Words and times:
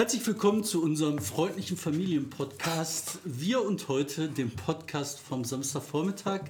Herzlich 0.00 0.26
willkommen 0.26 0.64
zu 0.64 0.82
unserem 0.82 1.18
freundlichen 1.18 1.76
Familienpodcast. 1.76 3.18
Wir 3.22 3.62
und 3.62 3.86
heute 3.88 4.30
dem 4.30 4.50
Podcast 4.50 5.20
vom 5.20 5.44
Samstagvormittag 5.44 6.44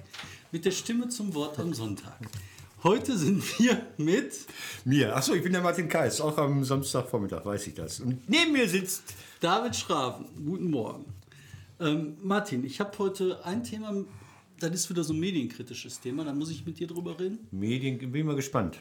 mit 0.53 0.63
der 0.63 0.71
Stimme 0.71 1.09
zum 1.09 1.33
Wort 1.33 1.59
am 1.59 1.73
Sonntag. 1.73 2.17
Heute 2.81 3.17
sind 3.17 3.43
wir 3.59 3.87
mit 3.97 4.33
mir. 4.85 5.13
Achso, 5.17 5.33
ich 5.33 5.43
bin 5.43 5.51
der 5.51 5.61
Martin 5.61 5.89
Kais, 5.89 6.21
auch 6.21 6.37
am 6.37 6.63
Samstagvormittag, 6.63 7.43
weiß 7.43 7.67
ich 7.67 7.73
das. 7.73 7.99
Und 7.99 8.29
neben 8.29 8.53
mir 8.53 8.69
sitzt 8.69 9.15
David 9.41 9.75
Schraven. 9.75 10.27
Guten 10.45 10.71
Morgen. 10.71 11.03
Ähm, 11.81 12.15
Martin, 12.23 12.63
ich 12.63 12.79
habe 12.79 12.97
heute 12.99 13.45
ein 13.45 13.65
Thema, 13.65 13.93
das 14.59 14.71
ist 14.71 14.89
wieder 14.89 15.03
so 15.03 15.11
ein 15.11 15.19
medienkritisches 15.19 15.99
Thema, 15.99 16.23
da 16.23 16.33
muss 16.33 16.51
ich 16.51 16.65
mit 16.65 16.79
dir 16.79 16.87
drüber 16.87 17.19
reden. 17.19 17.39
Medien, 17.51 17.97
bin 18.13 18.25
mal 18.25 18.37
gespannt. 18.37 18.79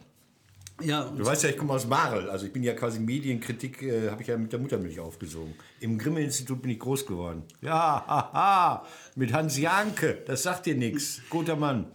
Ja, 0.82 1.04
du 1.04 1.24
weißt 1.24 1.44
ja, 1.44 1.50
ich 1.50 1.56
komme 1.56 1.72
aus 1.72 1.86
Marl, 1.86 2.28
also 2.30 2.46
ich 2.46 2.52
bin 2.52 2.62
ja 2.62 2.74
quasi 2.74 3.00
Medienkritik, 3.00 3.82
äh, 3.82 4.10
habe 4.10 4.22
ich 4.22 4.28
ja 4.28 4.36
mit 4.36 4.52
der 4.52 4.58
Muttermilch 4.58 5.00
aufgesogen. 5.00 5.54
Im 5.80 5.98
Grimme-Institut 5.98 6.62
bin 6.62 6.70
ich 6.70 6.78
groß 6.78 7.06
geworden. 7.06 7.42
Ja, 7.62 8.04
haha, 8.06 8.86
mit 9.16 9.32
Hans 9.32 9.58
Janke, 9.58 10.22
das 10.26 10.42
sagt 10.42 10.66
dir 10.66 10.74
nichts. 10.74 11.20
Guter 11.30 11.56
Mann. 11.56 11.86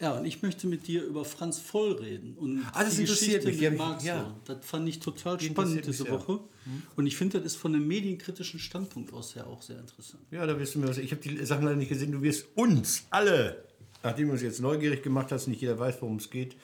Ja, 0.00 0.12
und 0.12 0.24
ich 0.24 0.40
möchte 0.40 0.66
mit 0.66 0.86
dir 0.86 1.04
über 1.04 1.26
Franz 1.26 1.58
Voll 1.58 1.92
reden. 1.92 2.34
Und 2.38 2.64
ah, 2.72 2.82
das 2.82 2.96
die 2.96 3.02
interessiert 3.02 3.44
Geschichte 3.44 3.68
mich. 3.68 3.78
Mit 3.78 4.02
ja. 4.02 4.34
Das 4.46 4.56
fand 4.62 4.88
ich 4.88 4.98
total 4.98 5.36
die 5.36 5.46
spannend 5.46 5.86
diese 5.86 6.04
mich, 6.04 6.12
Woche. 6.12 6.32
Ja. 6.32 6.72
Und 6.96 7.06
ich 7.06 7.16
finde, 7.18 7.38
das 7.38 7.52
ist 7.52 7.56
von 7.56 7.74
einem 7.74 7.86
medienkritischen 7.86 8.58
Standpunkt 8.58 9.12
aus 9.12 9.34
her 9.34 9.46
auch 9.46 9.60
sehr 9.60 9.78
interessant. 9.78 10.22
Ja, 10.30 10.46
da 10.46 10.58
wirst 10.58 10.74
du 10.74 10.78
mir 10.78 10.88
was. 10.88 10.96
Ich 10.96 11.10
habe 11.12 11.20
die 11.20 11.44
Sachen 11.44 11.64
leider 11.64 11.76
nicht 11.76 11.90
gesehen. 11.90 12.12
Du 12.12 12.22
wirst 12.22 12.46
uns 12.54 13.04
alle, 13.10 13.62
nachdem 14.02 14.28
du 14.28 14.32
uns 14.32 14.42
jetzt 14.42 14.60
neugierig 14.60 15.02
gemacht 15.02 15.32
hast, 15.32 15.48
nicht 15.48 15.60
jeder 15.60 15.78
weiß, 15.78 15.96
worum 16.00 16.16
es 16.16 16.30
geht, 16.30 16.56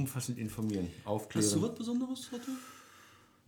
umfassend 0.00 0.38
informieren, 0.38 0.88
aufklären. 1.04 1.44
Hast 1.44 1.54
du 1.54 1.62
was 1.62 1.74
Besonderes 1.74 2.30
heute? 2.32 2.50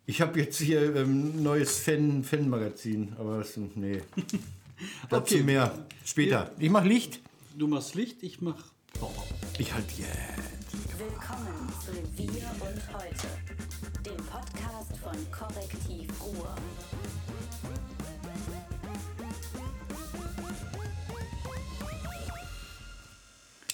Ich 0.05 0.21
habe 0.21 0.41
jetzt 0.41 0.59
hier 0.59 0.81
ein 0.81 0.97
ähm, 0.97 1.43
neues 1.43 1.79
Fan-Magazin, 1.79 3.09
Fan 3.09 3.17
aber 3.19 3.39
das, 3.39 3.57
nee. 3.75 4.03
Dazu 5.11 5.37
okay. 5.37 5.45
mehr 5.45 5.87
später. 6.05 6.51
Ich 6.59 6.71
mache 6.71 6.89
Licht. 6.89 7.21
Du 7.57 7.69
machst 7.69 7.95
Licht, 7.95 8.23
ich 8.23 8.41
mache 8.41 8.65
Power. 8.99 9.25
Ich 9.59 9.73
halt 9.73 9.91
jetzt. 9.93 10.09
Willkommen 10.99 11.73
zu 11.85 11.93
Wir 12.17 12.43
und 12.61 12.83
Heute, 12.95 13.29
dem 14.05 14.17
Podcast 14.27 14.97
von 15.03 15.17
Korrektiv 15.31 16.11
Ruhr. 16.21 16.55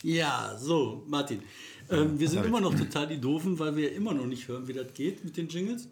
Ja, 0.03 0.57
so, 0.57 1.03
Martin. 1.09 1.43
Ähm, 1.91 2.19
wir 2.19 2.29
sind 2.29 2.45
immer 2.45 2.61
noch 2.61 2.75
total 2.75 3.07
die 3.07 3.21
Doofen, 3.21 3.59
weil 3.59 3.77
wir 3.77 3.93
immer 3.93 4.15
noch 4.15 4.27
nicht 4.27 4.49
hören, 4.49 4.69
wie 4.69 4.73
das 4.73 4.93
geht 4.95 5.25
mit 5.25 5.37
den 5.37 5.49
Jingles. 5.49 5.89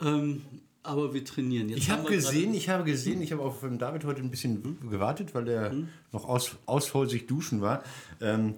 Ähm, 0.00 0.42
aber 0.82 1.14
wir 1.14 1.24
trainieren 1.24 1.70
jetzt. 1.70 1.78
Ich 1.78 1.90
habe 1.90 2.08
gesehen, 2.08 2.52
ich 2.52 2.68
habe 2.68 2.84
gesehen, 2.84 3.22
ich 3.22 3.32
habe 3.32 3.42
auf 3.42 3.64
David 3.78 4.04
heute 4.04 4.20
ein 4.20 4.30
bisschen 4.30 4.78
gewartet, 4.90 5.34
weil 5.34 5.48
er 5.48 5.70
hm? 5.70 5.88
noch 6.12 6.28
aus, 6.28 6.56
ausholsig 6.66 7.26
duschen 7.26 7.60
war. 7.62 7.82
Ähm, 8.20 8.54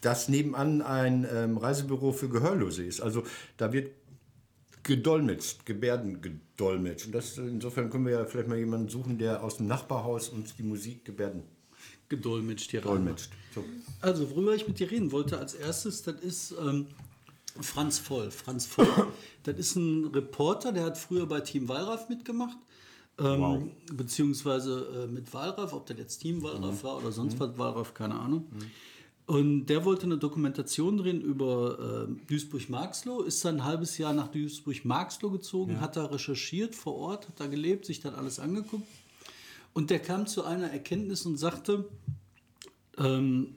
dass 0.00 0.28
nebenan 0.28 0.82
ein 0.82 1.26
ähm, 1.32 1.56
Reisebüro 1.56 2.12
für 2.12 2.28
Gehörlose 2.28 2.84
ist. 2.84 3.00
Also 3.00 3.24
da 3.56 3.72
wird 3.72 3.90
gedolmetscht, 4.82 5.66
Gebärden 5.66 6.20
gedolmetscht. 6.20 7.06
Und 7.06 7.14
das, 7.14 7.38
insofern 7.38 7.90
können 7.90 8.06
wir 8.06 8.12
ja 8.12 8.24
vielleicht 8.24 8.48
mal 8.48 8.58
jemanden 8.58 8.88
suchen, 8.88 9.18
der 9.18 9.42
aus 9.42 9.56
dem 9.56 9.66
Nachbarhaus 9.66 10.28
uns 10.28 10.54
die 10.56 10.62
Musik 10.62 11.04
Gebärden 11.04 11.42
gedolmetscht 12.08 12.70
hier 12.70 12.80
Dolmetscht. 12.80 13.30
So. 13.54 13.64
Also, 14.00 14.30
worüber 14.30 14.54
ich 14.54 14.66
mit 14.68 14.78
dir 14.78 14.90
reden 14.90 15.12
wollte 15.12 15.38
als 15.38 15.54
erstes, 15.54 16.02
das 16.02 16.20
ist 16.20 16.54
ähm, 16.60 16.86
Franz 17.60 17.98
Voll. 17.98 18.30
Franz 18.30 18.66
Voll, 18.66 18.86
das 19.44 19.58
ist 19.58 19.76
ein 19.76 20.06
Reporter, 20.06 20.72
der 20.72 20.84
hat 20.84 20.98
früher 20.98 21.26
bei 21.26 21.40
Team 21.40 21.68
Wallraff 21.68 22.08
mitgemacht. 22.08 22.56
Ähm, 23.16 23.40
wow. 23.40 23.62
Beziehungsweise 23.92 25.04
äh, 25.04 25.12
mit 25.12 25.32
Wallraff, 25.32 25.72
ob 25.72 25.86
der 25.86 25.96
jetzt 25.96 26.18
Team 26.18 26.42
Wallraff 26.42 26.82
mhm. 26.82 26.86
war 26.86 26.96
oder 26.98 27.12
sonst 27.12 27.34
mhm. 27.34 27.40
was 27.40 27.58
Wallraff, 27.58 27.94
keine 27.94 28.16
Ahnung. 28.16 28.46
Mhm. 28.50 28.70
Und 29.26 29.66
der 29.66 29.84
wollte 29.86 30.04
eine 30.04 30.18
Dokumentation 30.18 30.98
drehen 30.98 31.22
über 31.22 32.06
äh, 32.08 32.26
Duisburg-Marxloh, 32.28 33.22
ist 33.22 33.42
dann 33.44 33.56
ein 33.56 33.64
halbes 33.64 33.96
Jahr 33.96 34.12
nach 34.12 34.28
Duisburg-Marxloh 34.28 35.30
gezogen, 35.30 35.74
ja. 35.74 35.80
hat 35.80 35.96
da 35.96 36.04
recherchiert 36.06 36.74
vor 36.74 36.94
Ort, 36.96 37.28
hat 37.28 37.40
da 37.40 37.46
gelebt, 37.46 37.86
sich 37.86 38.00
dann 38.00 38.14
alles 38.14 38.38
angeguckt. 38.38 38.86
Und 39.74 39.90
der 39.90 39.98
kam 39.98 40.26
zu 40.26 40.44
einer 40.44 40.70
Erkenntnis 40.70 41.26
und 41.26 41.36
sagte, 41.36 41.88
ähm, 42.96 43.56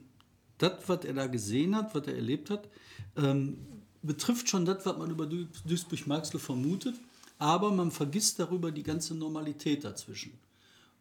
das, 0.58 0.72
was 0.88 1.04
er 1.04 1.14
da 1.14 1.26
gesehen 1.28 1.74
hat, 1.74 1.94
was 1.94 2.06
er 2.06 2.16
erlebt 2.16 2.50
hat, 2.50 2.68
ähm, 3.16 3.58
betrifft 4.02 4.48
schon 4.48 4.64
das, 4.64 4.84
was 4.84 4.98
man 4.98 5.10
über 5.10 5.26
Duisburg-Marxloh 5.26 6.40
vermutet, 6.40 6.96
aber 7.38 7.70
man 7.70 7.90
vergisst 7.90 8.38
darüber 8.38 8.72
die 8.72 8.82
ganze 8.82 9.14
Normalität 9.14 9.84
dazwischen 9.84 10.32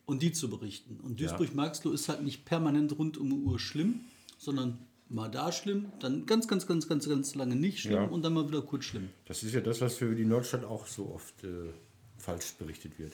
und 0.05 0.22
die 0.22 0.31
zu 0.31 0.50
berichten. 0.50 1.00
Und 1.01 1.19
Duisburg-Marxloh 1.19 1.91
ist 1.91 2.09
halt 2.09 2.23
nicht 2.23 2.45
permanent 2.45 2.97
rund 2.97 3.17
um 3.17 3.29
die 3.29 3.35
Uhr 3.35 3.59
schlimm, 3.59 4.01
sondern 4.38 4.78
mal 5.09 5.29
da 5.29 5.51
schlimm, 5.51 5.91
dann 5.99 6.25
ganz, 6.25 6.47
ganz, 6.47 6.67
ganz, 6.67 6.88
ganz, 6.88 7.07
ganz 7.07 7.34
lange 7.35 7.55
nicht 7.55 7.79
schlimm 7.79 7.94
ja. 7.94 8.05
und 8.05 8.23
dann 8.23 8.34
mal 8.34 8.47
wieder 8.47 8.61
kurz 8.61 8.85
schlimm. 8.85 9.09
Das 9.25 9.41
ist 9.41 9.53
ja 9.53 9.61
das, 9.61 9.81
was 9.81 9.95
für 9.95 10.13
die 10.13 10.25
Nordstadt 10.25 10.63
auch 10.63 10.85
so 10.85 11.11
oft 11.13 11.44
äh, 11.44 11.72
falsch 12.17 12.53
berichtet 12.59 12.99
wird. 12.99 13.13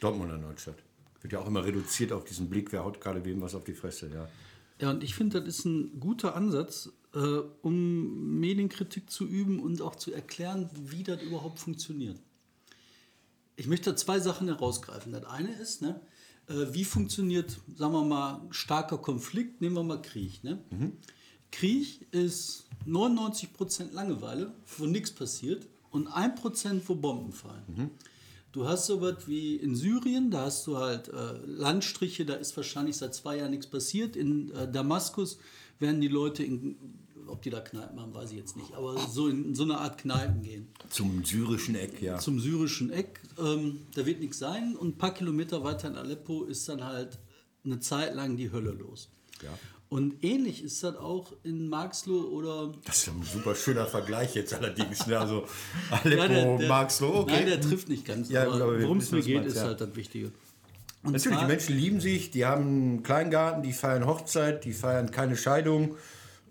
Dortmunder 0.00 0.38
Nordstadt. 0.38 0.76
Wird 1.20 1.32
ja 1.32 1.40
auch 1.40 1.46
immer 1.46 1.64
reduziert 1.64 2.12
auf 2.12 2.24
diesen 2.24 2.48
Blick, 2.48 2.72
wer 2.72 2.84
haut 2.84 3.00
gerade 3.00 3.24
wem 3.24 3.40
was 3.40 3.54
auf 3.54 3.64
die 3.64 3.74
Fresse, 3.74 4.10
ja. 4.12 4.28
Ja, 4.80 4.90
und 4.90 5.02
ich 5.02 5.14
finde, 5.14 5.40
das 5.40 5.58
ist 5.58 5.64
ein 5.64 5.98
guter 5.98 6.36
Ansatz, 6.36 6.90
äh, 7.14 7.18
um 7.62 8.38
Medienkritik 8.38 9.10
zu 9.10 9.26
üben 9.26 9.60
und 9.60 9.82
auch 9.82 9.96
zu 9.96 10.12
erklären, 10.12 10.70
wie 10.74 11.02
das 11.02 11.20
überhaupt 11.22 11.58
funktioniert. 11.58 12.20
Ich 13.56 13.66
möchte 13.66 13.94
zwei 13.96 14.20
Sachen 14.20 14.46
herausgreifen. 14.46 15.10
Das 15.10 15.24
eine 15.24 15.50
ist, 15.50 15.82
ne, 15.82 16.00
äh, 16.48 16.72
wie 16.72 16.84
funktioniert, 16.84 17.58
sagen 17.76 17.92
wir 17.92 18.04
mal, 18.04 18.40
starker 18.50 18.98
Konflikt, 18.98 19.60
nehmen 19.60 19.74
wir 19.74 19.82
mal 19.82 20.00
Krieg. 20.00 20.44
Ne? 20.44 20.62
Mhm. 20.70 20.92
Krieg 21.50 22.06
ist 22.12 22.66
99% 22.86 23.92
Langeweile, 23.92 24.52
wo 24.76 24.86
nichts 24.86 25.10
passiert 25.10 25.66
und 25.90 26.08
1%, 26.08 26.82
wo 26.86 26.94
Bomben 26.94 27.32
fallen. 27.32 27.64
Mhm. 27.66 27.90
Du 28.58 28.66
hast 28.66 28.86
so 28.86 29.00
was 29.00 29.28
wie 29.28 29.54
in 29.54 29.76
Syrien, 29.76 30.32
da 30.32 30.46
hast 30.46 30.66
du 30.66 30.78
halt 30.78 31.06
äh, 31.10 31.12
Landstriche, 31.46 32.26
da 32.26 32.34
ist 32.34 32.56
wahrscheinlich 32.56 32.96
seit 32.96 33.14
zwei 33.14 33.36
Jahren 33.36 33.52
nichts 33.52 33.68
passiert. 33.68 34.16
In 34.16 34.50
äh, 34.50 34.68
Damaskus 34.68 35.38
werden 35.78 36.00
die 36.00 36.08
Leute 36.08 36.42
in 36.42 36.76
ob 37.28 37.40
die 37.42 37.50
da 37.50 37.60
Kneipen 37.60 38.00
haben, 38.00 38.12
weiß 38.12 38.32
ich 38.32 38.36
jetzt 38.38 38.56
nicht. 38.56 38.74
Aber 38.74 38.98
so 38.98 39.28
in, 39.28 39.44
in 39.44 39.54
so 39.54 39.62
eine 39.62 39.78
Art 39.78 39.98
Kneipen 39.98 40.42
gehen. 40.42 40.66
Zum 40.88 41.24
syrischen 41.24 41.76
Eck, 41.76 42.02
ja. 42.02 42.18
Zum 42.18 42.40
syrischen 42.40 42.90
Eck. 42.90 43.20
Ähm, 43.38 43.82
da 43.94 44.04
wird 44.04 44.18
nichts 44.18 44.40
sein. 44.40 44.74
Und 44.74 44.88
ein 44.88 44.98
paar 44.98 45.14
Kilometer 45.14 45.62
weiter 45.62 45.86
in 45.86 45.94
Aleppo 45.94 46.42
ist 46.44 46.68
dann 46.68 46.82
halt 46.82 47.18
eine 47.64 47.78
Zeit 47.78 48.16
lang 48.16 48.36
die 48.36 48.50
Hölle 48.50 48.72
los. 48.72 49.08
Ja. 49.40 49.56
Und 49.90 50.22
ähnlich 50.22 50.62
ist 50.62 50.84
das 50.84 50.96
auch 50.96 51.32
in 51.44 51.68
Marxloh 51.68 52.20
oder. 52.28 52.74
Das 52.84 52.98
ist 52.98 53.08
ein 53.08 53.22
super 53.22 53.54
schöner 53.54 53.86
Vergleich 53.86 54.34
jetzt 54.34 54.52
allerdings. 54.52 55.06
Ne? 55.06 55.18
Also 55.18 55.46
Aleppo, 55.90 56.22
ja, 56.22 56.28
der, 56.28 56.58
der, 56.58 56.68
Marxloh, 56.68 57.20
okay. 57.20 57.36
Nein, 57.36 57.46
der 57.46 57.60
trifft 57.60 57.88
nicht 57.88 58.04
ganz. 58.04 58.28
Ja, 58.28 58.42
aber 58.42 58.82
worum 58.82 58.98
es 58.98 59.10
mir 59.10 59.22
geht, 59.22 59.36
meinst, 59.36 59.56
ist 59.56 59.62
ja. 59.62 59.68
halt 59.68 59.80
das 59.80 59.96
Wichtige. 59.96 60.30
Und 61.02 61.12
Natürlich, 61.12 61.38
die 61.38 61.46
Menschen 61.46 61.76
lieben 61.76 62.00
sich, 62.00 62.30
die 62.30 62.44
haben 62.44 62.64
einen 62.64 63.02
Kleingarten, 63.02 63.62
die 63.62 63.72
feiern 63.72 64.06
Hochzeit, 64.06 64.64
die 64.64 64.72
feiern 64.72 65.10
keine 65.10 65.36
Scheidung. 65.36 65.96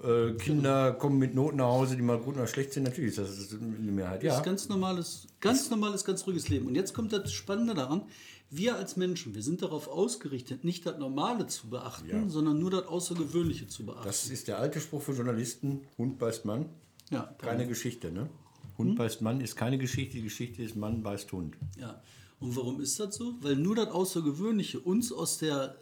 Äh, 0.04 0.34
Kinder 0.34 0.94
kommen 0.94 1.20
mit 1.20 1.36
Noten 1.36 1.58
nach 1.58 1.66
Hause, 1.66 1.96
die 1.96 2.02
mal 2.02 2.18
gut 2.18 2.36
oder 2.36 2.48
schlecht 2.48 2.74
sind. 2.74 2.84
Natürlich 2.84 3.18
ist 3.18 3.52
das 3.52 3.60
eine 3.60 3.92
Mehrheit. 3.92 4.24
Ja. 4.24 4.30
Das 4.30 4.40
ist 4.40 4.46
ganz 4.46 4.70
normales, 4.70 5.28
ganz 5.42 5.70
normales, 5.70 6.06
ganz 6.06 6.26
ruhiges 6.26 6.50
Leben. 6.50 6.68
Und 6.68 6.76
jetzt 6.76 6.94
kommt 6.94 7.14
das 7.14 7.32
Spannende 7.32 7.74
daran. 7.74 8.04
Wir 8.50 8.76
als 8.76 8.96
Menschen, 8.96 9.36
wir 9.36 9.44
sind 9.44 9.62
darauf 9.62 9.88
ausgerichtet, 9.88 10.64
nicht 10.64 10.86
das 10.86 10.98
Normale 10.98 11.48
zu 11.48 11.70
beachten, 11.70 12.10
ja. 12.10 12.30
sondern 12.30 12.60
nur 12.60 12.72
das 12.72 12.86
Außergewöhnliche 12.86 13.68
zu 13.68 13.86
beachten. 13.86 14.06
Das 14.06 14.30
ist 14.30 14.48
der 14.48 14.60
alte 14.60 14.80
Spruch 14.80 15.02
für 15.02 15.14
Journalisten: 15.14 15.82
Hund 15.98 16.18
beißt 16.18 16.46
Mann. 16.46 16.70
Ja, 17.10 17.36
keine 17.38 17.60
genau. 17.60 17.70
Geschichte, 17.70 18.12
ne? 18.12 18.30
Hund 18.78 18.92
hm? 18.92 18.96
beißt 18.96 19.22
Mann 19.22 19.42
ist 19.42 19.56
keine 19.56 19.78
Geschichte, 19.78 20.18
die 20.18 20.24
Geschichte 20.24 20.64
ist 20.64 20.76
Mann 20.76 21.04
beißt 21.04 21.32
Hund. 21.32 21.58
Ja. 21.78 22.02
Und 22.40 22.56
warum 22.56 22.80
ist 22.80 23.00
das 23.00 23.16
so? 23.16 23.34
Weil 23.42 23.56
nur 23.56 23.76
das 23.76 23.90
Außergewöhnliche 23.90 24.80
uns 24.80 25.12
aus 25.12 25.40
der 25.40 25.76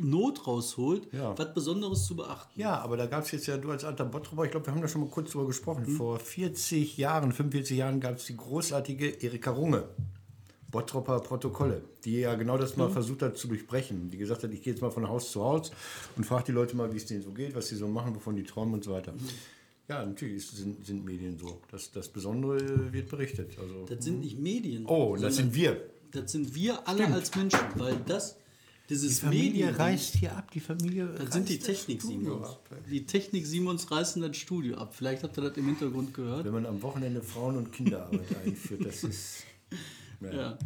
Not 0.00 0.46
rausholt, 0.46 1.12
ja. 1.12 1.36
was 1.36 1.54
Besonderes 1.54 2.06
zu 2.06 2.14
beachten. 2.14 2.60
Ja, 2.60 2.78
aber 2.78 2.96
da 2.96 3.06
gab 3.06 3.24
es 3.24 3.32
jetzt 3.32 3.46
ja, 3.46 3.56
du 3.56 3.70
als 3.70 3.84
alter 3.84 4.04
Bottroper, 4.04 4.44
ich 4.44 4.50
glaube, 4.52 4.66
wir 4.66 4.72
haben 4.72 4.80
da 4.80 4.86
schon 4.86 5.00
mal 5.00 5.10
kurz 5.10 5.32
drüber 5.32 5.46
gesprochen. 5.46 5.86
Hm. 5.86 5.96
Vor 5.96 6.18
40 6.20 6.96
Jahren, 6.96 7.32
45 7.32 7.76
Jahren 7.76 7.98
gab 7.98 8.16
es 8.16 8.26
die 8.26 8.36
großartige 8.36 9.08
Erika 9.08 9.50
Runge. 9.50 9.88
Bottropper 10.70 11.20
Protokolle, 11.20 11.82
die 12.04 12.20
ja 12.20 12.34
genau 12.34 12.58
das 12.58 12.76
mal 12.76 12.88
mhm. 12.88 12.92
versucht 12.92 13.22
hat 13.22 13.36
zu 13.38 13.48
durchbrechen. 13.48 14.10
Die 14.10 14.18
gesagt 14.18 14.42
hat, 14.42 14.52
ich 14.52 14.62
gehe 14.62 14.72
jetzt 14.74 14.82
mal 14.82 14.90
von 14.90 15.08
Haus 15.08 15.32
zu 15.32 15.42
Haus 15.42 15.70
und 16.16 16.24
frage 16.24 16.44
die 16.48 16.52
Leute 16.52 16.76
mal, 16.76 16.92
wie 16.92 16.98
es 16.98 17.06
denen 17.06 17.22
so 17.22 17.32
geht, 17.32 17.54
was 17.54 17.68
sie 17.68 17.76
so 17.76 17.88
machen, 17.88 18.14
wovon 18.14 18.36
die 18.36 18.42
träumen 18.44 18.74
und 18.74 18.84
so 18.84 18.92
weiter. 18.92 19.12
Mhm. 19.12 19.18
Ja, 19.88 20.04
natürlich 20.04 20.46
sind, 20.46 20.84
sind 20.84 21.04
Medien 21.06 21.38
so. 21.38 21.62
Das, 21.70 21.90
das 21.90 22.08
Besondere 22.08 22.92
wird 22.92 23.08
berichtet. 23.08 23.56
Also, 23.58 23.86
das 23.86 24.04
sind 24.04 24.20
nicht 24.20 24.38
Medien. 24.38 24.84
Oh, 24.84 25.16
das 25.16 25.36
sind 25.36 25.54
wir. 25.54 25.80
Das 26.10 26.30
sind 26.32 26.54
wir 26.54 26.86
alle 26.86 27.04
Stimmt. 27.04 27.14
als 27.14 27.34
Menschen, 27.34 27.60
weil 27.76 27.96
das 28.06 28.36
dieses 28.90 29.16
Die 29.20 29.24
Familie 29.24 29.66
Medien- 29.66 29.74
reißt 29.74 30.14
hier 30.16 30.36
ab, 30.36 30.50
die 30.50 30.60
Familie 30.60 31.06
Das 31.16 31.32
sind 31.32 31.48
die 31.48 31.58
Technik 31.58 32.02
Simons. 32.02 32.46
ab. 32.46 32.70
Die 32.90 33.06
Technik 33.06 33.46
Simons 33.46 33.90
reißen 33.90 34.20
das 34.20 34.36
Studio 34.36 34.76
ab. 34.76 34.94
Vielleicht 34.94 35.22
habt 35.22 35.38
ihr 35.38 35.42
das 35.42 35.56
im 35.56 35.64
Hintergrund 35.66 36.12
gehört. 36.12 36.44
Wenn 36.44 36.52
man 36.52 36.66
am 36.66 36.82
Wochenende 36.82 37.22
Frauen- 37.22 37.56
und 37.56 37.72
Kinderarbeit 37.72 38.26
einführt, 38.44 38.84
das 38.84 39.04
ist... 39.04 39.44
Ja. 40.20 40.58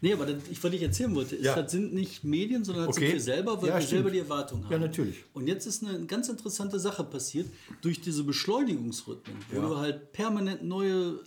Nee, 0.00 0.12
aber 0.14 0.26
das, 0.26 0.42
ich, 0.50 0.62
was 0.64 0.72
ich 0.72 0.82
erzählen 0.82 1.14
wollte, 1.14 1.36
ist, 1.36 1.44
Ja. 1.44 1.54
das 1.62 1.70
sind 1.70 1.94
nicht 1.94 2.24
Medien, 2.24 2.64
sondern 2.64 2.86
das 2.88 2.96
Okay. 2.96 3.06
sind 3.06 3.14
wir 3.14 3.20
selber, 3.20 3.62
weil 3.62 3.68
Ja, 3.68 3.74
wir 3.76 3.80
stimmt. 3.82 3.90
selber 3.90 4.10
die 4.10 4.18
Erwartung 4.18 4.64
haben. 4.64 4.72
Ja, 4.72 4.78
natürlich. 4.78 5.24
Und 5.32 5.46
jetzt 5.46 5.64
ist 5.66 5.84
eine 5.84 6.04
ganz 6.06 6.28
interessante 6.28 6.80
Sache 6.80 7.04
passiert 7.04 7.48
durch 7.82 8.00
diese 8.00 8.24
Beschleunigungsrhythmen, 8.24 9.36
wo 9.52 9.60
du 9.60 9.76
halt 9.76 10.12
permanent 10.12 10.64
neue 10.64 11.20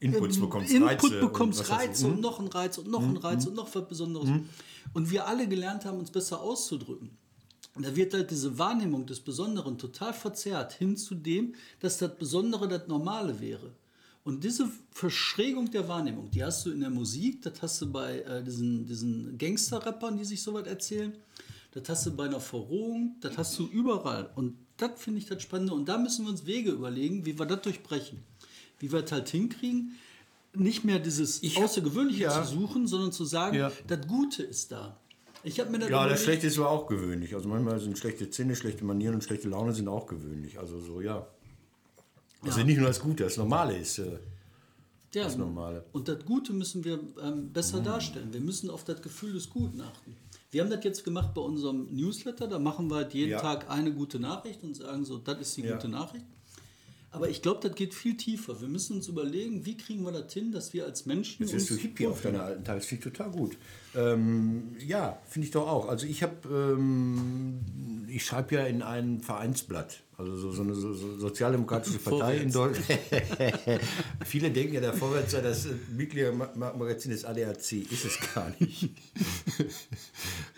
Inputs 0.00 0.40
bekommst, 0.40 0.72
Input 0.72 0.88
Reize 0.90 1.06
und 1.06 1.20
bekommst, 1.20 1.60
weiß 1.60 1.66
ich. 1.68 1.74
Reize 1.74 2.06
und 2.08 2.20
noch 2.20 2.40
ein 2.40 2.48
Reiz 2.48 2.78
und 2.78 2.88
noch 2.90 3.02
ein 3.02 3.16
Reiz 3.18 3.46
und 3.46 3.54
noch 3.54 3.72
was 3.74 3.86
Besonderes. 3.86 4.30
Und 4.94 5.10
wir 5.10 5.26
alle 5.28 5.46
gelernt 5.46 5.84
haben, 5.84 5.98
uns 5.98 6.10
besser 6.10 6.40
auszudrücken. 6.40 7.10
Und 7.74 7.86
da 7.86 7.94
wird 7.94 8.12
halt 8.12 8.30
diese 8.30 8.58
Wahrnehmung 8.58 9.06
des 9.06 9.20
Besonderen 9.20 9.78
total 9.78 10.12
verzerrt 10.12 10.72
hin 10.72 10.96
zu 10.96 11.14
dem, 11.14 11.54
dass 11.80 11.98
das 11.98 12.16
Besondere 12.16 12.66
das 12.68 12.88
Normale 12.88 13.38
wäre. 13.40 13.70
Und 14.24 14.44
diese 14.44 14.68
Verschrägung 14.92 15.70
der 15.70 15.88
Wahrnehmung, 15.88 16.30
die 16.30 16.44
hast 16.44 16.64
du 16.64 16.70
in 16.70 16.80
der 16.80 16.90
Musik, 16.90 17.42
das 17.42 17.60
hast 17.60 17.82
du 17.82 17.90
bei 17.90 18.20
äh, 18.20 18.42
diesen, 18.44 18.86
diesen 18.86 19.36
Gangster-Rappern, 19.36 20.16
die 20.16 20.24
sich 20.24 20.40
sowas 20.42 20.66
erzählen, 20.66 21.12
das 21.72 21.88
hast 21.88 22.06
du 22.06 22.14
bei 22.14 22.26
einer 22.26 22.38
Verrohung, 22.38 23.16
das 23.20 23.36
hast 23.36 23.58
du 23.58 23.66
überall. 23.66 24.30
Und 24.36 24.56
das 24.76 24.92
finde 24.96 25.18
ich 25.18 25.26
das 25.26 25.42
Spannende. 25.42 25.74
Und 25.74 25.88
da 25.88 25.98
müssen 25.98 26.24
wir 26.24 26.30
uns 26.30 26.46
Wege 26.46 26.70
überlegen, 26.70 27.26
wie 27.26 27.36
wir 27.38 27.46
das 27.46 27.62
durchbrechen. 27.62 28.22
Wie 28.78 28.92
wir 28.92 29.02
das 29.02 29.10
halt 29.12 29.28
hinkriegen, 29.28 29.96
nicht 30.54 30.84
mehr 30.84 30.98
dieses 31.00 31.42
Ich- 31.42 31.56
Außergewöhnliche 31.56 32.24
ja. 32.24 32.44
zu 32.44 32.48
suchen, 32.58 32.86
sondern 32.86 33.10
zu 33.10 33.24
sagen, 33.24 33.56
Ja. 33.56 33.72
das 33.88 34.06
Gute 34.06 34.42
ist 34.44 34.70
da. 34.70 34.98
Ich 35.44 35.58
habe 35.58 35.70
mir 35.70 35.80
das 35.80 35.90
Ja, 35.90 36.06
das 36.06 36.22
Schlechte 36.22 36.46
ist 36.46 36.58
aber 36.58 36.70
auch 36.70 36.86
gewöhnlich. 36.86 37.34
Also 37.34 37.48
manchmal 37.48 37.80
sind 37.80 37.98
schlechte 37.98 38.30
Zähne, 38.30 38.54
schlechte 38.54 38.84
Manieren 38.84 39.14
und 39.16 39.24
schlechte 39.24 39.48
Laune 39.48 39.72
sind 39.72 39.88
auch 39.88 40.06
gewöhnlich. 40.06 40.58
Also 40.60 40.78
so, 40.78 41.00
ja. 41.00 41.26
Also 42.44 42.60
Ja. 42.60 42.66
nicht 42.66 42.78
nur 42.78 42.88
das 42.88 43.00
Gute, 43.00 43.24
das 43.24 43.36
Normale 43.36 43.76
ist. 43.78 43.98
Äh, 43.98 44.18
Ja, 45.14 45.24
das 45.24 45.36
Normale. 45.36 45.84
Und 45.92 46.08
das 46.08 46.24
Gute 46.24 46.52
müssen 46.54 46.84
wir 46.84 46.98
ähm, 47.22 47.52
besser 47.52 47.80
darstellen. 47.80 48.32
Wir 48.32 48.40
müssen 48.40 48.70
auf 48.70 48.84
das 48.84 49.02
Gefühl 49.02 49.34
des 49.34 49.50
Guten 49.50 49.80
achten. 49.82 50.16
Wir 50.50 50.62
haben 50.62 50.70
das 50.70 50.82
jetzt 50.84 51.04
gemacht 51.04 51.34
bei 51.34 51.40
unserem 51.42 51.86
Newsletter. 51.94 52.46
Da 52.48 52.58
machen 52.58 52.88
wir 52.90 52.96
halt 52.96 53.12
jeden 53.14 53.32
Ja. 53.32 53.40
Tag 53.40 53.70
eine 53.70 53.92
gute 53.92 54.18
Nachricht 54.18 54.62
und 54.64 54.74
sagen 54.76 55.04
so, 55.04 55.18
das 55.18 55.38
ist 55.40 55.56
die 55.58 55.62
Ja. 55.62 55.74
gute 55.76 55.88
Nachricht. 55.88 56.24
Aber 57.14 57.28
ich 57.28 57.42
glaube, 57.42 57.60
das 57.60 57.76
geht 57.76 57.92
viel 57.92 58.16
tiefer. 58.16 58.58
Wir 58.62 58.68
müssen 58.68 58.96
uns 58.96 59.06
überlegen, 59.06 59.66
wie 59.66 59.76
kriegen 59.76 60.02
wir 60.02 60.12
das 60.12 60.32
hin, 60.32 60.50
dass 60.50 60.72
wir 60.72 60.86
als 60.86 61.04
Menschen 61.04 61.42
Jetzt 61.42 61.52
bist 61.52 61.70
du 61.70 61.74
Hippie 61.74 62.06
auf 62.06 62.22
deiner 62.22 62.42
alten 62.42 62.64
Tage, 62.64 62.78
das 62.78 62.86
finde 62.86 63.06
ich 63.06 63.12
total 63.12 63.30
gut. 63.30 63.58
Ähm, 63.94 64.74
ja, 64.78 65.20
finde 65.28 65.46
ich 65.46 65.52
doch 65.52 65.68
auch. 65.68 65.88
Also 65.88 66.06
ich 66.06 66.22
habe, 66.22 66.48
ähm, 66.50 67.60
ich 68.08 68.24
schreibe 68.24 68.54
ja 68.54 68.64
in 68.64 68.80
ein 68.80 69.20
Vereinsblatt, 69.20 70.00
also 70.16 70.34
so, 70.34 70.52
so 70.52 70.62
eine 70.62 70.74
so, 70.74 70.94
so 70.94 71.18
sozialdemokratische 71.18 71.98
Partei 72.04 72.38
in 72.38 72.50
Deutschland. 72.50 73.00
Viele 74.24 74.50
denken 74.50 74.72
ja, 74.72 74.80
der 74.80 74.94
Vorwärts 74.94 75.32
sei 75.32 75.42
das 75.42 75.66
äh, 75.66 75.74
Mitgliedermagazin 75.94 77.10
des 77.10 77.26
ADAC, 77.26 77.72
ist 77.72 78.06
es 78.06 78.18
gar 78.34 78.50
nicht. 78.58 78.84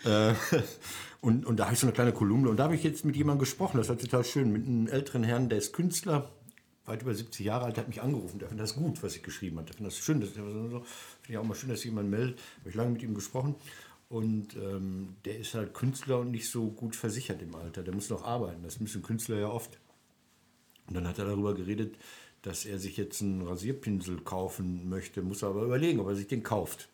äh, 0.05 0.33
und, 1.19 1.45
und 1.45 1.59
da 1.59 1.65
habe 1.65 1.73
ich 1.73 1.81
so 1.81 1.87
eine 1.87 1.93
kleine 1.93 2.13
Kolumne 2.13 2.47
und 2.49 2.55
da 2.55 2.63
habe 2.63 2.75
ich 2.75 2.83
jetzt 2.83 3.03
mit 3.03 3.17
jemandem 3.17 3.39
gesprochen, 3.39 3.77
das 3.77 3.89
war 3.89 3.97
total 3.97 4.23
schön, 4.23 4.53
mit 4.53 4.65
einem 4.65 4.87
älteren 4.87 5.23
Herrn, 5.23 5.49
der 5.49 5.57
ist 5.57 5.73
Künstler, 5.73 6.31
weit 6.85 7.01
über 7.01 7.13
70 7.13 7.45
Jahre 7.45 7.65
alt, 7.65 7.77
hat 7.77 7.87
mich 7.87 8.01
angerufen. 8.01 8.39
Der 8.39 8.47
findet 8.47 8.63
das 8.63 8.75
gut, 8.75 9.01
was 9.03 9.15
ich 9.15 9.23
geschrieben 9.23 9.57
habe. 9.57 9.67
Der 9.67 9.75
findet 9.75 9.93
das 9.93 9.99
schön. 9.99 10.21
Das 10.21 10.31
finde 10.31 10.83
ich 11.27 11.37
auch 11.37 11.43
mal 11.43 11.55
schön, 11.55 11.69
dass 11.69 11.79
sich 11.79 11.89
jemand 11.89 12.09
meldet. 12.09 12.39
Habe 12.59 12.69
ich 12.69 12.75
lange 12.75 12.91
mit 12.91 13.03
ihm 13.03 13.15
gesprochen. 13.15 13.55
Und 14.09 14.55
ähm, 14.55 15.15
der 15.25 15.39
ist 15.39 15.53
halt 15.55 15.73
Künstler 15.73 16.19
und 16.19 16.31
nicht 16.31 16.49
so 16.49 16.69
gut 16.69 16.95
versichert 16.95 17.41
im 17.41 17.55
Alter. 17.55 17.83
Der 17.83 17.93
muss 17.93 18.09
noch 18.09 18.23
arbeiten. 18.23 18.63
Das 18.63 18.79
müssen 18.79 19.01
Künstler 19.01 19.39
ja 19.39 19.47
oft. 19.47 19.79
Und 20.87 20.95
dann 20.95 21.07
hat 21.07 21.17
er 21.17 21.25
darüber 21.25 21.55
geredet, 21.55 21.95
dass 22.43 22.65
er 22.65 22.77
sich 22.77 22.97
jetzt 22.97 23.21
einen 23.21 23.41
Rasierpinsel 23.41 24.21
kaufen 24.21 24.87
möchte. 24.87 25.23
Muss 25.23 25.41
er 25.41 25.49
aber 25.49 25.63
überlegen, 25.63 25.99
ob 25.99 26.07
er 26.07 26.15
sich 26.15 26.27
den 26.27 26.43
kauft. 26.43 26.89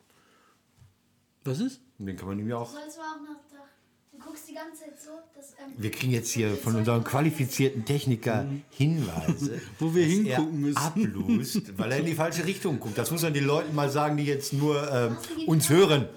Was 1.44 1.60
ist? 1.60 1.80
Den 1.98 2.16
kann 2.16 2.28
man 2.28 2.38
ihm 2.38 2.48
ja 2.48 2.56
auch. 2.56 2.72
sollst 2.72 2.96
du 2.96 3.00
auch 3.00 3.20
noch 3.20 3.40
da. 3.50 3.56
Du 3.56 3.71
guckst 4.24 4.48
die 4.48 4.54
ganze 4.54 4.80
Zeit 4.80 5.00
so, 5.02 5.10
dass. 5.34 5.50
Ähm, 5.52 5.72
Wir 5.76 5.90
kriegen 5.90 6.12
jetzt 6.12 6.30
hier 6.30 6.56
von 6.56 6.76
unserem 6.76 7.04
qualifizierten 7.04 7.84
Techniker 7.84 8.46
Hinweise, 8.70 9.60
Wo 9.78 9.94
wir 9.94 10.02
dass 10.04 10.12
hingucken 10.12 10.54
er 10.54 10.68
müssen. 10.68 10.76
ablust, 10.76 11.78
weil 11.78 11.92
er 11.92 11.98
in 11.98 12.06
die 12.06 12.14
falsche 12.14 12.44
Richtung 12.46 12.80
guckt. 12.80 12.98
Das 12.98 13.10
muss 13.10 13.22
man 13.22 13.32
den 13.34 13.44
Leuten 13.44 13.74
mal 13.74 13.90
sagen, 13.90 14.16
die 14.16 14.24
jetzt 14.24 14.52
nur 14.52 14.90
ähm, 14.92 15.16
uns 15.46 15.68
hören. 15.68 16.08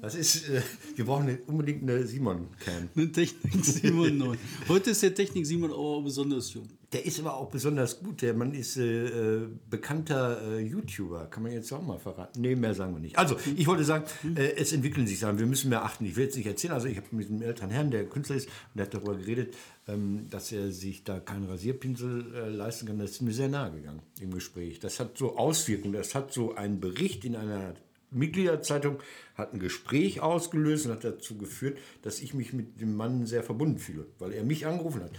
Das 0.00 0.14
ist, 0.14 0.48
äh, 0.48 0.62
wir 0.96 1.04
brauchen 1.04 1.38
unbedingt 1.46 1.82
eine 1.82 2.06
Simon-Cam. 2.06 2.88
Eine 2.96 3.12
Technik 3.12 3.64
Simon 3.64 4.16
9. 4.16 4.38
Heute 4.68 4.90
ist 4.90 5.02
der 5.02 5.14
Technik 5.14 5.44
Simon 5.44 5.70
aber 5.72 6.00
besonders 6.02 6.54
jung. 6.54 6.66
Der 6.92 7.04
ist 7.04 7.20
aber 7.20 7.36
auch 7.36 7.50
besonders 7.50 8.00
gut. 8.00 8.22
Der 8.22 8.32
Mann 8.32 8.54
ist 8.54 8.78
äh, 8.78 9.42
äh, 9.42 9.48
bekannter 9.68 10.40
äh, 10.42 10.60
YouTuber. 10.60 11.26
Kann 11.26 11.42
man 11.42 11.52
jetzt 11.52 11.70
auch 11.72 11.82
mal 11.82 11.98
verraten? 11.98 12.40
Nee, 12.40 12.56
mehr 12.56 12.74
sagen 12.74 12.94
wir 12.94 13.00
nicht. 13.00 13.18
Also, 13.18 13.36
ich 13.54 13.66
wollte 13.66 13.84
sagen, 13.84 14.04
äh, 14.36 14.54
es 14.56 14.72
entwickeln 14.72 15.06
sich 15.06 15.18
Sachen. 15.18 15.38
Wir 15.38 15.46
müssen 15.46 15.68
mehr 15.68 15.84
achten. 15.84 16.06
Ich 16.06 16.16
will 16.16 16.24
jetzt 16.24 16.36
nicht 16.36 16.46
erzählen. 16.46 16.72
Also, 16.72 16.88
ich 16.88 16.96
habe 16.96 17.06
mit 17.10 17.28
einem 17.28 17.42
älteren 17.42 17.70
Herrn, 17.70 17.90
der 17.90 18.06
Künstler 18.06 18.36
ist, 18.36 18.46
und 18.46 18.78
der 18.78 18.86
hat 18.86 18.94
darüber 18.94 19.14
geredet, 19.14 19.54
ähm, 19.86 20.26
dass 20.30 20.50
er 20.50 20.72
sich 20.72 21.04
da 21.04 21.20
keinen 21.20 21.44
Rasierpinsel 21.44 22.34
äh, 22.34 22.48
leisten 22.48 22.86
kann. 22.86 22.98
Das 22.98 23.10
ist 23.10 23.20
mir 23.20 23.34
sehr 23.34 23.48
nahe 23.48 23.70
gegangen 23.70 24.00
im 24.20 24.32
Gespräch. 24.32 24.80
Das 24.80 24.98
hat 24.98 25.18
so 25.18 25.36
Auswirkungen. 25.36 25.92
Das 25.92 26.14
hat 26.14 26.32
so 26.32 26.54
ein 26.54 26.80
Bericht 26.80 27.24
in 27.24 27.36
einer 27.36 27.74
Mitgliederzeitung 28.10 28.98
hat 29.34 29.52
ein 29.52 29.60
Gespräch 29.60 30.20
ausgelöst 30.20 30.86
und 30.86 30.92
hat 30.92 31.04
dazu 31.04 31.38
geführt, 31.38 31.78
dass 32.02 32.20
ich 32.20 32.34
mich 32.34 32.52
mit 32.52 32.80
dem 32.80 32.96
Mann 32.96 33.26
sehr 33.26 33.42
verbunden 33.42 33.78
fühle, 33.78 34.06
weil 34.18 34.32
er 34.32 34.44
mich 34.44 34.66
angerufen 34.66 35.02
hat. 35.02 35.12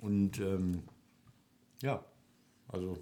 Und 0.00 0.38
ähm, 0.40 0.82
ja, 1.82 2.04
also 2.68 2.98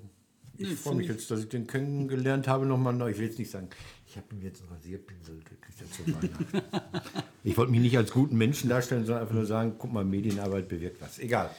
ich 0.56 0.68
Nee, 0.68 0.74
freue 0.74 0.96
mich 0.96 1.08
jetzt, 1.08 1.30
dass 1.30 1.40
ich 1.40 1.48
den 1.48 1.66
kennengelernt 1.66 2.46
habe 2.46 2.66
nochmal 2.66 2.92
neu. 2.92 3.10
Ich 3.10 3.18
will 3.18 3.26
jetzt 3.26 3.38
nicht 3.38 3.50
sagen, 3.50 3.68
ich 4.06 4.16
habe 4.16 4.26
ihm 4.34 4.42
jetzt 4.42 4.60
einen 4.60 4.70
Rasierpinsel 4.70 5.38
gekriegt 5.38 5.94
zu 5.94 6.06
Weihnachten. 6.06 6.62
ich 7.42 7.56
wollte 7.56 7.72
mich 7.72 7.80
nicht 7.80 7.96
als 7.96 8.12
guten 8.12 8.36
Menschen 8.36 8.68
darstellen, 8.68 9.04
sondern 9.06 9.22
einfach 9.22 9.34
nur 9.34 9.46
sagen, 9.46 9.74
guck 9.78 9.92
mal, 9.92 10.04
Medienarbeit 10.04 10.68
bewirkt 10.68 11.00
was. 11.00 11.18
Egal. 11.18 11.50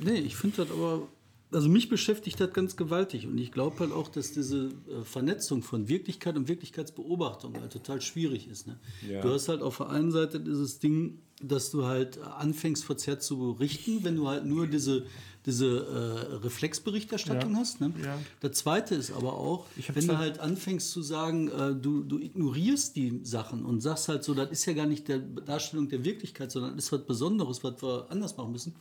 Nee, 0.00 0.18
ich 0.18 0.36
finde 0.36 0.58
das 0.58 0.70
aber, 0.70 1.08
also 1.52 1.68
mich 1.68 1.88
beschäftigt 1.88 2.38
das 2.40 2.52
ganz 2.52 2.76
gewaltig 2.76 3.26
und 3.26 3.36
ich 3.38 3.50
glaube 3.52 3.78
halt 3.80 3.92
auch, 3.92 4.08
dass 4.08 4.32
diese 4.32 4.66
äh, 4.88 5.02
Vernetzung 5.04 5.62
von 5.62 5.88
Wirklichkeit 5.88 6.36
und 6.36 6.48
Wirklichkeitsbeobachtung 6.48 7.54
halt 7.60 7.72
total 7.72 8.00
schwierig 8.00 8.48
ist. 8.48 8.66
Ne? 8.66 8.78
Ja. 9.08 9.20
Du 9.20 9.30
hast 9.30 9.48
halt 9.48 9.62
auf 9.62 9.78
der 9.78 9.90
einen 9.90 10.12
Seite 10.12 10.40
dieses 10.40 10.78
Ding, 10.78 11.18
dass 11.42 11.70
du 11.70 11.84
halt 11.86 12.18
äh, 12.18 12.20
anfängst 12.20 12.84
verzerrt 12.84 13.22
zu 13.22 13.38
berichten, 13.54 14.04
wenn 14.04 14.14
du 14.16 14.28
halt 14.28 14.44
nur 14.44 14.66
diese, 14.66 15.06
diese 15.46 15.66
äh, 15.66 16.34
Reflexberichterstattung 16.36 17.52
Ja. 17.52 17.58
hast. 17.58 17.80
Ne? 17.80 17.92
Ja. 18.04 18.18
Das 18.40 18.52
zweite 18.58 18.94
ist 18.94 19.10
aber 19.10 19.32
auch, 19.34 19.66
wenn 19.94 20.06
du 20.06 20.18
halt 20.18 20.38
anfängst 20.38 20.90
zu 20.90 21.02
sagen, 21.02 21.48
äh, 21.48 21.74
du, 21.74 22.02
du 22.02 22.18
ignorierst 22.18 22.94
die 22.96 23.20
Sachen 23.24 23.64
und 23.64 23.80
sagst 23.80 24.08
halt 24.08 24.22
so, 24.22 24.34
das 24.34 24.50
ist 24.50 24.66
ja 24.66 24.74
gar 24.74 24.86
nicht 24.86 25.08
der 25.08 25.18
Darstellung 25.18 25.88
der 25.88 26.04
Wirklichkeit, 26.04 26.52
sondern 26.52 26.76
das 26.76 26.86
ist 26.86 26.92
was 26.92 27.06
Besonderes, 27.06 27.64
was 27.64 27.82
wir 27.82 28.06
anders 28.10 28.36
machen 28.36 28.52
müssen, 28.52 28.74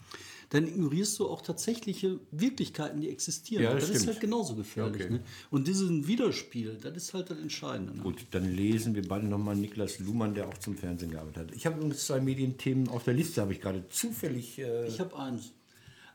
dann 0.49 0.67
ignorierst 0.67 1.19
du 1.19 1.27
auch 1.27 1.41
tatsächliche 1.41 2.19
Wirklichkeiten, 2.31 3.01
die 3.01 3.09
existieren. 3.09 3.63
Ja, 3.63 3.73
das 3.73 3.87
das 3.87 3.97
ist 3.97 4.07
halt 4.07 4.19
genauso 4.19 4.55
gefährlich. 4.55 5.03
Okay. 5.03 5.13
Ne? 5.13 5.19
Und 5.51 5.67
diesen 5.67 6.07
Widerspiel, 6.07 6.77
das 6.81 6.97
ist 6.97 7.13
halt 7.13 7.29
das 7.29 7.37
Entscheidende. 7.37 7.95
Ne? 7.95 8.01
Gut, 8.01 8.25
dann 8.31 8.51
lesen 8.55 8.95
wir 8.95 9.07
beide 9.07 9.27
nochmal 9.27 9.55
Niklas 9.55 9.99
Luhmann, 9.99 10.33
der 10.33 10.47
auch 10.47 10.57
zum 10.57 10.75
Fernsehen 10.75 11.11
gearbeitet 11.11 11.37
hat. 11.49 11.55
Ich 11.55 11.65
habe 11.65 11.77
übrigens 11.77 12.05
zwei 12.05 12.19
Medienthemen 12.19 12.89
auf 12.89 13.03
der 13.03 13.13
Liste, 13.13 13.41
habe 13.41 13.53
ich 13.53 13.61
gerade 13.61 13.87
zufällig. 13.89 14.57
Äh, 14.57 14.87
Ich 14.87 14.99
habe 14.99 15.15
eins. 15.17 15.51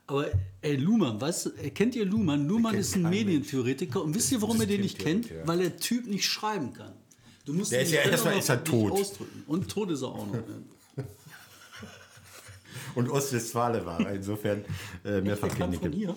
Aber 0.06 0.26
ey, 0.60 0.76
Luhmann, 0.76 1.20
weißt 1.20 1.46
du, 1.46 1.50
äh, 1.50 1.70
kennt 1.70 1.94
ihr 1.96 2.04
Luhmann? 2.04 2.46
Luhmann 2.46 2.74
ist 2.74 2.94
ein 2.96 3.08
Medientheoretiker. 3.08 4.02
Und 4.02 4.14
wisst 4.14 4.32
ihr, 4.32 4.42
warum 4.42 4.60
ihr 4.60 4.66
den 4.66 4.82
nicht 4.82 4.98
kennt? 4.98 5.24
Systemtheoretiker. 5.24 5.48
Weil 5.48 5.58
der 5.70 5.76
Typ 5.76 6.06
nicht 6.06 6.26
schreiben 6.26 6.72
kann. 6.72 6.92
Du 7.46 7.52
musst 7.52 7.72
Der 7.72 7.82
ist 7.82 7.92
ja 7.92 8.00
nicht 8.02 8.10
erstmal 8.10 8.38
ist 8.38 8.48
er 8.48 8.64
tot. 8.64 8.92
Ausdrücken. 8.92 9.44
Und 9.46 9.68
tot 9.68 9.90
ist 9.90 10.02
er 10.02 10.08
auch 10.08 10.26
noch. 10.26 10.34
und 12.94 13.10
Ostwestfale 13.10 13.84
war 13.84 14.00
er, 14.00 14.14
insofern 14.14 14.64
äh, 15.04 15.20
mehrfach 15.20 15.48
Kliniken. 15.48 15.92
hier. 15.92 16.14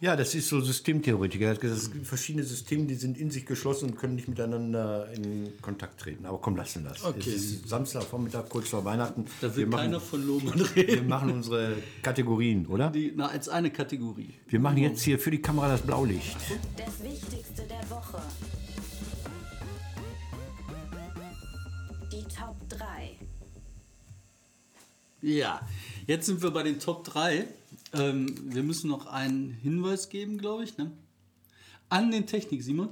Ja, 0.00 0.16
das 0.16 0.34
ist 0.34 0.48
so 0.48 0.60
Systemtheoretiker. 0.60 1.46
Er 1.46 1.50
hat 1.52 1.60
gesagt, 1.60 1.80
es 1.80 1.90
gibt 1.90 2.06
verschiedene 2.06 2.44
Systeme, 2.44 2.84
die 2.84 2.94
sind 2.94 3.16
in 3.16 3.30
sich 3.30 3.46
geschlossen 3.46 3.90
und 3.90 3.96
können 3.96 4.16
nicht 4.16 4.28
miteinander 4.28 5.08
in 5.14 5.52
Kontakt 5.62 6.00
treten. 6.00 6.26
Aber 6.26 6.38
komm, 6.38 6.56
lassen 6.56 6.82
wir 6.82 6.90
das. 6.90 7.04
Okay. 7.04 7.20
Es 7.20 7.26
ist 7.28 7.68
Samstagvormittag, 7.68 8.48
kurz 8.48 8.68
vor 8.68 8.84
Weihnachten. 8.84 9.24
Da 9.40 9.56
wir, 9.56 9.66
will 9.66 9.70
keiner 9.78 9.98
machen, 9.98 10.08
von 10.08 10.26
Lohmann 10.26 10.58
wir 10.74 10.88
reden. 10.88 11.08
machen 11.08 11.30
unsere 11.30 11.76
Kategorien, 12.02 12.66
oder? 12.66 12.90
Die, 12.90 13.12
na, 13.16 13.28
als 13.28 13.48
eine 13.48 13.70
Kategorie. 13.70 14.34
Wir 14.48 14.60
machen 14.60 14.78
jetzt 14.78 15.00
hier 15.02 15.18
für 15.18 15.30
die 15.30 15.40
Kamera 15.40 15.68
das 15.68 15.80
Blaulicht. 15.80 16.36
Das 16.76 17.02
Wichtigste 17.02 17.62
der 17.62 17.88
Woche. 17.88 18.20
Die 22.12 22.24
Top 22.24 22.56
3. 22.68 23.16
Ja, 25.24 25.66
jetzt 26.06 26.26
sind 26.26 26.42
wir 26.42 26.50
bei 26.50 26.62
den 26.62 26.78
Top 26.80 27.04
3. 27.04 27.48
Ähm, 27.94 28.34
wir 28.52 28.62
müssen 28.62 28.90
noch 28.90 29.06
einen 29.06 29.52
Hinweis 29.62 30.10
geben, 30.10 30.36
glaube 30.36 30.64
ich, 30.64 30.76
ne? 30.76 30.92
an 31.88 32.10
den 32.10 32.26
Technik, 32.26 32.62
Simon. 32.62 32.90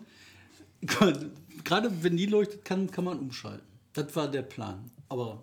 Gerade 1.65 2.03
wenn 2.03 2.17
die 2.17 2.25
leuchtet, 2.25 2.65
kann, 2.65 2.91
kann 2.91 3.05
man 3.05 3.19
umschalten. 3.19 3.67
Das 3.93 4.17
war 4.17 4.29
der 4.29 4.43
Plan. 4.43 4.91
aber 5.11 5.43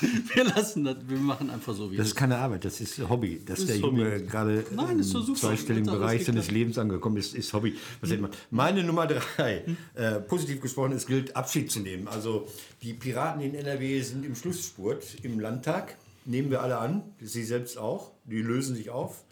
wir 0.34 0.44
lassen 0.44 0.84
das, 0.84 0.96
wir 1.06 1.18
machen 1.18 1.50
einfach 1.50 1.74
so 1.74 1.90
wie 1.90 1.96
Das 1.96 2.08
ist 2.08 2.14
keine 2.14 2.38
Arbeit, 2.38 2.64
das 2.64 2.80
ist 2.80 2.98
Hobby. 3.08 3.42
Dass 3.44 3.66
der. 3.66 3.76
Junge 3.76 4.22
gerade 4.24 4.64
Nein, 4.74 4.98
im 4.98 5.02
super. 5.02 5.34
zweistelligen 5.34 5.90
Bereich 5.90 6.24
seines. 6.24 6.50
Lebens 6.50 6.78
angekommen 6.78 7.16
ist, 7.16 7.34
ist 7.34 7.52
Hobby. 7.52 7.76
Was 8.00 8.16
macht. 8.18 8.36
Meine 8.50 8.82
Nummer 8.82 9.06
drei, 9.06 9.64
äh, 9.94 10.20
positiv 10.20 10.60
gesprochen, 10.60 10.92
es 10.92 11.06
gilt 11.06 11.36
Abschied 11.36 11.70
zu 11.70 11.80
nehmen. 11.80 12.08
Also 12.08 12.48
die 12.82 12.94
Piraten 12.94 13.40
in 13.40 13.54
NRW 13.54 14.00
sind 14.02 14.24
im 14.24 14.34
Schlussspurt 14.34 15.16
im 15.22 15.38
Landtag. 15.38 15.96
Nehmen 16.24 16.50
wir 16.50 16.62
alle 16.62 16.78
an, 16.78 17.02
sie 17.20 17.44
selbst 17.44 17.78
auch. 17.78 18.12
Die 18.24 18.42
lösen 18.42 18.74
sich 18.74 18.90
auf. 18.90 19.24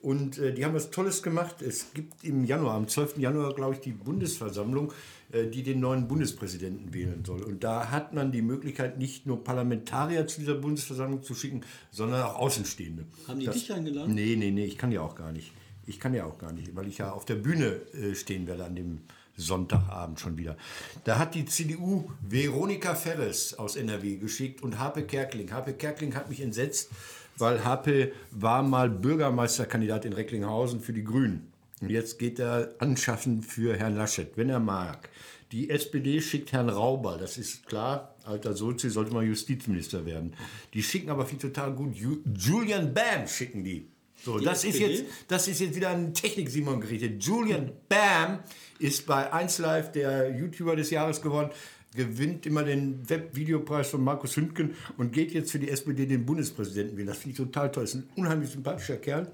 Und 0.00 0.38
äh, 0.38 0.54
die 0.54 0.64
haben 0.64 0.74
was 0.74 0.90
Tolles 0.90 1.22
gemacht. 1.22 1.60
Es 1.60 1.92
gibt 1.92 2.24
im 2.24 2.44
Januar, 2.44 2.74
am 2.74 2.88
12. 2.88 3.18
Januar, 3.18 3.54
glaube 3.54 3.74
ich, 3.74 3.80
die 3.80 3.92
Bundesversammlung, 3.92 4.92
die 5.32 5.62
den 5.62 5.80
neuen 5.80 6.08
Bundespräsidenten 6.08 6.92
wählen 6.92 7.24
soll. 7.24 7.42
Und 7.42 7.62
da 7.62 7.90
hat 7.90 8.14
man 8.14 8.32
die 8.32 8.42
Möglichkeit, 8.42 8.98
nicht 8.98 9.26
nur 9.26 9.44
Parlamentarier 9.44 10.26
zu 10.26 10.40
dieser 10.40 10.54
Bundesversammlung 10.54 11.22
zu 11.22 11.34
schicken, 11.34 11.62
sondern 11.90 12.22
auch 12.22 12.36
Außenstehende. 12.36 13.04
Haben 13.28 13.40
die 13.40 13.46
dich 13.46 13.72
eingeladen? 13.72 14.14
Nee, 14.14 14.36
nee, 14.36 14.50
nee, 14.50 14.64
ich 14.64 14.76
kann 14.76 14.92
ja 14.92 15.02
auch 15.02 15.14
gar 15.14 15.32
nicht. 15.32 15.52
Ich 15.86 15.98
kann 15.98 16.14
ja 16.14 16.24
auch 16.24 16.38
gar 16.38 16.52
nicht, 16.52 16.74
weil 16.76 16.86
ich 16.88 16.98
ja 16.98 17.12
auf 17.12 17.24
der 17.24 17.36
Bühne 17.36 17.80
äh, 17.94 18.14
stehen 18.14 18.46
werde 18.46 18.64
an 18.64 18.76
dem 18.76 19.00
Sonntagabend 19.36 20.20
schon 20.20 20.36
wieder. 20.36 20.56
Da 21.04 21.18
hat 21.18 21.34
die 21.34 21.44
CDU 21.46 22.10
Veronika 22.20 22.94
Ferres 22.94 23.58
aus 23.58 23.76
NRW 23.76 24.16
geschickt 24.16 24.62
und 24.62 24.78
Harpe 24.78 25.04
Kerkeling. 25.04 25.50
Harpe 25.52 25.72
Kerkeling 25.72 26.14
hat 26.14 26.28
mich 26.28 26.40
entsetzt, 26.40 26.90
weil 27.38 27.64
Harpe 27.64 28.12
war 28.30 28.62
mal 28.62 28.90
Bürgermeisterkandidat 28.90 30.04
in 30.04 30.12
Recklinghausen 30.12 30.80
für 30.80 30.92
die 30.92 31.04
Grünen. 31.04 31.49
Jetzt 31.88 32.18
geht 32.18 32.38
er 32.38 32.74
anschaffen 32.78 33.42
für 33.42 33.76
Herrn 33.76 33.96
Laschet, 33.96 34.36
wenn 34.36 34.50
er 34.50 34.60
mag. 34.60 35.08
Die 35.52 35.70
SPD 35.70 36.20
schickt 36.20 36.52
Herrn 36.52 36.68
Rauber, 36.68 37.16
das 37.18 37.36
ist 37.38 37.66
klar, 37.66 38.14
alter 38.24 38.54
Sozi 38.54 38.88
sollte 38.88 39.12
mal 39.12 39.24
Justizminister 39.24 40.06
werden. 40.06 40.34
Die 40.74 40.82
schicken 40.82 41.10
aber 41.10 41.26
viel 41.26 41.38
total 41.38 41.72
gut. 41.72 41.96
Ju 41.96 42.18
Julian 42.36 42.94
Bam 42.94 43.26
schicken 43.26 43.64
die. 43.64 43.88
So, 44.22 44.38
das 44.38 44.64
ist, 44.64 44.74
SPD? 44.74 44.92
jetzt, 44.92 45.04
das 45.28 45.48
ist 45.48 45.60
jetzt 45.60 45.74
wieder 45.74 45.90
an 45.90 46.12
Technik-Simon 46.12 46.80
gerichtet. 46.80 47.24
Julian 47.24 47.72
Bam 47.88 48.40
ist 48.78 49.06
bei 49.06 49.32
1Live 49.32 49.92
der 49.92 50.36
YouTuber 50.36 50.76
des 50.76 50.90
Jahres 50.90 51.22
geworden, 51.22 51.50
gewinnt 51.96 52.46
immer 52.46 52.62
den 52.62 53.08
Web-Videopreis 53.08 53.88
von 53.88 54.04
Markus 54.04 54.36
Hündgen 54.36 54.74
und 54.98 55.12
geht 55.12 55.32
jetzt 55.32 55.50
für 55.50 55.58
die 55.58 55.70
SPD 55.70 56.06
den 56.06 56.26
Bundespräsidenten 56.26 56.96
wählen. 56.96 57.08
Das 57.08 57.18
finde 57.18 57.30
ich 57.30 57.36
total 57.38 57.72
toll. 57.72 57.84
Ist 57.84 57.94
ein 57.94 58.08
unheimlich 58.14 58.50
sympathischer 58.50 58.98
Kerl. 58.98 59.32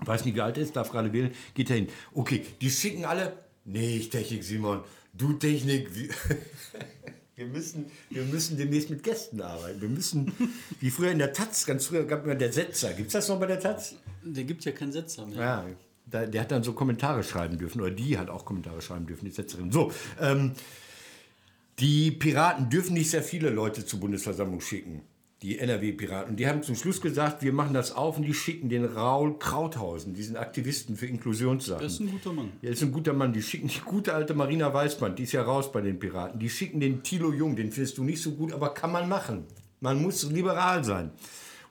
Weiß 0.00 0.24
nicht, 0.24 0.34
wie 0.34 0.40
alt 0.40 0.56
er 0.56 0.62
ist, 0.62 0.76
darf 0.76 0.90
gerade 0.90 1.12
wählen, 1.12 1.32
geht 1.54 1.70
er 1.70 1.76
hin. 1.76 1.88
Okay, 2.14 2.44
die 2.60 2.70
schicken 2.70 3.04
alle. 3.04 3.32
Nee, 3.64 3.96
ich 3.96 4.10
Technik, 4.10 4.44
Simon. 4.44 4.82
Du 5.12 5.32
Technik. 5.34 5.88
Wir 7.34 7.46
müssen, 7.52 7.90
wir 8.10 8.22
müssen 8.24 8.56
demnächst 8.56 8.90
mit 8.90 9.02
Gästen 9.02 9.40
arbeiten. 9.40 9.80
Wir 9.80 9.88
müssen, 9.88 10.32
wie 10.80 10.90
früher 10.90 11.10
in 11.10 11.18
der 11.18 11.32
Taz, 11.32 11.66
ganz 11.66 11.86
früher 11.86 12.04
gab 12.04 12.26
es 12.26 12.38
der 12.38 12.52
Setzer. 12.52 12.92
Gibt 12.92 13.08
es 13.08 13.12
das 13.14 13.28
noch 13.28 13.40
bei 13.40 13.46
der 13.46 13.60
Taz? 13.60 13.96
Der 14.22 14.44
gibt 14.44 14.64
ja 14.64 14.72
keinen 14.72 14.92
Setzer 14.92 15.26
mehr. 15.26 15.38
Ja, 15.38 15.66
da, 16.06 16.26
der 16.26 16.40
hat 16.42 16.50
dann 16.50 16.62
so 16.62 16.72
Kommentare 16.72 17.22
schreiben 17.22 17.58
dürfen, 17.58 17.80
oder 17.80 17.90
die 17.90 18.18
hat 18.18 18.30
auch 18.30 18.44
Kommentare 18.44 18.80
schreiben 18.80 19.06
dürfen, 19.06 19.24
die 19.24 19.30
Setzerin. 19.30 19.70
So, 19.72 19.92
ähm, 20.20 20.52
die 21.78 22.10
Piraten 22.10 22.70
dürfen 22.70 22.94
nicht 22.94 23.10
sehr 23.10 23.22
viele 23.22 23.50
Leute 23.50 23.84
zur 23.84 24.00
Bundesversammlung 24.00 24.60
schicken, 24.60 25.02
die 25.42 25.58
NRW-Piraten. 25.58 26.36
Die 26.36 26.48
haben 26.48 26.62
zum 26.62 26.74
Schluss 26.74 27.00
gesagt, 27.00 27.42
wir 27.42 27.52
machen 27.52 27.72
das 27.72 27.92
auf 27.92 28.16
und 28.16 28.24
die 28.24 28.34
schicken 28.34 28.68
den 28.68 28.84
Raul 28.84 29.38
Krauthausen, 29.38 30.14
diesen 30.14 30.36
Aktivisten 30.36 30.96
für 30.96 31.06
Inklusionssachen. 31.06 31.82
Das 31.82 31.94
ist 31.94 32.00
ein 32.00 32.10
guter 32.10 32.32
Mann. 32.32 32.52
Ja, 32.60 32.70
ist 32.70 32.82
ein 32.82 32.92
guter 32.92 33.12
Mann. 33.12 33.32
Die 33.32 33.42
schicken 33.42 33.68
die 33.68 33.80
gute 33.80 34.14
alte 34.14 34.34
Marina 34.34 34.72
Weißband, 34.72 35.18
die 35.18 35.22
ist 35.22 35.32
ja 35.32 35.42
raus 35.42 35.70
bei 35.70 35.80
den 35.80 35.98
Piraten. 35.98 36.40
Die 36.40 36.50
schicken 36.50 36.80
den 36.80 37.02
Thilo 37.02 37.32
Jung, 37.32 37.54
den 37.54 37.70
findest 37.70 37.98
du 37.98 38.04
nicht 38.04 38.20
so 38.20 38.32
gut, 38.32 38.52
aber 38.52 38.74
kann 38.74 38.90
man 38.90 39.08
machen. 39.08 39.44
Man 39.80 40.02
muss 40.02 40.28
liberal 40.28 40.82
sein. 40.82 41.12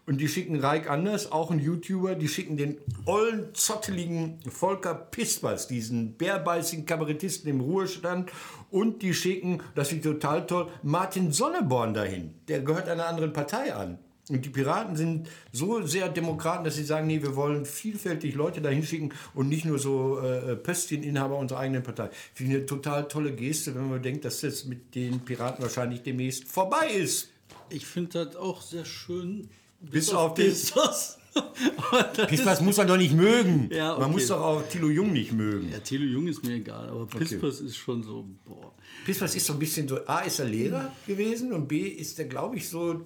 Und 0.07 0.21
die 0.21 0.29
schicken 0.29 0.57
Reik 0.61 0.89
Anders, 0.89 1.33
auch 1.33 1.51
ein 1.51 1.59
YouTuber, 1.59 2.15
die 2.15 2.29
schicken 2.29 2.55
den 2.55 2.77
ollen, 3.05 3.53
zotteligen 3.53 4.39
Volker 4.49 4.95
Pispers, 4.95 5.67
diesen 5.67 6.13
bärbeißigen 6.13 6.85
Kabarettisten 6.85 7.49
im 7.49 7.59
Ruhestand. 7.59 8.31
Und 8.71 9.01
die 9.01 9.13
schicken, 9.13 9.61
das 9.75 9.91
ist 9.91 10.05
total 10.05 10.47
toll, 10.47 10.69
Martin 10.81 11.33
Sonneborn 11.33 11.93
dahin. 11.93 12.35
Der 12.47 12.61
gehört 12.61 12.87
einer 12.87 13.05
anderen 13.05 13.33
Partei 13.33 13.75
an. 13.75 13.99
Und 14.29 14.45
die 14.45 14.49
Piraten 14.49 14.95
sind 14.95 15.27
so 15.51 15.85
sehr 15.85 16.07
Demokraten, 16.07 16.63
dass 16.63 16.75
sie 16.75 16.85
sagen, 16.85 17.07
nee, 17.07 17.21
wir 17.21 17.35
wollen 17.35 17.65
vielfältig 17.65 18.33
Leute 18.33 18.61
dahin 18.61 18.83
schicken 18.83 19.13
und 19.33 19.49
nicht 19.49 19.65
nur 19.65 19.77
so 19.77 20.19
äh, 20.19 20.55
Pöstcheninhaber 20.55 21.37
unserer 21.37 21.59
eigenen 21.59 21.83
Partei. 21.83 22.09
Finde 22.33 22.53
ich 22.53 22.57
eine 22.59 22.65
total 22.65 23.09
tolle 23.09 23.33
Geste, 23.33 23.75
wenn 23.75 23.89
man 23.89 24.01
denkt, 24.01 24.23
dass 24.23 24.39
das 24.39 24.63
mit 24.63 24.95
den 24.95 25.19
Piraten 25.19 25.61
wahrscheinlich 25.61 26.03
demnächst 26.03 26.45
vorbei 26.45 26.87
ist. 26.87 27.29
Ich 27.69 27.85
finde 27.85 28.25
das 28.25 28.37
auch 28.37 28.61
sehr 28.61 28.85
schön. 28.85 29.49
Bis 29.79 30.09
auf 30.13 30.33
den- 30.33 30.47
Pistos. 30.49 31.17
Pispers 32.27 32.61
muss 32.61 32.77
man 32.77 32.87
doch 32.87 32.97
nicht 32.97 33.13
mögen. 33.13 33.69
Ja, 33.71 33.91
okay. 33.93 34.01
Man 34.01 34.11
muss 34.11 34.27
doch 34.27 34.41
auch 34.41 34.63
Thilo 34.69 34.89
Jung 34.89 35.13
nicht 35.13 35.31
mögen. 35.33 35.69
Ja, 35.71 35.77
Thilo 35.79 36.05
Jung 36.05 36.27
ist 36.27 36.43
mir 36.43 36.55
egal, 36.55 36.89
aber 36.89 37.05
Pispers 37.05 37.61
ist 37.61 37.77
schon 37.77 38.01
so, 38.01 38.25
boah. 38.45 38.73
Pispers 39.05 39.35
ist 39.35 39.45
so 39.45 39.53
ein 39.53 39.59
bisschen 39.59 39.87
so, 39.87 39.97
A 40.07 40.21
ist 40.21 40.39
er 40.39 40.45
Lehrer 40.45 40.91
gewesen 41.05 41.53
und 41.53 41.67
B 41.67 41.81
ist 41.87 42.17
er, 42.19 42.25
glaube 42.25 42.55
ich, 42.57 42.67
so. 42.67 43.01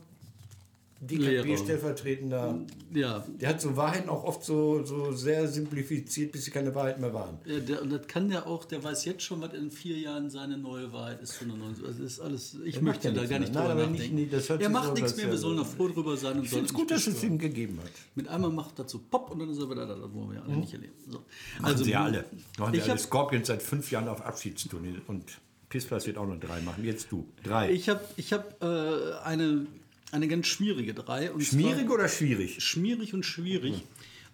DKP-stellvertretender. 1.01 2.59
Ja, 2.93 3.25
Der 3.39 3.49
hat 3.49 3.61
so 3.61 3.75
Wahrheiten 3.75 4.09
auch 4.09 4.23
oft 4.23 4.43
so, 4.43 4.83
so 4.85 5.11
sehr 5.11 5.47
simplifiziert, 5.47 6.31
bis 6.31 6.45
sie 6.45 6.51
keine 6.51 6.73
Wahrheiten 6.75 7.01
mehr 7.01 7.13
waren. 7.13 7.39
ja 7.45 7.59
der, 7.59 7.81
und 7.81 7.89
das 7.91 8.07
kann 8.07 8.29
der 8.29 8.47
auch, 8.47 8.65
der 8.65 8.83
weiß 8.83 9.05
jetzt 9.05 9.23
schon, 9.23 9.41
was 9.41 9.53
in 9.53 9.71
vier 9.71 9.97
Jahren 9.97 10.29
seine 10.29 10.57
neue 10.57 10.91
Wahrheit 10.93 11.21
ist. 11.21 11.39
Der 11.41 11.47
also 11.51 11.83
das 11.87 11.99
ist 11.99 12.19
alles, 12.19 12.57
ich 12.65 12.75
macht 12.75 13.03
möchte 13.03 13.13
da 13.13 13.21
gar 13.21 13.29
mehr. 13.29 13.39
nicht 13.39 13.53
Nein, 13.53 13.67
drüber 13.67 13.75
nicht- 13.87 13.91
nachdenken. 13.93 14.15
nee, 14.15 14.27
das 14.31 14.49
hört 14.49 14.61
er 14.61 14.69
macht 14.69 14.93
nichts 14.93 15.15
mehr, 15.17 15.27
wir 15.27 15.37
so- 15.37 15.47
sollen 15.47 15.57
da 15.57 15.63
froh 15.63 15.87
drüber 15.87 16.17
sein. 16.17 16.37
Und 16.37 16.43
Ich 16.43 16.49
finde 16.49 16.65
es 16.65 16.73
gut, 16.73 16.91
dass 16.91 17.07
es 17.07 17.23
ihm 17.23 17.37
gegeben 17.37 17.79
hat. 17.83 17.91
Mit 18.15 18.27
einmal 18.27 18.51
macht 18.51 18.77
das 18.79 18.91
so 18.91 18.99
Pop 18.99 19.31
und 19.31 19.39
dann 19.39 19.49
ist 19.49 19.59
er 19.59 19.69
wieder 19.69 19.85
da, 19.87 19.95
das 19.95 20.13
wollen 20.13 20.29
wir 20.29 20.35
ja 20.37 20.41
alle 20.43 20.57
nicht 20.57 20.73
erleben. 20.73 20.93
So. 21.09 21.23
Also 21.61 21.83
sie 21.83 21.95
alle. 21.95 22.25
Machen 22.59 22.73
ich 22.75 22.83
alle 22.89 22.99
Scorpions 22.99 23.47
seit 23.47 23.63
fünf 23.63 23.89
Jahren 23.91 24.07
auf 24.07 24.21
Abschiedstournee 24.25 24.95
und 25.07 25.23
Pispers 25.69 26.05
wird 26.05 26.17
auch 26.17 26.27
noch 26.27 26.37
drei 26.39 26.59
machen. 26.61 26.83
Jetzt 26.83 27.11
du. 27.11 27.25
Drei. 27.43 27.71
Ich 27.71 27.87
habe 27.87 28.01
ich 28.17 28.33
hab, 28.33 28.61
äh, 28.61 29.13
eine, 29.23 29.65
eine 30.11 30.27
ganz 30.27 30.47
schwierige 30.47 30.93
drei. 30.93 31.31
Und 31.31 31.41
Schmierig 31.43 31.85
zwar, 31.85 31.95
oder 31.95 32.07
schwierig? 32.09 32.63
Schmierig 32.63 33.13
und 33.13 33.25
schwierig. 33.25 33.83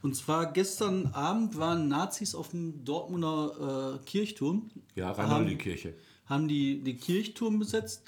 Und 0.01 0.15
zwar 0.15 0.53
gestern 0.53 1.07
Abend 1.07 1.57
waren 1.57 1.88
Nazis 1.88 2.36
auf 2.36 2.50
dem 2.50 2.84
Dortmunder 2.86 4.00
äh, 4.01 4.05
Kirchturm. 4.05 4.69
Ja, 4.96 5.07
haben, 5.17 5.31
Reinhold-Kirche. 5.31 5.93
haben 6.25 6.48
die, 6.48 6.84
die 6.84 6.96
Kirchturm 6.96 7.60
besetzt. 7.60 8.03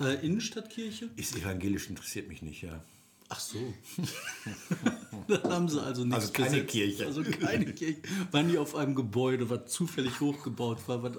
Äh, 0.00 0.24
Innenstadtkirche. 0.26 1.10
Ist 1.16 1.36
evangelisch, 1.36 1.88
interessiert 1.88 2.28
mich 2.28 2.42
nicht, 2.42 2.62
ja. 2.62 2.82
Ach 3.28 3.40
so. 3.40 3.58
da 5.28 5.42
haben 5.50 5.68
sie 5.68 5.82
also 5.82 6.04
nichts 6.04 6.20
Also 6.22 6.32
keine 6.32 6.50
besetzt. 6.50 6.70
Kirche. 6.70 7.06
Also 7.06 7.22
keine 7.22 7.72
Kirche. 7.72 8.00
Waren 8.30 8.48
die 8.48 8.58
auf 8.58 8.74
einem 8.74 8.94
Gebäude, 8.94 9.48
was 9.50 9.66
zufällig 9.66 10.20
hochgebaut 10.20 10.86
war. 10.88 11.02
Was, 11.02 11.12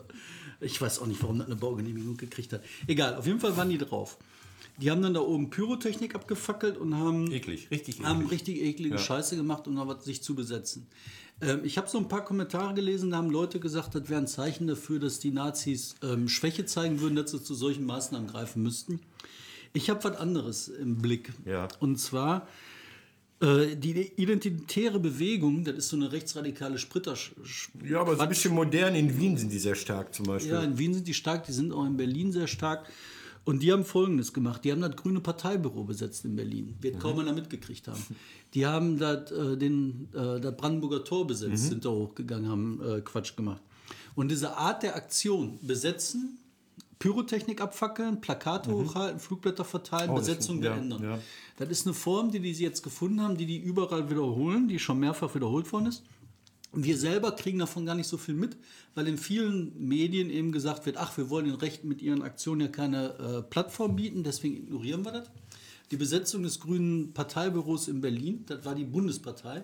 ich 0.59 0.79
weiß 0.79 0.99
auch 0.99 1.07
nicht, 1.07 1.21
warum 1.21 1.39
das 1.39 1.47
eine 1.47 1.55
Baugenehmigung 1.55 2.17
gekriegt 2.17 2.53
hat. 2.53 2.63
Egal, 2.87 3.15
auf 3.15 3.25
jeden 3.25 3.39
Fall 3.39 3.55
waren 3.57 3.69
die 3.69 3.77
drauf. 3.77 4.17
Die 4.77 4.91
haben 4.91 5.01
dann 5.01 5.13
da 5.13 5.21
oben 5.21 5.49
Pyrotechnik 5.49 6.15
abgefackelt 6.15 6.77
und 6.77 6.95
haben, 6.95 7.31
Eklig, 7.31 7.69
richtig 7.71 8.01
haben 8.03 8.21
eklig. 8.21 8.31
richtig 8.31 8.61
eklige 8.61 8.95
Ja. 8.95 9.01
Scheiße 9.01 9.35
gemacht, 9.35 9.67
um 9.67 9.75
da 9.75 9.87
was 9.87 10.03
sich 10.03 10.21
zu 10.21 10.35
besetzen. 10.35 10.87
Ähm, 11.41 11.61
ich 11.63 11.77
habe 11.77 11.89
so 11.89 11.97
ein 11.97 12.07
paar 12.07 12.23
Kommentare 12.25 12.73
gelesen, 12.73 13.11
da 13.11 13.17
haben 13.17 13.29
Leute 13.29 13.59
gesagt, 13.59 13.95
das 13.95 14.09
wäre 14.09 14.21
ein 14.21 14.27
Zeichen 14.27 14.67
dafür, 14.67 14.99
dass 14.99 15.19
die 15.19 15.31
Nazis 15.31 15.95
ähm, 16.03 16.27
Schwäche 16.27 16.65
zeigen 16.65 16.99
würden, 17.01 17.15
dass 17.15 17.31
sie 17.31 17.41
zu 17.41 17.53
solchen 17.55 17.85
Maßnahmen 17.85 18.27
greifen 18.27 18.63
müssten. 18.63 18.99
Ich 19.73 19.89
habe 19.89 20.03
was 20.03 20.17
anderes 20.17 20.67
im 20.69 20.97
Blick. 20.97 21.33
Ja. 21.45 21.67
Und 21.79 21.97
zwar 21.97 22.47
äh, 23.41 23.75
die 23.75 24.11
identitäre 24.15 24.99
Bewegung, 25.01 25.65
das 25.65 25.75
ist 25.75 25.89
so 25.89 25.97
eine 25.97 26.11
rechtsradikale 26.13 26.77
Spritter. 26.77 27.15
Ja, 27.83 27.99
aber 27.99 28.15
so 28.15 28.21
ein 28.21 28.29
bisschen 28.29 28.53
modern. 28.53 28.95
In 28.95 29.17
Wien 29.17 29.37
sind 29.37 29.51
die 29.51 29.59
sehr 29.59 29.75
stark 29.75 30.13
zum 30.15 30.25
Beispiel. 30.25 30.53
Ja, 30.53 30.63
in 30.63 30.77
Wien 30.77 30.93
sind 30.93 31.05
die 31.07 31.13
stark, 31.13 31.45
die 31.45 31.51
sind 31.51 31.73
auch 31.73 31.85
in 31.85 31.97
Berlin 31.97 32.31
sehr 32.31 32.47
stark. 32.47 32.89
Und 33.45 33.61
die 33.61 33.71
haben 33.71 33.85
Folgendes 33.85 34.33
gemacht. 34.33 34.65
Die 34.65 34.71
haben 34.71 34.81
das 34.81 34.95
grüne 34.95 35.19
Parteibüro 35.21 35.83
besetzt 35.83 36.25
in 36.25 36.35
Berlin. 36.35 36.75
Wird 36.81 36.99
kaum 36.99 37.19
einer 37.19 37.31
mitgekriegt 37.33 37.87
haben. 37.87 38.03
Die 38.55 38.65
haben 38.65 38.97
das, 38.97 39.31
äh, 39.31 39.55
den, 39.55 40.07
äh, 40.13 40.39
das 40.41 40.57
Brandenburger 40.57 41.03
Tor 41.03 41.27
besetzt, 41.27 41.67
sind 41.69 41.85
da 41.85 41.89
hochgegangen, 41.89 42.49
haben 42.49 42.81
äh, 42.83 43.01
Quatsch 43.01 43.35
gemacht. 43.35 43.61
Und 44.15 44.29
diese 44.31 44.57
Art 44.57 44.81
der 44.81 44.95
Aktion, 44.95 45.59
besetzen, 45.61 46.39
Pyrotechnik 46.97 47.61
abfackeln, 47.61 48.19
Plakate 48.21 48.71
hochhalten, 48.71 49.19
Flugblätter 49.19 49.65
verteilen, 49.65 50.09
Oh, 50.09 50.15
das- 50.17 50.27
Besetzung 50.27 50.63
ja, 50.63 50.73
beändern. 50.73 51.03
ja. 51.03 51.19
Das 51.57 51.69
ist 51.69 51.85
eine 51.85 51.93
Form, 51.93 52.31
die, 52.31 52.39
die 52.39 52.53
sie 52.53 52.63
jetzt 52.63 52.81
gefunden 52.81 53.21
haben, 53.21 53.37
die 53.37 53.45
die 53.45 53.57
überall 53.59 54.09
wiederholen, 54.09 54.67
die 54.67 54.79
schon 54.79 54.99
mehrfach 54.99 55.35
wiederholt 55.35 55.71
worden 55.71 55.87
ist. 55.87 56.03
Wir 56.75 56.97
selber 56.97 57.31
kriegen 57.31 57.59
davon 57.59 57.85
gar 57.85 57.95
nicht 57.95 58.07
so 58.07 58.17
viel 58.17 58.35
mit, 58.35 58.57
weil 58.93 59.07
in 59.07 59.17
vielen 59.17 59.87
Medien 59.87 60.29
eben 60.29 60.51
gesagt 60.51 60.85
wird, 60.85 60.97
ach, 60.97 61.15
wir 61.17 61.29
wollen 61.29 61.45
den 61.45 61.55
Rechten 61.55 61.87
mit 61.87 62.01
ihren 62.01 62.21
Aktionen 62.21 62.61
ja 62.61 62.67
keine 62.67 63.13
äh, 63.17 63.41
Plattform 63.41 63.95
bieten, 63.95 64.23
deswegen 64.23 64.57
ignorieren 64.57 65.05
wir 65.05 65.13
das. 65.13 65.31
Die 65.91 65.97
Besetzung 65.97 66.43
des 66.43 66.59
grünen 66.59 67.13
Parteibüros 67.13 67.87
in 67.87 68.01
Berlin, 68.01 68.43
das 68.47 68.65
war 68.65 68.75
die 68.75 68.85
Bundespartei, 68.85 69.63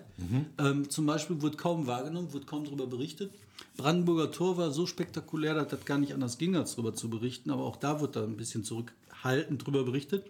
ähm, 0.58 0.88
zum 0.88 1.04
Beispiel 1.04 1.42
wurde 1.42 1.56
kaum 1.56 1.86
wahrgenommen, 1.86 2.32
wurde 2.32 2.46
kaum 2.46 2.64
darüber 2.64 2.86
berichtet. 2.86 3.32
Brandenburger 3.76 4.30
Tor 4.30 4.56
war 4.56 4.70
so 4.70 4.86
spektakulär, 4.86 5.54
dass 5.54 5.68
das 5.68 5.84
gar 5.84 5.98
nicht 5.98 6.14
anders 6.14 6.38
ging, 6.38 6.56
als 6.56 6.72
darüber 6.72 6.94
zu 6.94 7.08
berichten. 7.10 7.50
Aber 7.50 7.64
auch 7.64 7.76
da 7.76 8.00
wird 8.00 8.16
da 8.16 8.24
ein 8.24 8.36
bisschen 8.36 8.64
zurückhaltend 8.64 9.66
drüber 9.66 9.84
berichtet. 9.84 10.26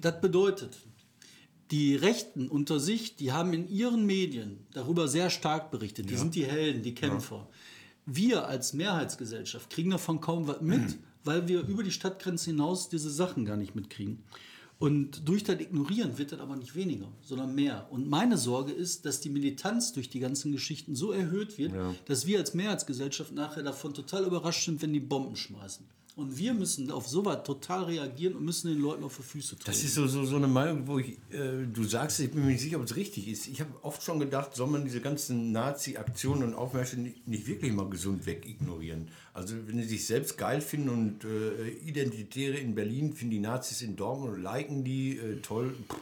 Das 0.00 0.20
bedeutet, 0.20 0.78
die 1.70 1.94
Rechten 1.94 2.48
unter 2.48 2.80
sich, 2.80 3.16
die 3.16 3.32
haben 3.32 3.52
in 3.52 3.68
ihren 3.68 4.04
Medien 4.04 4.66
darüber 4.72 5.08
sehr 5.08 5.30
stark 5.30 5.70
berichtet. 5.70 6.10
Die 6.10 6.16
sind 6.16 6.34
die 6.34 6.44
Helden, 6.44 6.82
die 6.82 6.94
Kämpfer. 6.94 7.48
Wir 8.06 8.48
als 8.48 8.72
Mehrheitsgesellschaft 8.72 9.70
kriegen 9.70 9.90
davon 9.90 10.20
kaum 10.20 10.48
was 10.48 10.60
mit, 10.60 10.98
weil 11.22 11.46
wir 11.46 11.60
über 11.60 11.82
die 11.82 11.92
Stadtgrenze 11.92 12.50
hinaus 12.50 12.88
diese 12.88 13.10
Sachen 13.10 13.44
gar 13.44 13.56
nicht 13.56 13.74
mitkriegen. 13.74 14.24
Und 14.78 15.28
durch 15.28 15.44
das 15.44 15.60
Ignorieren 15.60 16.16
wird 16.16 16.32
das 16.32 16.40
aber 16.40 16.56
nicht 16.56 16.74
weniger, 16.74 17.06
sondern 17.20 17.54
mehr. 17.54 17.86
Und 17.90 18.08
meine 18.08 18.38
Sorge 18.38 18.72
ist, 18.72 19.04
dass 19.04 19.20
die 19.20 19.28
Militanz 19.28 19.92
durch 19.92 20.08
die 20.08 20.20
ganzen 20.20 20.52
Geschichten 20.52 20.96
so 20.96 21.12
erhöht 21.12 21.58
wird, 21.58 21.72
dass 22.06 22.26
wir 22.26 22.38
als 22.38 22.54
Mehrheitsgesellschaft 22.54 23.32
nachher 23.32 23.62
davon 23.62 23.92
total 23.92 24.24
überrascht 24.24 24.64
sind, 24.64 24.80
wenn 24.80 24.94
die 24.94 25.00
Bomben 25.00 25.36
schmeißen. 25.36 25.86
Und 26.20 26.36
wir 26.36 26.52
müssen 26.52 26.90
auf 26.90 27.08
sowas 27.08 27.42
total 27.44 27.84
reagieren 27.84 28.34
und 28.34 28.44
müssen 28.44 28.68
den 28.68 28.80
Leuten 28.80 29.04
auf 29.04 29.16
die 29.16 29.22
Füße 29.22 29.56
treten. 29.56 29.70
Das 29.70 29.82
ist 29.82 29.94
so, 29.94 30.06
so, 30.06 30.24
so 30.24 30.36
eine 30.36 30.48
Meinung, 30.48 30.86
wo 30.86 30.98
ich, 30.98 31.12
äh, 31.30 31.66
du 31.72 31.84
sagst, 31.84 32.20
ich 32.20 32.30
bin 32.30 32.42
mir 32.42 32.52
nicht 32.52 32.60
sicher, 32.60 32.76
ob 32.76 32.84
es 32.84 32.94
richtig 32.94 33.26
ist. 33.28 33.46
Ich 33.46 33.60
habe 33.60 33.70
oft 33.82 34.02
schon 34.02 34.20
gedacht, 34.20 34.54
soll 34.54 34.68
man 34.68 34.84
diese 34.84 35.00
ganzen 35.00 35.52
Nazi-Aktionen 35.52 36.42
und 36.42 36.54
Aufmärsche 36.54 37.00
nicht, 37.00 37.26
nicht 37.26 37.46
wirklich 37.46 37.72
mal 37.72 37.88
gesund 37.88 38.26
wegignorieren. 38.26 39.08
Also 39.32 39.54
wenn 39.66 39.80
sie 39.80 39.88
sich 39.88 40.06
selbst 40.06 40.36
geil 40.36 40.60
finden 40.60 40.90
und 40.90 41.24
äh, 41.24 41.70
Identitäre 41.86 42.58
in 42.58 42.74
Berlin 42.74 43.14
finden 43.14 43.30
die 43.30 43.40
Nazis 43.40 43.80
in 43.80 43.96
Dortmund 43.96 44.34
und 44.34 44.42
liken 44.42 44.84
die, 44.84 45.16
äh, 45.16 45.40
toll. 45.40 45.74
Pff. 45.88 45.96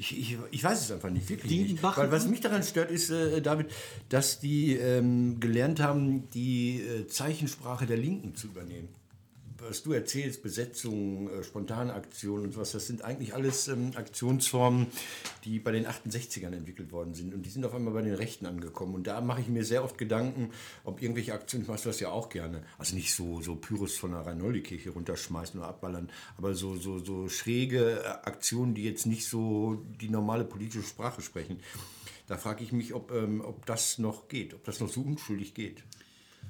Ich, 0.00 0.16
ich, 0.16 0.38
ich 0.52 0.62
weiß 0.62 0.80
es 0.80 0.92
einfach 0.92 1.10
nicht, 1.10 1.28
wirklich 1.28 1.50
Die 1.50 1.72
nicht. 1.72 1.82
Weil 1.82 2.12
was 2.12 2.28
mich 2.28 2.40
daran 2.40 2.62
stört, 2.62 2.92
ist, 2.92 3.10
äh, 3.10 3.42
David, 3.42 3.66
dass 4.08 4.38
die 4.38 4.74
ähm, 4.74 5.40
gelernt 5.40 5.80
haben, 5.80 6.28
die 6.30 6.82
äh, 6.82 7.08
Zeichensprache 7.08 7.84
der 7.84 7.96
Linken 7.96 8.36
zu 8.36 8.46
übernehmen 8.46 8.88
was 9.60 9.82
du 9.82 9.92
erzählst, 9.92 10.42
Besetzungen, 10.42 11.28
äh, 11.28 11.42
spontane 11.42 11.92
Aktionen 11.94 12.44
und 12.44 12.52
sowas, 12.52 12.72
das 12.72 12.86
sind 12.86 13.02
eigentlich 13.02 13.34
alles 13.34 13.68
ähm, 13.68 13.90
Aktionsformen, 13.94 14.86
die 15.44 15.58
bei 15.58 15.72
den 15.72 15.86
68ern 15.86 16.52
entwickelt 16.52 16.92
worden 16.92 17.14
sind. 17.14 17.34
Und 17.34 17.42
die 17.42 17.50
sind 17.50 17.64
auf 17.64 17.74
einmal 17.74 17.94
bei 17.94 18.02
den 18.02 18.14
Rechten 18.14 18.46
angekommen. 18.46 18.94
Und 18.94 19.06
da 19.06 19.20
mache 19.20 19.40
ich 19.40 19.48
mir 19.48 19.64
sehr 19.64 19.84
oft 19.84 19.98
Gedanken, 19.98 20.50
ob 20.84 21.02
irgendwelche 21.02 21.34
Aktionen, 21.34 21.64
ich 21.64 21.68
mache 21.68 21.82
das 21.82 22.00
ja 22.00 22.10
auch 22.10 22.28
gerne, 22.28 22.62
also 22.78 22.94
nicht 22.94 23.12
so, 23.12 23.40
so 23.40 23.56
Pyrrhus 23.56 23.96
von 23.96 24.12
der 24.12 24.20
Rheinoldi-Kirche 24.20 24.90
runterschmeißen 24.90 25.58
oder 25.58 25.68
abballern, 25.68 26.10
aber 26.36 26.54
so, 26.54 26.76
so, 26.76 26.98
so 26.98 27.28
schräge 27.28 28.00
äh, 28.02 28.06
Aktionen, 28.06 28.74
die 28.74 28.84
jetzt 28.84 29.06
nicht 29.06 29.26
so 29.26 29.84
die 30.00 30.08
normale 30.08 30.44
politische 30.44 30.86
Sprache 30.86 31.22
sprechen. 31.22 31.60
Da 32.28 32.36
frage 32.36 32.62
ich 32.62 32.72
mich, 32.72 32.94
ob, 32.94 33.10
ähm, 33.10 33.40
ob 33.40 33.64
das 33.66 33.98
noch 33.98 34.28
geht, 34.28 34.54
ob 34.54 34.62
das 34.64 34.80
noch 34.80 34.88
so 34.88 35.00
unschuldig 35.00 35.54
geht. 35.54 35.82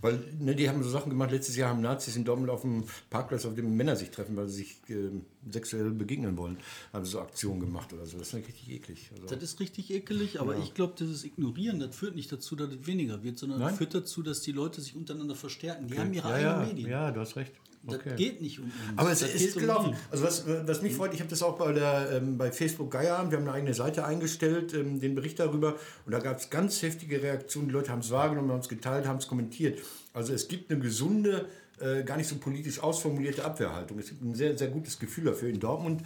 Weil 0.00 0.23
ne, 0.38 0.55
die 0.55 0.69
haben 0.69 0.83
so 0.83 0.90
Sachen 0.90 1.11
gemacht. 1.11 1.31
Letztes 1.31 1.57
Jahr 1.57 1.71
haben 1.71 1.81
Nazis 1.81 2.17
in 2.17 2.25
Dortmund 2.25 2.50
auf 2.50 2.62
dem 2.62 2.85
Parkplatz, 3.11 3.45
auf 3.47 3.55
dem 3.55 3.76
Männer 3.76 3.97
sich 3.97 4.11
treffen, 4.11 4.37
weil 4.37 4.49
sie 4.49 4.59
sich 4.59 4.76
äh, 4.88 5.11
sexuell 5.50 5.90
begegnen 5.90 6.37
wollen, 6.37 6.59
haben 6.93 7.05
so 7.05 7.21
Aktionen 7.21 7.61
gemacht 7.61 7.93
oder 7.93 8.07
so. 8.07 8.19
Das 8.19 8.28
ist 8.28 8.35
richtig 8.35 8.71
eklig. 8.71 9.11
Also, 9.14 9.35
Das 9.35 9.43
ist 9.43 9.61
richtig 9.61 9.90
ekelig, 9.90 10.40
aber 10.40 10.57
ich 10.59 10.75
glaube, 10.75 10.95
dieses 10.99 11.25
Ignorieren, 11.25 11.81
das 11.81 11.95
führt 11.97 12.14
nicht 12.14 12.31
dazu, 12.31 12.57
dass 12.57 12.71
es 12.71 12.87
weniger 12.87 13.23
wird, 13.23 13.38
sondern 13.38 13.61
Nein? 13.61 13.75
führt 13.75 13.95
dazu, 13.95 14.23
dass 14.23 14.40
die 14.40 14.52
Leute 14.52 14.81
sich 14.81 14.95
untereinander 14.95 15.35
verstärken. 15.35 15.88
Die 15.88 15.99
haben 15.99 16.12
ihre 16.12 16.28
ja, 16.28 16.35
eigenen 16.35 16.61
ja, 16.61 16.67
Medien. 16.67 16.90
ja, 16.90 17.11
du 17.11 17.21
hast 17.21 17.37
recht. 17.37 17.52
Das 17.83 18.17
geht 18.17 18.41
nicht 18.41 18.59
um 18.59 18.67
uns. 18.67 18.75
Aber 18.97 19.13
es 19.13 19.21
das 19.21 19.35
ist 19.35 19.57
um 19.57 19.63
gelaufen. 19.63 19.93
die. 19.93 20.13
Also 20.13 20.25
was, 20.25 20.45
was 20.47 20.83
mich 20.83 20.95
freut, 20.95 21.15
ich 21.15 21.21
habe 21.21 21.31
das 21.31 21.43
auch 21.43 21.57
bei, 21.59 21.73
der, 21.73 22.11
ähm, 22.13 22.37
bei 22.37 22.51
Facebook 22.53 22.91
Geierabend, 22.91 23.31
wir 23.31 23.39
haben 23.39 23.47
eine 23.47 23.55
eigene 23.55 23.75
Seite 23.75 24.05
eingestellt, 24.05 24.75
ähm, 24.75 25.01
den 25.01 25.15
Bericht 25.15 25.39
darüber. 25.39 25.77
Und 26.05 26.13
da 26.13 26.19
gab 26.19 26.39
es 26.39 26.51
ganz 26.51 26.83
heftige 26.83 27.23
Reaktionen. 27.23 27.69
Die 27.69 27.75
Leute 27.75 27.91
haben 27.91 28.01
es 28.01 28.11
wahrgenommen, 28.11 28.51
haben 28.51 28.61
es 28.61 28.69
geteilt, 28.69 29.07
haben 29.07 29.19
es 29.19 29.29
kommentiert. 29.29 29.79
Also 30.13 30.33
es 30.33 30.49
gibt 30.49 30.71
eine 30.71 30.81
gesunde, 30.81 31.47
äh, 31.81 32.03
gar 32.03 32.17
nicht 32.17 32.29
so 32.29 32.37
politisch 32.37 32.81
ausformulierte 32.81 33.45
Abwehrhaltung. 33.45 33.99
Es 33.99 34.09
gibt 34.09 34.23
ein 34.23 34.35
sehr, 34.35 34.57
sehr 34.59 34.69
gutes 34.69 34.99
Gefühl 34.99 35.25
dafür. 35.25 35.49
In 35.49 35.61
Dortmund 35.61 36.03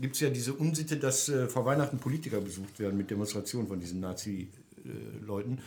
gibt 0.00 0.14
es 0.14 0.20
ja 0.20 0.30
diese 0.30 0.54
Unsitte, 0.54 0.96
dass 0.96 1.28
äh, 1.28 1.48
vor 1.48 1.64
Weihnachten 1.64 1.98
Politiker 1.98 2.40
besucht 2.40 2.78
werden 2.78 2.96
mit 2.96 3.10
Demonstrationen 3.10 3.68
von 3.68 3.80
diesen 3.80 4.00
Nazi-Leuten. 4.00 5.58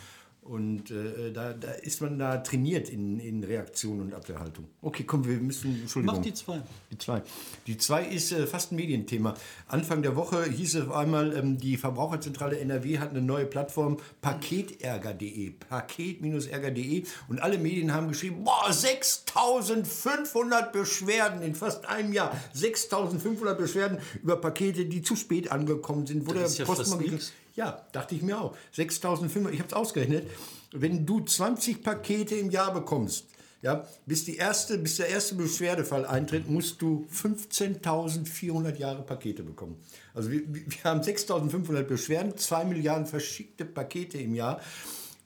Und 0.50 0.90
äh, 0.90 1.32
da, 1.32 1.54
da 1.54 1.74
ist 1.74 2.02
man 2.02 2.18
da 2.18 2.38
trainiert 2.38 2.90
in, 2.90 3.20
in 3.20 3.44
Reaktion 3.44 4.02
und 4.02 4.16
Abwehrhaltung. 4.16 4.66
Okay, 4.82 5.04
komm, 5.04 5.28
wir 5.28 5.38
müssen. 5.38 5.82
Entschuldigung. 5.82 6.16
Mach 6.16 6.24
die 6.24 6.34
zwei. 6.34 6.60
Die 6.90 6.98
zwei. 6.98 7.22
Die 7.68 7.78
zwei 7.78 8.04
ist 8.04 8.32
äh, 8.32 8.48
fast 8.48 8.72
ein 8.72 8.78
Medienthema. 8.78 9.36
Anfang 9.68 10.02
der 10.02 10.16
Woche 10.16 10.50
hieß 10.50 10.74
es 10.74 10.88
auf 10.88 10.92
einmal, 10.92 11.38
ähm, 11.38 11.60
die 11.60 11.78
Verbraucherzentrale 11.78 12.58
NRW 12.58 12.98
hat 12.98 13.12
eine 13.12 13.22
neue 13.22 13.46
Plattform, 13.46 13.98
paketärger.de. 14.22 15.52
Paket-ärger.de. 15.52 17.04
Und 17.28 17.44
alle 17.44 17.60
Medien 17.60 17.94
haben 17.94 18.08
geschrieben, 18.08 18.44
boah, 18.44 18.74
6500 18.74 20.74
Beschwerden 20.74 21.44
in 21.44 21.54
fast 21.54 21.86
einem 21.86 22.12
Jahr. 22.12 22.36
6500 22.54 23.56
Beschwerden 23.56 24.00
über 24.24 24.38
Pakete, 24.38 24.88
die 24.88 25.04
zu 25.04 25.16
spät 25.16 25.52
angekommen 25.52 26.08
sind, 26.08 26.28
wo 26.28 26.34
Das 26.34 26.56
der 26.56 26.66
ja 26.66 26.74
Postmann... 26.74 27.20
Ja, 27.56 27.86
dachte 27.92 28.16
ich 28.16 28.22
mir 28.22 28.40
auch. 28.40 28.56
6500, 28.72 29.54
ich 29.54 29.60
habe 29.60 29.68
es 29.68 29.74
ausgerechnet. 29.74 30.30
Wenn 30.72 31.06
du 31.06 31.22
20 31.22 31.84
Pakete 31.84 32.36
im 32.36 32.52
Jahr 32.52 32.74
bekommst, 32.74 33.26
ja, 33.62 33.86
bis, 34.06 34.24
die 34.24 34.38
erste, 34.38 34.78
bis 34.78 34.98
der 34.98 35.10
erste 35.10 35.36
Beschwerdefall 35.36 36.06
eintritt, 36.06 36.50
musst 36.50 36.82
du 36.82 37.08
15.400 37.14 38.78
Jahre 38.78 39.04
Pakete 39.04 39.44
bekommen. 39.44 39.76
Also 40.14 40.32
wir, 40.32 40.42
wir 40.48 40.84
haben 40.86 41.02
6.500 41.02 41.84
Beschwerden, 41.84 42.38
2 42.38 42.64
Milliarden 42.66 43.06
verschickte 43.06 43.66
Pakete 43.66 44.18
im 44.18 44.34
Jahr. 44.34 44.62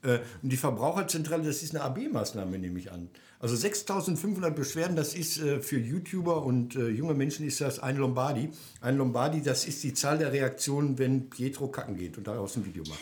Äh, 0.02 0.18
Und 0.42 0.50
die 0.50 0.56
Verbraucherzentrale, 0.56 1.44
das 1.44 1.62
ist 1.62 1.76
eine 1.76 1.84
AB-Maßnahme, 1.84 2.58
nehme 2.58 2.78
ich 2.78 2.90
an. 2.90 3.08
Also 3.44 3.56
6.500 3.56 4.52
Beschwerden, 4.52 4.96
das 4.96 5.12
ist 5.12 5.36
äh, 5.36 5.60
für 5.60 5.78
YouTuber 5.78 6.46
und 6.46 6.76
äh, 6.76 6.88
junge 6.88 7.12
Menschen 7.12 7.46
ist 7.46 7.60
das 7.60 7.78
ein 7.78 7.98
Lombardi. 7.98 8.48
Ein 8.80 8.96
Lombardi, 8.96 9.42
das 9.42 9.66
ist 9.66 9.84
die 9.84 9.92
Zahl 9.92 10.16
der 10.16 10.32
Reaktionen, 10.32 10.98
wenn 10.98 11.28
Pietro 11.28 11.68
kacken 11.68 11.98
geht 11.98 12.16
und 12.16 12.26
daraus 12.26 12.56
ein 12.56 12.64
Video 12.64 12.84
macht. 12.88 13.00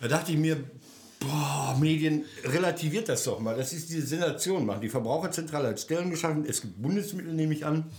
Da 0.00 0.08
dachte 0.08 0.32
ich 0.32 0.38
mir, 0.38 0.64
boah, 1.20 1.76
Medien, 1.78 2.24
relativiert 2.42 3.10
das 3.10 3.24
doch 3.24 3.38
mal. 3.38 3.54
Das 3.54 3.74
ist 3.74 3.90
diese 3.90 4.06
Sensation 4.06 4.64
machen. 4.64 4.80
Die 4.80 4.88
Verbraucherzentrale 4.88 5.68
hat 5.68 5.78
Stellen 5.78 6.08
geschaffen, 6.08 6.46
es 6.48 6.62
gibt 6.62 6.80
Bundesmittel, 6.80 7.34
nehme 7.34 7.52
ich 7.52 7.66
an. 7.66 7.90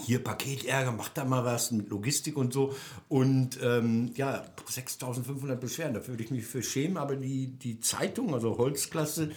Hier 0.00 0.18
Paketärger, 0.18 0.90
macht 0.90 1.16
da 1.16 1.24
mal 1.24 1.44
was 1.44 1.70
mit 1.70 1.88
Logistik 1.90 2.36
und 2.36 2.52
so. 2.52 2.74
Und 3.08 3.60
ähm, 3.62 4.10
ja, 4.16 4.44
6500 4.68 5.60
Beschwerden, 5.60 5.94
dafür 5.94 6.14
würde 6.14 6.24
ich 6.24 6.32
mich 6.32 6.44
für 6.44 6.64
schämen. 6.64 6.96
Aber 6.96 7.14
die, 7.14 7.46
die 7.46 7.78
Zeitung, 7.78 8.34
also 8.34 8.58
Holzklasse, 8.58 9.30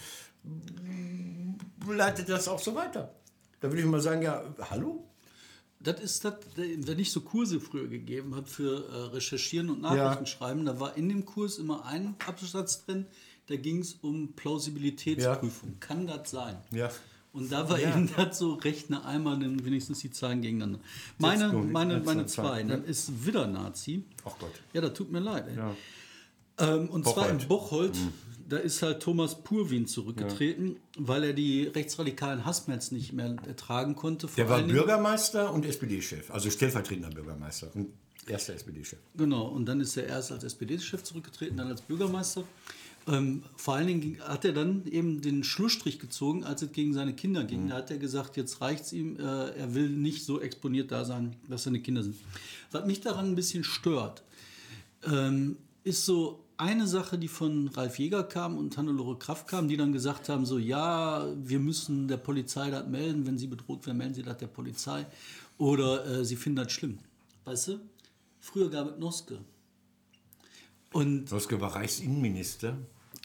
leitet 1.88 2.30
das 2.30 2.48
auch 2.48 2.60
so 2.60 2.76
weiter. 2.76 3.14
Da 3.60 3.70
würde 3.70 3.82
ich 3.82 3.88
mal 3.88 4.02
sagen, 4.02 4.22
ja, 4.22 4.44
hallo? 4.70 5.04
Das 5.80 6.00
ist 6.02 6.26
das, 6.26 6.34
wenn 6.56 7.00
ich 7.00 7.12
so 7.12 7.22
Kurse 7.22 7.60
früher 7.60 7.88
gegeben 7.88 8.36
habe 8.36 8.48
für 8.48 8.90
äh, 8.90 9.16
Recherchieren 9.16 9.70
und 9.70 9.82
Nachrichtenschreiben, 9.82 10.66
da 10.66 10.80
war 10.80 10.98
in 10.98 11.08
dem 11.10 11.26
Kurs 11.26 11.60
immer 11.60 11.86
ein 11.86 12.16
Absatz 12.26 12.86
drin, 12.86 13.06
da 13.48 13.56
ging 13.56 13.80
es 13.80 13.94
um 14.02 14.34
Plausibilitätsprüfung. 14.34 15.80
Kann 15.80 16.08
das 16.08 16.32
sein? 16.32 16.58
Ja. 16.72 16.90
Und 17.32 17.52
da 17.52 17.70
war 17.70 17.80
eben 17.80 18.10
das 18.18 18.40
so, 18.40 18.54
rechne 18.54 19.06
einmal 19.06 19.40
dann 19.40 19.64
wenigstens 19.64 20.00
die 20.00 20.10
Zahlen 20.10 20.42
gegeneinander. 20.42 20.80
Meine, 21.20 21.54
meine, 21.54 22.00
meine 22.00 22.26
zwei, 22.26 22.64
dann 22.64 22.84
ist 22.84 23.26
wieder 23.26 23.46
Nazi. 23.46 24.04
Ach 24.26 24.34
Gott. 24.40 24.54
Ja, 24.74 24.82
das 24.82 24.94
tut 24.94 25.12
mir 25.12 25.20
leid. 25.20 25.48
Ey. 25.48 25.58
Ähm, 26.60 26.90
und 26.90 27.06
zwar 27.06 27.30
in 27.30 27.38
Bocholt. 27.38 27.48
Bocholt, 27.48 27.98
da 28.48 28.58
ist 28.58 28.82
halt 28.82 29.02
Thomas 29.02 29.44
Purwin 29.44 29.88
zurückgetreten, 29.88 30.78
weil 30.98 31.24
er 31.24 31.34
die 31.34 31.64
rechtsradikalen 31.64 32.46
Hassmails 32.46 32.92
nicht 32.92 33.14
mehr 33.14 33.36
ertragen 33.46 33.96
konnte. 33.96 34.28
Der 34.38 34.50
war 34.50 34.62
Bürgermeister 34.62 35.54
und 35.54 35.66
SPD-Chef, 35.66 36.32
also 36.32 36.50
stellvertretender 36.50 37.10
Bürgermeister 37.10 37.70
und 37.74 37.90
erster 38.26 38.54
SPD-Chef. 38.54 39.00
Genau, 39.16 39.48
und 39.48 39.66
dann 39.66 39.82
ist 39.82 39.98
er 39.98 40.06
erst 40.06 40.32
als 40.32 40.44
SPD-Chef 40.44 41.04
zurückgetreten, 41.04 41.58
dann 41.58 41.68
als 41.68 41.82
Bürgermeister. 41.82 42.44
Ähm, 43.08 43.44
vor 43.56 43.76
allen 43.76 43.88
Dingen 43.88 44.20
hat 44.20 44.44
er 44.44 44.52
dann 44.52 44.86
eben 44.86 45.22
den 45.22 45.44
Schlussstrich 45.44 45.98
gezogen, 46.00 46.44
als 46.44 46.62
es 46.62 46.72
gegen 46.74 46.94
seine 46.94 47.14
Kinder 47.14 47.46
ging. 47.46 47.70
Da 47.70 47.76
hat 47.76 47.92
er 47.92 47.98
gesagt, 47.98 48.36
jetzt 48.36 48.60
reicht's 48.60 48.92
ihm, 48.92 49.18
äh, 49.18 49.22
er 49.22 49.74
will 49.74 49.90
nicht 49.90 50.26
so 50.26 50.42
exponiert 50.42 50.92
da 50.92 51.06
sein, 51.06 51.36
dass 51.48 51.64
seine 51.64 51.80
Kinder 51.80 52.04
sind. 52.04 52.18
Was 52.72 52.86
mich 52.86 53.00
daran 53.00 53.28
ein 53.28 53.36
bisschen 53.36 53.64
stört, 53.64 54.24
ähm, 55.06 55.58
ist 55.86 56.06
so 56.06 56.44
eine 56.58 56.88
Sache, 56.88 57.18
die 57.18 57.28
von 57.28 57.68
Ralf 57.70 58.00
Jäger 58.00 58.24
kam 58.24 58.58
und 58.58 58.78
Hannelore 58.78 59.18
Kraft 59.18 59.48
kam, 59.48 59.68
die 59.68 59.78
dann 59.78 59.94
gesagt 59.94 60.28
haben, 60.30 60.46
so 60.46 60.58
ja, 60.58 61.28
wir 61.38 61.60
müssen 61.60 62.08
der 62.08 62.18
Polizei 62.18 62.70
das 62.72 62.88
melden, 62.88 63.26
wenn 63.28 63.38
sie 63.38 63.48
bedroht 63.48 63.86
werden, 63.86 63.98
melden 63.98 64.16
sie 64.16 64.24
das 64.24 64.38
der 64.38 64.48
Polizei. 64.48 65.06
Oder 65.58 66.06
äh, 66.06 66.26
sie 66.26 66.36
finden 66.36 66.58
das 66.64 66.72
schlimm. 66.72 67.00
Weißt 67.46 67.70
du? 67.70 67.80
Früher 68.40 68.70
gab 68.70 68.92
es 68.92 69.00
Noske. 69.00 69.40
Und 70.94 71.30
Soske 71.30 71.60
war 71.62 71.76
Reichsinnenminister. 71.76 72.78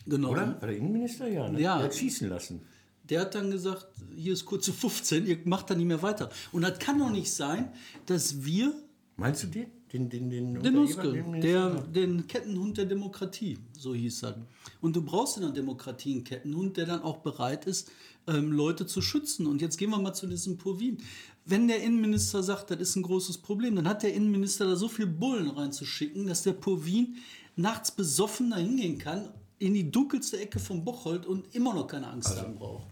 genau, 0.07 0.31
Oder? 0.31 0.61
War 0.61 0.69
der 0.69 0.77
Innenminister? 0.77 1.29
Ja. 1.29 1.49
Ne? 1.49 1.61
Ja. 1.61 1.77
Der 1.77 1.87
hat 1.87 1.95
schießen 1.95 2.29
lassen. 2.29 2.61
der 3.09 3.23
hat 3.23 3.35
dann 3.35 3.51
gesagt, 3.51 3.87
hier 4.15 4.33
ist 4.33 4.45
kurze 4.45 4.73
15, 4.73 5.27
ihr 5.27 5.39
macht 5.45 5.71
da 5.71 5.75
nicht 5.75 5.87
mehr 5.87 6.03
weiter. 6.03 6.31
Und 6.51 6.63
das 6.63 6.79
kann 6.79 6.99
doch 6.99 7.11
nicht 7.11 7.33
sein, 7.33 7.73
dass 8.07 8.45
wir 8.45 8.75
Meinst 9.17 9.43
du 9.43 9.47
den? 9.47 9.67
Den, 9.93 10.09
den, 10.09 10.31
den, 10.31 10.55
Den 10.63 10.87
Eber, 10.89 11.03
den- 11.03 11.41
der, 11.41 11.71
den 11.83 12.27
Kettenhund 12.27 12.79
der 12.79 12.87
Demokratie, 12.87 13.59
so 13.73 13.95
hieß 13.95 14.23
er. 14.25 14.47
Und 14.81 14.97
du 14.97 15.03
brauchst 15.03 15.37
in 15.37 15.43
der 15.43 15.53
Demokratie 15.53 16.15
einen 16.15 16.25
Kettenhund, 16.25 16.77
der 16.79 16.87
dann 16.87 17.03
auch 17.03 17.19
bereit 17.19 17.67
ist, 17.67 17.91
ähm, 18.27 18.53
Leute 18.53 18.87
zu 18.87 19.03
schützen. 19.03 19.47
Und 19.47 19.61
jetzt 19.61 19.77
gehen 19.77 19.91
wir 19.91 19.99
mal 19.99 20.15
zu 20.15 20.27
diesem 20.27 20.57
Purvin. 20.57 20.97
Wenn 21.45 21.69
der 21.69 21.83
Innenminister 21.83 22.43
sagt, 22.43 22.71
das 22.71 22.81
ist 22.81 22.97
ein 22.97 23.03
großes 23.03 23.39
Problem, 23.39 23.77
dann 23.77 23.87
hat 23.89 24.03
der 24.03 24.15
Innenminister 24.15 24.65
da 24.65 24.77
so 24.77 24.89
viel 24.89 25.07
Bullen 25.07 25.51
reinzuschicken, 25.51 26.27
dass 26.27 26.43
der 26.43 26.53
Purvin 26.55 27.17
nachts 27.57 27.91
besoffen 27.91 28.51
da 28.51 28.57
hingehen 28.57 28.97
kann, 28.99 29.29
in 29.59 29.75
die 29.75 29.91
dunkelste 29.91 30.41
Ecke 30.41 30.59
vom 30.59 30.85
Bocholt 30.85 31.27
und 31.27 31.55
immer 31.55 31.75
noch 31.75 31.87
keine 31.87 32.09
Angst 32.09 32.35
haben 32.41 32.55
braucht. 32.55 32.87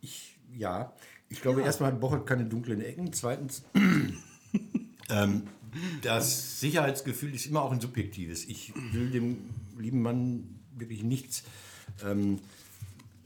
Ich, 0.00 0.36
ja, 0.56 0.92
ich 1.28 1.40
glaube, 1.40 1.62
erstmal 1.62 1.92
hat 1.92 2.00
Bocholt 2.00 2.26
keine 2.26 2.44
dunklen 2.44 2.80
Ecken. 2.80 3.12
Zweitens, 3.12 3.62
ähm, 5.10 5.42
das 6.02 6.60
Sicherheitsgefühl 6.60 7.34
ist 7.34 7.46
immer 7.46 7.62
auch 7.62 7.72
ein 7.72 7.80
subjektives. 7.80 8.44
Ich 8.44 8.72
will 8.92 9.10
dem 9.10 9.38
lieben 9.78 10.02
Mann 10.02 10.60
wirklich 10.76 11.02
nichts. 11.02 11.44
Ähm, 12.04 12.38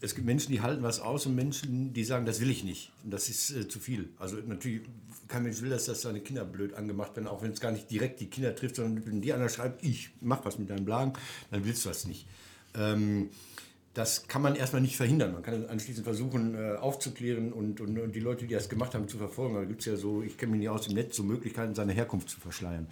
es 0.01 0.15
gibt 0.15 0.27
Menschen, 0.27 0.53
die 0.53 0.61
halten 0.61 0.83
was 0.83 1.01
aus 1.01 1.27
und 1.27 1.35
Menschen, 1.35 1.93
die 1.93 2.05
sagen, 2.05 2.27
das 2.27 2.41
will 2.41 2.51
ich 2.51 2.65
nicht. 2.65 2.93
Und 3.03 3.13
das 3.13 3.29
ist 3.29 3.51
äh, 3.51 3.69
zu 3.69 3.81
viel. 3.81 4.11
Also 4.19 4.37
natürlich, 4.37 4.83
kein 5.29 5.43
Mensch 5.43 5.63
will, 5.63 5.71
dass 5.71 5.87
das 5.87 6.03
seine 6.03 6.21
Kinder 6.21 6.45
blöd 6.45 6.75
angemacht 6.75 7.17
werden, 7.17 7.27
auch 7.27 7.43
wenn 7.43 7.53
es 7.53 7.61
gar 7.61 7.73
nicht 7.73 7.91
direkt 7.91 8.21
die 8.21 8.27
Kinder 8.27 8.55
trifft, 8.55 8.77
sondern 8.77 9.07
wenn 9.07 9.21
dir 9.21 9.35
einer 9.35 9.49
schreibt, 9.49 9.83
ich 9.83 10.11
mach 10.21 10.45
was 10.45 10.59
mit 10.59 10.71
deinem 10.71 10.85
Blagen, 10.85 11.15
dann 11.51 11.65
willst 11.65 11.85
du 11.85 11.89
das 11.89 12.07
nicht. 12.07 12.27
Ähm, 12.75 13.31
das 13.97 14.29
kann 14.29 14.43
man 14.43 14.57
erstmal 14.57 14.83
nicht 14.83 14.97
verhindern. 14.97 15.33
Man 15.33 15.43
kann 15.43 15.67
anschließend 15.67 16.05
versuchen 16.05 16.55
äh, 16.55 16.77
aufzuklären 16.77 17.51
und, 17.51 17.81
und, 17.81 17.99
und 17.99 18.15
die 18.15 18.21
Leute, 18.21 18.47
die 18.47 18.53
das 18.53 18.69
gemacht 18.69 18.95
haben, 18.95 19.09
zu 19.09 19.17
verfolgen. 19.17 19.55
Da 19.55 19.65
gibt 19.65 19.81
es 19.81 19.87
ja 19.87 19.97
so, 19.97 20.23
ich 20.23 20.37
kenne 20.37 20.53
mich 20.53 20.61
nicht 20.61 20.69
aus 20.69 20.83
dem 20.83 20.95
Netz, 20.95 21.17
so 21.17 21.23
Möglichkeiten, 21.23 21.75
seine 21.75 21.95
Herkunft 21.95 22.29
zu 22.29 22.39
verschleiern. 22.39 22.87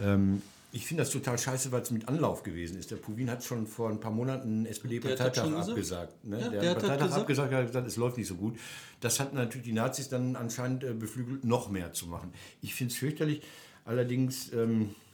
Ähm, 0.00 0.40
ich 0.72 0.86
finde 0.86 1.02
das 1.02 1.10
total 1.10 1.36
scheiße, 1.36 1.72
weil 1.72 1.82
es 1.82 1.90
mit 1.90 2.08
Anlauf 2.08 2.42
gewesen 2.42 2.78
ist. 2.78 2.90
Der 2.90 2.96
Puvin 2.96 3.28
hat 3.30 3.44
schon 3.44 3.66
vor 3.66 3.90
ein 3.90 4.00
paar 4.00 4.12
Monaten 4.12 4.48
einen 4.48 4.66
SPD-Parteitag 4.66 5.52
abgesagt. 5.52 6.24
Ne? 6.24 6.40
Ja, 6.40 6.48
der, 6.48 6.60
der 6.60 6.70
hat 6.70 6.78
Parteitag 6.78 7.04
gesagt. 7.04 7.20
abgesagt, 7.20 7.52
hat 7.52 7.66
gesagt, 7.66 7.86
es 7.86 7.96
läuft 7.96 8.16
nicht 8.16 8.28
so 8.28 8.36
gut. 8.36 8.58
Das 9.00 9.20
hat 9.20 9.34
natürlich 9.34 9.66
die 9.66 9.74
Nazis 9.74 10.08
dann 10.08 10.36
anscheinend 10.36 10.84
äh, 10.84 10.94
beflügelt, 10.94 11.44
noch 11.44 11.68
mehr 11.68 11.92
zu 11.92 12.06
machen. 12.06 12.32
Ich 12.62 12.74
finde 12.74 12.92
es 12.92 12.98
fürchterlich. 12.98 13.42
Allerdings, 13.84 14.54
ähm, 14.54 14.82
Äh, 14.82 15.09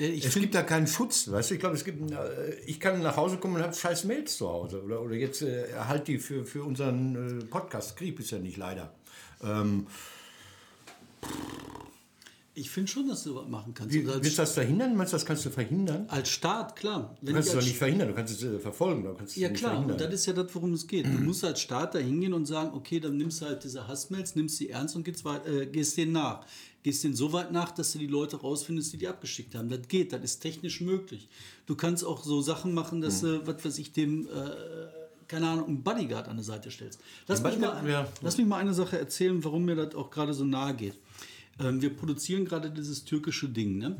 Ich 0.00 0.26
es 0.26 0.34
gibt 0.34 0.54
da 0.54 0.62
keinen 0.62 0.86
Schutz, 0.86 1.28
weißt 1.28 1.50
du? 1.50 1.54
Ich 1.54 1.60
glaube, 1.60 1.74
es 1.74 1.84
gibt, 1.84 2.10
äh, 2.12 2.54
ich 2.66 2.78
kann 2.78 3.02
nach 3.02 3.16
Hause 3.16 3.38
kommen 3.38 3.56
und 3.56 3.62
habe 3.62 3.74
scheiß 3.74 4.04
Mails 4.04 4.36
zu 4.36 4.48
Hause. 4.48 4.82
Oder, 4.84 5.02
oder 5.02 5.14
jetzt 5.16 5.42
äh, 5.42 5.64
halt 5.76 6.06
die 6.06 6.18
für, 6.18 6.44
für 6.44 6.62
unseren 6.62 7.40
äh, 7.40 7.44
Podcast. 7.44 7.96
Krieg 7.96 8.18
ist 8.20 8.30
ja 8.30 8.38
nicht 8.38 8.56
leider. 8.56 8.92
Ähm, 9.42 9.88
Ich 12.58 12.70
finde 12.70 12.90
schon, 12.90 13.06
dass 13.08 13.22
du 13.24 13.34
was 13.34 13.46
machen 13.48 13.72
kannst. 13.74 13.94
wie, 13.94 14.00
Und 14.00 14.22
willst 14.24 14.36
du 14.38 14.42
das 14.42 14.52
verhindern? 14.52 14.96
Meinst 14.96 15.12
du, 15.12 15.16
das 15.16 15.24
kannst 15.26 15.44
du 15.44 15.50
verhindern? 15.50 16.06
als 16.08 16.28
Staat, 16.28 16.74
klar. 16.76 17.16
Du 17.20 17.26
Wenn 17.28 17.34
kannst 17.34 17.48
ich 17.50 17.54
es 17.54 17.60
doch 17.60 17.66
nicht 17.66 17.78
verhindern, 17.78 18.08
du 18.08 18.14
kannst 18.14 18.34
es 18.34 18.42
äh, 18.42 18.58
verfolgen. 18.58 19.04
Du 19.04 19.14
kannst 19.14 19.36
es 19.36 19.40
Ja 19.42 19.48
klar, 19.50 19.78
und 19.78 19.84
verhindern. 19.84 20.10
das 20.10 20.20
ist 20.20 20.26
ja 20.26 20.32
das, 20.32 20.54
worum 20.54 20.72
es 20.72 20.86
geht. 20.86 21.06
Du 21.06 21.10
musst 21.10 21.44
als 21.44 21.60
Staat 21.60 21.94
da 21.94 21.98
hingehen 21.98 22.32
und 22.32 22.46
sagen, 22.46 22.70
okay, 22.74 22.98
dann 23.00 23.16
nimmst 23.16 23.40
du 23.42 23.46
halt 23.46 23.62
diese 23.64 23.86
Hassmails, 23.86 24.34
nimmst 24.36 24.56
sie 24.56 24.70
ernst 24.70 24.96
und 24.96 25.04
gehst, 25.04 25.24
äh, 25.26 25.66
gehst 25.66 25.96
denen 25.96 26.12
nach. 26.12 26.44
Gehst 26.82 27.04
denen 27.04 27.14
so 27.14 27.32
weit 27.32 27.52
nach, 27.52 27.70
dass 27.72 27.92
du 27.92 27.98
die 27.98 28.06
Leute 28.06 28.36
rausfindest, 28.36 28.92
die 28.92 28.98
die 28.98 29.08
abgeschickt 29.08 29.54
haben. 29.54 29.68
Das 29.68 29.86
geht, 29.88 30.12
das 30.12 30.22
ist 30.22 30.40
technisch 30.40 30.80
möglich. 30.80 31.28
Du 31.66 31.74
kannst 31.76 32.04
auch 32.04 32.22
so 32.24 32.40
Sachen 32.40 32.72
machen, 32.74 33.00
dass 33.00 33.22
Hm. 33.22 33.40
du, 33.40 33.46
was 33.46 33.64
weiß 33.64 33.78
ich, 33.78 33.92
dem, 33.92 34.26
äh, 34.26 34.30
keine 35.26 35.48
Ahnung, 35.48 35.66
einen 35.66 35.82
Bodyguard 35.82 36.26
an 36.28 36.36
der 36.36 36.44
Seite 36.44 36.70
stellst. 36.70 37.00
Lass 37.26 37.42
mich, 37.42 37.58
mal, 37.58 37.86
ja. 37.88 38.08
lass 38.22 38.38
mich 38.38 38.46
mal 38.46 38.56
eine 38.58 38.72
Sache 38.74 38.98
erzählen, 38.98 39.42
warum 39.44 39.64
mir 39.64 39.76
das 39.76 39.94
auch 39.94 40.10
gerade 40.10 40.32
so 40.32 40.44
nahe 40.44 40.74
geht. 40.74 40.94
Ähm, 41.60 41.82
wir 41.82 41.94
produzieren 41.94 42.44
gerade 42.44 42.70
dieses 42.70 43.04
türkische 43.04 43.48
Ding, 43.48 43.78
ne? 43.78 43.96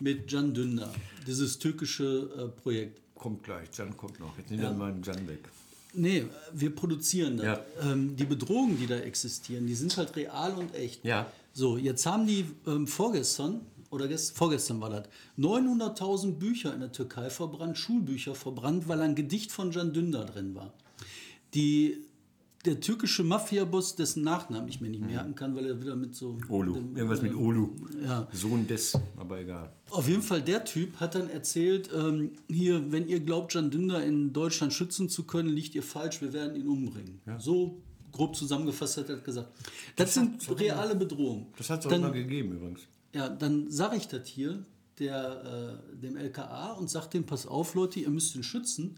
Mit 0.00 0.28
Can 0.28 0.52
Dündar. 0.52 0.92
Dieses 1.26 1.58
türkische 1.58 2.30
äh, 2.36 2.60
Projekt. 2.60 3.00
Kommt 3.14 3.42
gleich, 3.44 3.68
Jan 3.76 3.96
kommt 3.96 4.18
noch. 4.20 4.36
Jetzt 4.36 4.50
nimm 4.50 4.60
dann 4.60 4.76
mal 4.76 4.92
den 4.92 5.02
Jan 5.02 5.26
weg. 5.28 5.48
Nee, 5.94 6.26
wir 6.52 6.74
produzieren 6.74 7.36
das. 7.36 7.46
Ja. 7.46 7.60
Ähm, 7.82 8.16
die 8.16 8.24
Bedrohungen, 8.24 8.78
die 8.78 8.86
da 8.86 8.96
existieren, 8.96 9.66
die 9.66 9.74
sind 9.74 9.96
halt 9.96 10.16
real 10.16 10.54
und 10.54 10.74
echt. 10.74 11.04
Ja. 11.04 11.30
So, 11.52 11.78
jetzt 11.78 12.04
haben 12.04 12.26
die 12.26 12.44
ähm, 12.66 12.88
vorgestern, 12.88 13.60
oder 13.90 14.08
gest, 14.08 14.36
vorgestern 14.36 14.80
war 14.80 14.90
das, 14.90 15.04
900.000 15.38 16.32
Bücher 16.32 16.74
in 16.74 16.80
der 16.80 16.90
Türkei 16.90 17.30
verbrannt, 17.30 17.78
Schulbücher 17.78 18.34
verbrannt, 18.34 18.88
weil 18.88 19.00
ein 19.02 19.14
Gedicht 19.14 19.52
von 19.52 19.70
Can 19.70 19.92
Dündar 19.92 20.26
drin 20.26 20.56
war. 20.56 20.72
Die, 21.54 22.04
der 22.64 22.80
türkische 22.80 23.22
Mafiaboss, 23.24 23.94
dessen 23.96 24.22
Nachnamen 24.24 24.68
ich 24.68 24.80
mir 24.80 24.88
nicht 24.88 25.04
merken 25.04 25.34
kann, 25.34 25.54
weil 25.54 25.66
er 25.66 25.80
wieder 25.80 25.96
mit 25.96 26.14
so... 26.14 26.38
Olu. 26.48 26.72
dem- 26.74 26.96
Irgendwas 26.96 27.20
mit 27.22 27.34
Olu. 27.34 27.70
Ja. 28.02 28.26
Sohn 28.32 28.66
des, 28.66 28.98
aber 29.16 29.40
egal. 29.40 29.72
Auf 29.90 30.08
jeden 30.08 30.22
Fall, 30.22 30.40
der 30.42 30.64
Typ 30.64 30.96
hat 31.00 31.14
dann 31.14 31.28
erzählt, 31.28 31.90
ähm, 31.94 32.30
hier, 32.48 32.90
wenn 32.90 33.06
ihr 33.08 33.20
glaubt, 33.20 33.52
Jan 33.54 33.70
Dündar 33.70 34.02
in 34.02 34.32
Deutschland 34.32 34.72
schützen 34.72 35.08
zu 35.08 35.24
können, 35.24 35.48
liegt 35.50 35.74
ihr 35.74 35.82
falsch, 35.82 36.22
wir 36.22 36.32
werden 36.32 36.56
ihn 36.56 36.66
umbringen. 36.68 37.20
So 37.38 37.82
grob 38.12 38.34
zusammengefasst 38.36 38.96
hat 38.96 39.08
er 39.10 39.16
gesagt. 39.18 39.50
Das, 39.96 40.14
sind 40.14 40.40
reale 40.58 40.94
Bedrohungen. 40.96 41.46
Das 41.58 41.68
hat 41.68 41.80
es 41.80 41.86
auch 41.86 41.90
dann, 41.90 42.00
immer 42.00 42.12
gegeben 42.12 42.52
übrigens. 42.52 42.80
ja, 43.12 43.28
dann 43.28 43.70
sage 43.70 43.96
ich 43.96 44.06
das 44.08 44.26
hier 44.28 44.64
der, 45.00 45.80
äh, 45.92 45.96
dem 46.00 46.16
LKA 46.16 46.72
und 46.74 46.88
sage 46.88 47.08
dem, 47.10 47.24
pass 47.24 47.46
auf 47.46 47.74
Leute, 47.74 47.98
ihr 48.00 48.10
müsst 48.10 48.36
ihn 48.36 48.44
schützen. 48.44 48.96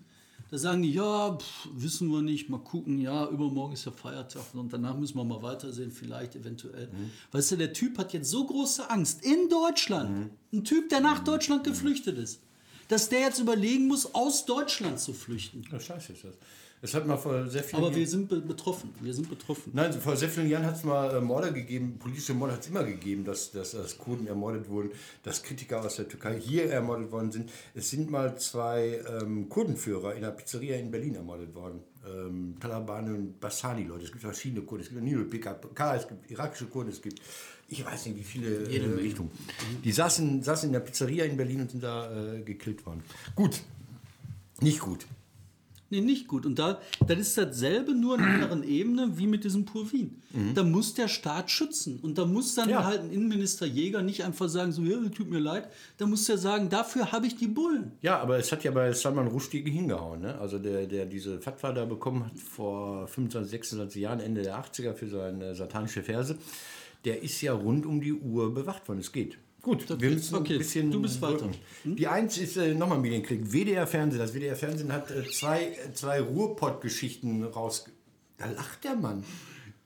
Da 0.51 0.59
sagen 0.59 0.83
die, 0.83 0.93
ja, 0.93 1.37
pff, 1.37 1.69
wissen 1.73 2.09
wir 2.09 2.23
nicht, 2.23 2.49
mal 2.49 2.61
gucken, 2.61 3.01
ja, 3.01 3.29
übermorgen 3.29 3.75
ist 3.75 3.85
ja 3.85 3.91
Feiertag 3.91 4.43
und 4.55 4.73
danach 4.73 4.97
müssen 4.97 5.17
wir 5.17 5.25
mal 5.25 5.43
weitersehen, 5.43 5.91
vielleicht, 5.91 6.37
eventuell. 6.37 6.89
Weißt 7.33 7.53
du, 7.53 7.57
der 7.57 7.73
Typ 7.73 7.99
hat 7.99 8.13
jetzt 8.13 8.31
so 8.31 8.47
große 8.47 8.89
Angst 8.89 9.25
in 9.25 9.49
Deutschland, 9.49 10.31
ein 10.53 10.65
Typ, 10.65 10.89
der 10.89 11.01
nach 11.01 11.25
Deutschland 11.25 11.65
geflüchtet 11.65 12.17
ist, 12.19 12.41
dass 12.89 13.09
der 13.09 13.21
jetzt 13.21 13.41
überlegen 13.41 13.89
muss, 13.89 14.15
aus 14.15 14.47
Deutschland 14.47 15.01
zu 15.01 15.13
flüchten. 15.13 15.65
Ja, 15.73 15.81
scheiße 15.81 16.13
ist 16.13 16.25
das. 16.25 16.35
Es 16.83 16.95
hat 16.95 17.07
mal 17.07 17.17
vor 17.17 17.49
sehr 17.49 17.65
vielen 17.65 17.83
Aber 17.83 17.95
wir 17.95 18.07
sind 18.07 18.29
be 18.29 18.41
betroffen, 18.41 18.91
wir 19.01 19.15
sind 19.15 19.31
betroffen. 19.31 19.71
Nein, 19.75 19.93
vor 19.95 20.15
sehr 20.15 20.29
vielen 20.29 20.49
Jahren 20.49 20.67
hat 20.67 20.77
es 20.77 20.85
mal 20.85 21.17
äh, 21.17 21.21
Morde 21.21 21.53
gegeben, 21.53 21.99
politische 21.99 22.35
Morde 22.35 22.53
hat 22.53 22.61
es 22.61 22.69
immer 22.69 22.85
gegeben, 22.85 23.25
dass, 23.25 23.51
dass, 23.51 23.73
dass 23.73 23.97
Kurden 23.97 24.27
ermordet 24.27 24.69
wurden, 24.69 24.91
dass 25.23 25.43
Kritiker 25.43 25.85
aus 25.85 25.97
der 25.97 26.07
Türkei 26.07 26.39
hier 26.39 26.71
ermordet 26.71 27.11
worden 27.11 27.33
sind. 27.33 27.51
Es 27.75 27.91
sind 27.91 28.11
mal 28.11 28.37
zwei 28.39 29.01
ähm, 29.21 29.49
Kurdenführer 29.49 30.15
in 30.15 30.25
einer 30.25 30.33
Pizzeria 30.33 30.77
in 30.77 30.91
Berlin 30.91 31.15
ermordet 31.15 31.55
worden. 31.55 31.81
Ähm, 32.07 32.57
Talabani 32.61 33.11
und 33.11 33.41
Bassani-Leute. 33.41 34.05
Es 34.05 34.13
gibt 34.13 34.23
verschiedene 34.23 34.63
Kurden. 34.63 34.83
Es 34.83 34.91
gibt 34.91 35.03
nicht 35.03 35.15
nur 35.15 35.29
PKK, 35.29 35.97
es 35.97 36.07
gibt 36.07 36.31
irakische 36.31 36.67
Kurden, 36.67 36.91
es 36.91 37.01
gibt, 37.01 37.21
ich 37.69 37.85
weiß 37.85 38.07
nicht, 38.07 38.19
wie 38.19 38.23
viele 38.23 38.69
äh, 38.69 38.95
Richtungen. 38.95 39.31
Die 39.83 39.93
saßen, 39.93 40.43
saßen 40.43 40.69
in 40.69 40.75
der 40.75 40.81
Pizzeria 40.81 41.25
in 41.25 41.39
Berlin 41.39 41.63
und 41.63 41.71
sind 41.71 41.83
da 41.83 42.35
äh, 42.35 42.43
gekillt 42.43 42.85
worden. 42.85 43.03
Gut, 43.35 43.63
nicht 44.61 44.81
gut. 44.81 45.07
Nee, 45.89 46.01
nicht 46.01 46.27
gut. 46.27 46.47
Und 46.47 46.59
da, 46.59 46.81
das 47.07 47.19
ist 47.19 47.39
dasselbe, 47.39 47.93
nur 47.95 48.17
in 48.17 48.25
einer 48.25 48.35
anderen 48.51 48.65
Ebene 48.65 49.17
wie 49.19 49.27
mit 49.29 49.45
diesem 49.45 49.65
Purvin. 49.65 50.21
Da 50.55 50.65
muss 50.65 50.95
der 50.95 51.07
Staat 51.09 51.51
schützen. 51.51 52.01
Und 52.03 52.19
da 52.19 52.27
muss 52.27 52.55
dann 52.57 52.69
Ja. 52.69 52.85
halt 52.85 53.01
ein 53.03 53.11
Innenminister 53.13 53.67
Jäger 53.67 54.03
nicht 54.03 54.25
einfach 54.25 54.49
sagen, 54.49 54.73
so, 54.73 54.83
ja, 54.83 54.97
tut 55.11 55.31
mir 55.31 55.39
leid. 55.39 55.69
Da 55.99 56.07
muss 56.07 56.27
der 56.27 56.39
sagen, 56.39 56.69
dafür 56.71 57.13
habe 57.13 57.27
ich 57.29 57.37
die 57.37 57.47
Bullen. 57.47 57.93
Ja, 58.03 58.19
aber 58.19 58.37
es 58.39 58.51
hat 58.51 58.65
ja 58.65 58.71
bei 58.73 58.93
Salman 58.93 59.29
Rushdie 59.29 59.63
hingehauen. 59.63 60.21
Ne? 60.23 60.37
Also 60.39 60.59
der, 60.59 60.87
der 60.87 61.07
diese 61.07 61.41
Fatwa 61.41 61.73
da 61.73 61.85
bekommen 61.85 62.25
hat 62.27 62.37
vor 62.39 63.07
25, 63.07 63.51
26 63.51 64.03
Jahren, 64.03 64.21
Ende 64.21 64.43
der 64.43 64.59
80er 64.59 64.93
für 64.95 65.07
seine 65.09 65.55
satanische 65.55 66.03
Verse, 66.03 66.37
der 67.05 67.23
ist 67.23 67.41
ja 67.43 67.53
rund 67.53 67.87
um 67.87 68.01
die 68.01 68.13
Uhr 68.13 68.53
bewacht 68.53 68.89
worden. 68.89 68.99
Es 68.99 69.13
geht. 69.13 69.39
Gut, 69.67 69.89
wir 69.89 69.97
geht. 69.97 70.13
müssen 70.13 70.35
Okay, 70.37 70.53
ein 70.53 70.59
bisschen 70.59 70.91
du 70.93 71.03
bist 71.03 71.21
weiter. 71.21 71.39
drücken. 71.39 71.97
Die 71.97 72.07
eins 72.07 72.39
ist 72.39 72.57
äh, 72.57 72.73
nochmal 72.73 72.99
Medienkrieg. 73.01 73.53
WDR 73.53 73.85
Fernsehen. 73.89 74.21
Das 74.21 74.33
WDR 74.33 74.55
Fernsehen 74.55 74.93
hat 74.93 75.11
äh, 75.11 75.29
zwei, 75.29 75.65
äh, 75.65 75.93
zwei 75.93 76.21
Ruhrpott-Geschichten 76.21 77.43
raus. 77.43 77.87
Da 78.39 78.47
lacht 78.47 78.85
der 78.85 78.95
Mann. 78.95 79.25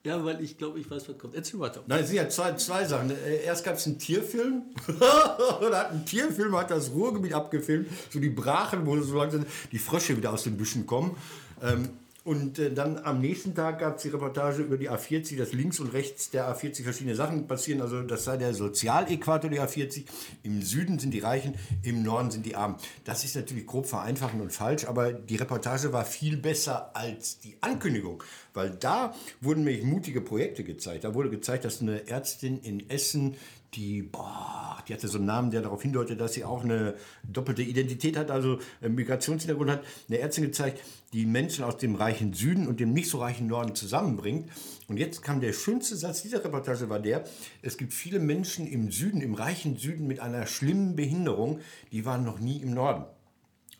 Ja, 0.04 0.22
weil 0.22 0.42
ich 0.44 0.58
glaube, 0.58 0.78
ich 0.80 0.90
weiß, 0.90 1.08
was 1.08 1.16
kommt. 1.16 1.34
Erzähl 1.34 1.60
weiter. 1.60 1.82
Nein, 1.86 2.00
es 2.00 2.08
sind 2.08 2.16
ja 2.16 2.28
zwei, 2.28 2.52
zwei 2.56 2.84
Sachen. 2.84 3.10
Äh, 3.10 3.42
Erst 3.42 3.64
gab 3.64 3.76
es 3.76 3.86
einen 3.86 3.98
Tierfilm. 3.98 4.64
da 5.00 5.70
hat 5.72 5.92
ein 5.92 6.04
Tierfilm 6.04 6.54
hat 6.56 6.70
das 6.70 6.90
Ruhrgebiet 6.90 7.32
abgefilmt. 7.32 7.88
So 8.10 8.20
die 8.20 8.28
Brachen, 8.28 8.84
wo 8.84 9.00
so 9.00 9.16
langsam 9.16 9.46
die 9.72 9.78
Frösche 9.78 10.14
wieder 10.14 10.30
aus 10.32 10.42
den 10.44 10.58
Büschen 10.58 10.84
kommen. 10.84 11.16
Ähm, 11.62 11.88
und 12.22 12.58
äh, 12.58 12.72
dann 12.72 12.98
am 12.98 13.20
nächsten 13.20 13.54
Tag 13.54 13.78
gab 13.78 13.96
es 13.96 14.02
die 14.02 14.08
Reportage 14.08 14.62
über 14.62 14.76
die 14.76 14.90
A40, 14.90 15.38
dass 15.38 15.52
links 15.52 15.80
und 15.80 15.92
rechts 15.94 16.30
der 16.30 16.54
A40 16.54 16.82
verschiedene 16.82 17.14
Sachen 17.16 17.46
passieren. 17.46 17.80
Also 17.80 18.02
das 18.02 18.24
sei 18.24 18.36
der 18.36 18.52
Sozialäquator 18.52 19.48
der 19.48 19.66
A40. 19.66 20.04
Im 20.42 20.60
Süden 20.60 20.98
sind 20.98 21.14
die 21.14 21.20
Reichen, 21.20 21.54
im 21.82 22.02
Norden 22.02 22.30
sind 22.30 22.44
die 22.44 22.56
Armen. 22.56 22.76
Das 23.04 23.24
ist 23.24 23.36
natürlich 23.36 23.66
grob 23.66 23.86
vereinfachend 23.86 24.42
und 24.42 24.52
falsch, 24.52 24.84
aber 24.84 25.12
die 25.12 25.36
Reportage 25.36 25.92
war 25.94 26.04
viel 26.04 26.36
besser 26.36 26.94
als 26.94 27.38
die 27.40 27.56
Ankündigung. 27.62 28.22
Weil 28.52 28.70
da 28.70 29.14
wurden 29.40 29.64
nämlich 29.64 29.84
mutige 29.84 30.20
Projekte 30.20 30.62
gezeigt. 30.62 31.04
Da 31.04 31.14
wurde 31.14 31.30
gezeigt, 31.30 31.64
dass 31.64 31.80
eine 31.80 32.06
Ärztin 32.06 32.58
in 32.60 32.90
Essen 32.90 33.36
die, 33.74 34.02
boah, 34.02 34.82
die 34.88 34.94
hatte 34.94 35.08
so 35.08 35.18
einen 35.18 35.26
Namen, 35.26 35.50
der 35.50 35.62
darauf 35.62 35.82
hindeutet, 35.82 36.20
dass 36.20 36.34
sie 36.34 36.44
auch 36.44 36.64
eine 36.64 36.94
doppelte 37.22 37.62
Identität 37.62 38.16
hat, 38.16 38.30
also 38.30 38.58
einen 38.80 38.94
Migrationshintergrund 38.94 39.70
hat, 39.70 39.84
eine 40.08 40.18
Ärztin 40.18 40.44
gezeigt, 40.44 40.80
die 41.12 41.26
Menschen 41.26 41.64
aus 41.64 41.76
dem 41.76 41.94
reichen 41.94 42.32
Süden 42.32 42.66
und 42.66 42.80
dem 42.80 42.92
nicht 42.92 43.08
so 43.08 43.18
reichen 43.18 43.46
Norden 43.46 43.74
zusammenbringt. 43.74 44.50
Und 44.88 44.96
jetzt 44.96 45.22
kam 45.22 45.40
der 45.40 45.52
schönste 45.52 45.96
Satz 45.96 46.22
dieser 46.22 46.44
Reportage 46.44 46.88
war 46.88 47.00
der, 47.00 47.24
es 47.62 47.76
gibt 47.76 47.92
viele 47.92 48.18
Menschen 48.18 48.66
im 48.66 48.90
Süden, 48.90 49.20
im 49.20 49.34
reichen 49.34 49.76
Süden 49.76 50.06
mit 50.06 50.20
einer 50.20 50.46
schlimmen 50.46 50.96
Behinderung, 50.96 51.60
die 51.92 52.04
waren 52.04 52.24
noch 52.24 52.40
nie 52.40 52.58
im 52.58 52.74
Norden. 52.74 53.04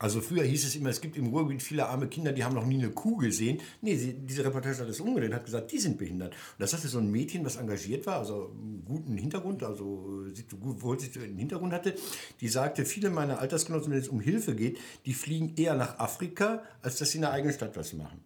Also 0.00 0.22
früher 0.22 0.44
hieß 0.44 0.64
es 0.64 0.74
immer, 0.76 0.88
es 0.88 1.02
gibt 1.02 1.18
im 1.18 1.26
Ruhrgebiet 1.26 1.62
viele 1.62 1.86
arme 1.86 2.08
Kinder, 2.08 2.32
die 2.32 2.42
haben 2.42 2.54
noch 2.54 2.64
nie 2.64 2.78
eine 2.78 2.88
Kuh 2.88 3.18
gesehen. 3.18 3.60
Nee, 3.82 3.96
sie, 3.96 4.14
diese 4.14 4.42
Reportage 4.42 4.78
hat 4.78 4.88
es 4.88 4.98
umgedreht, 4.98 5.34
hat 5.34 5.44
gesagt, 5.44 5.70
die 5.72 5.78
sind 5.78 5.98
behindert. 5.98 6.32
Und 6.32 6.58
das 6.58 6.72
hatte 6.72 6.88
so 6.88 6.98
ein 6.98 7.10
Mädchen, 7.10 7.44
was 7.44 7.56
engagiert 7.56 8.06
war, 8.06 8.16
also 8.16 8.50
einen 8.50 8.82
guten 8.86 9.18
Hintergrund, 9.18 9.62
also 9.62 10.24
wohl 10.62 10.98
sich 10.98 11.20
einen 11.20 11.36
Hintergrund 11.36 11.74
hatte, 11.74 11.94
die 12.40 12.48
sagte, 12.48 12.86
viele 12.86 13.10
meiner 13.10 13.40
Altersgenossen, 13.40 13.92
wenn 13.92 13.98
es 13.98 14.08
um 14.08 14.20
Hilfe 14.20 14.54
geht, 14.54 14.78
die 15.04 15.12
fliegen 15.12 15.52
eher 15.56 15.74
nach 15.74 15.98
Afrika, 15.98 16.62
als 16.80 16.96
dass 16.96 17.10
sie 17.10 17.18
in 17.18 17.22
der 17.22 17.32
eigenen 17.32 17.54
Stadt 17.54 17.76
was 17.76 17.92
machen. 17.92 18.20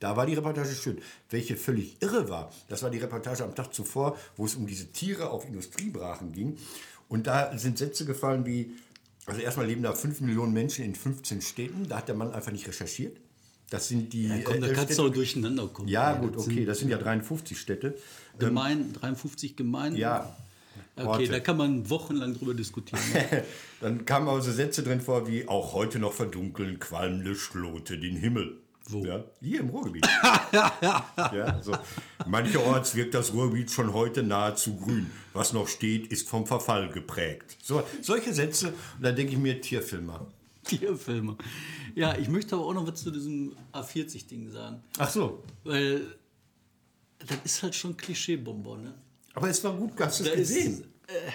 Da 0.00 0.16
war 0.16 0.26
die 0.26 0.34
Reportage 0.34 0.74
schön. 0.74 0.98
Welche 1.28 1.56
völlig 1.56 2.02
irre 2.02 2.28
war, 2.28 2.52
das 2.68 2.82
war 2.82 2.90
die 2.90 2.98
Reportage 2.98 3.44
am 3.44 3.54
Tag 3.54 3.72
zuvor, 3.72 4.18
wo 4.36 4.46
es 4.46 4.56
um 4.56 4.66
diese 4.66 4.90
Tiere 4.90 5.30
auf 5.30 5.46
Industriebrachen 5.46 6.32
ging. 6.32 6.56
Und 7.08 7.28
da 7.28 7.56
sind 7.56 7.78
Sätze 7.78 8.04
gefallen 8.04 8.46
wie, 8.46 8.72
also 9.26 9.40
erstmal 9.40 9.66
leben 9.66 9.82
da 9.82 9.92
5 9.92 10.20
Millionen 10.20 10.52
Menschen 10.52 10.84
in 10.84 10.94
15 10.94 11.42
Städten. 11.42 11.88
Da 11.88 11.98
hat 11.98 12.08
der 12.08 12.14
Mann 12.14 12.32
einfach 12.32 12.52
nicht 12.52 12.66
recherchiert. 12.66 13.18
Das 13.70 13.88
sind 13.88 14.12
die. 14.12 14.26
Ja, 14.26 14.38
komm, 14.42 14.60
da 14.60 14.68
äh, 14.68 14.72
kannst 14.72 14.98
du 14.98 15.06
auch 15.06 15.10
durcheinander 15.10 15.68
kommen. 15.68 15.88
Ja, 15.88 16.14
gut, 16.14 16.36
okay. 16.36 16.64
Das 16.64 16.80
sind 16.80 16.88
ja 16.88 16.98
53 16.98 17.58
Städte. 17.58 17.96
Gemein, 18.38 18.92
53 18.92 19.56
Gemeinden. 19.56 19.98
Ja. 19.98 20.36
Okay, 20.96 21.06
Orte. 21.06 21.28
da 21.28 21.40
kann 21.40 21.56
man 21.56 21.88
wochenlang 21.88 22.34
drüber 22.34 22.54
diskutieren. 22.54 23.02
ne? 23.12 23.44
Dann 23.80 24.04
kamen 24.04 24.28
aber 24.28 24.42
so 24.42 24.50
Sätze 24.50 24.82
drin 24.82 25.00
vor 25.00 25.28
wie: 25.28 25.46
Auch 25.46 25.72
heute 25.72 25.98
noch 25.98 26.12
verdunkeln 26.12 26.78
qualmende 26.80 27.34
Schlote 27.36 27.98
den 27.98 28.16
Himmel. 28.16 28.58
Wo? 28.92 29.04
Ja, 29.04 29.24
hier 29.40 29.60
im 29.60 29.68
Ruhrgebiet. 29.68 30.06
ja, 30.52 31.60
so. 31.62 31.72
Mancherorts 32.26 32.94
wirkt 32.94 33.14
das 33.14 33.32
Ruhrgebiet 33.32 33.70
schon 33.70 33.92
heute 33.92 34.22
nahezu 34.22 34.76
grün. 34.76 35.10
Was 35.32 35.52
noch 35.52 35.68
steht, 35.68 36.08
ist 36.08 36.28
vom 36.28 36.46
Verfall 36.46 36.90
geprägt. 36.90 37.56
So, 37.62 37.82
solche 38.02 38.32
Sätze, 38.32 38.68
und 38.68 39.02
da 39.02 39.12
denke 39.12 39.32
ich 39.32 39.38
mir 39.38 39.60
Tierfilmer. 39.60 40.26
Tierfilme. 40.64 41.36
Ja, 41.94 42.16
ich 42.16 42.28
möchte 42.28 42.54
aber 42.54 42.66
auch 42.66 42.74
noch 42.74 42.86
was 42.86 43.02
zu 43.02 43.10
diesem 43.10 43.56
A40-Ding 43.72 44.50
sagen. 44.50 44.82
Ach 44.98 45.10
so. 45.10 45.42
Weil 45.64 46.16
das 47.18 47.38
ist 47.44 47.62
halt 47.62 47.74
schon 47.74 47.96
Klischeebomber, 47.96 48.76
ne? 48.78 48.94
Aber 49.34 49.48
es 49.48 49.62
war 49.62 49.74
gut, 49.74 49.92
hast 50.00 50.20
du 50.20 50.24
es 50.24 50.30
ist, 50.30 50.36
gesehen? 50.38 50.89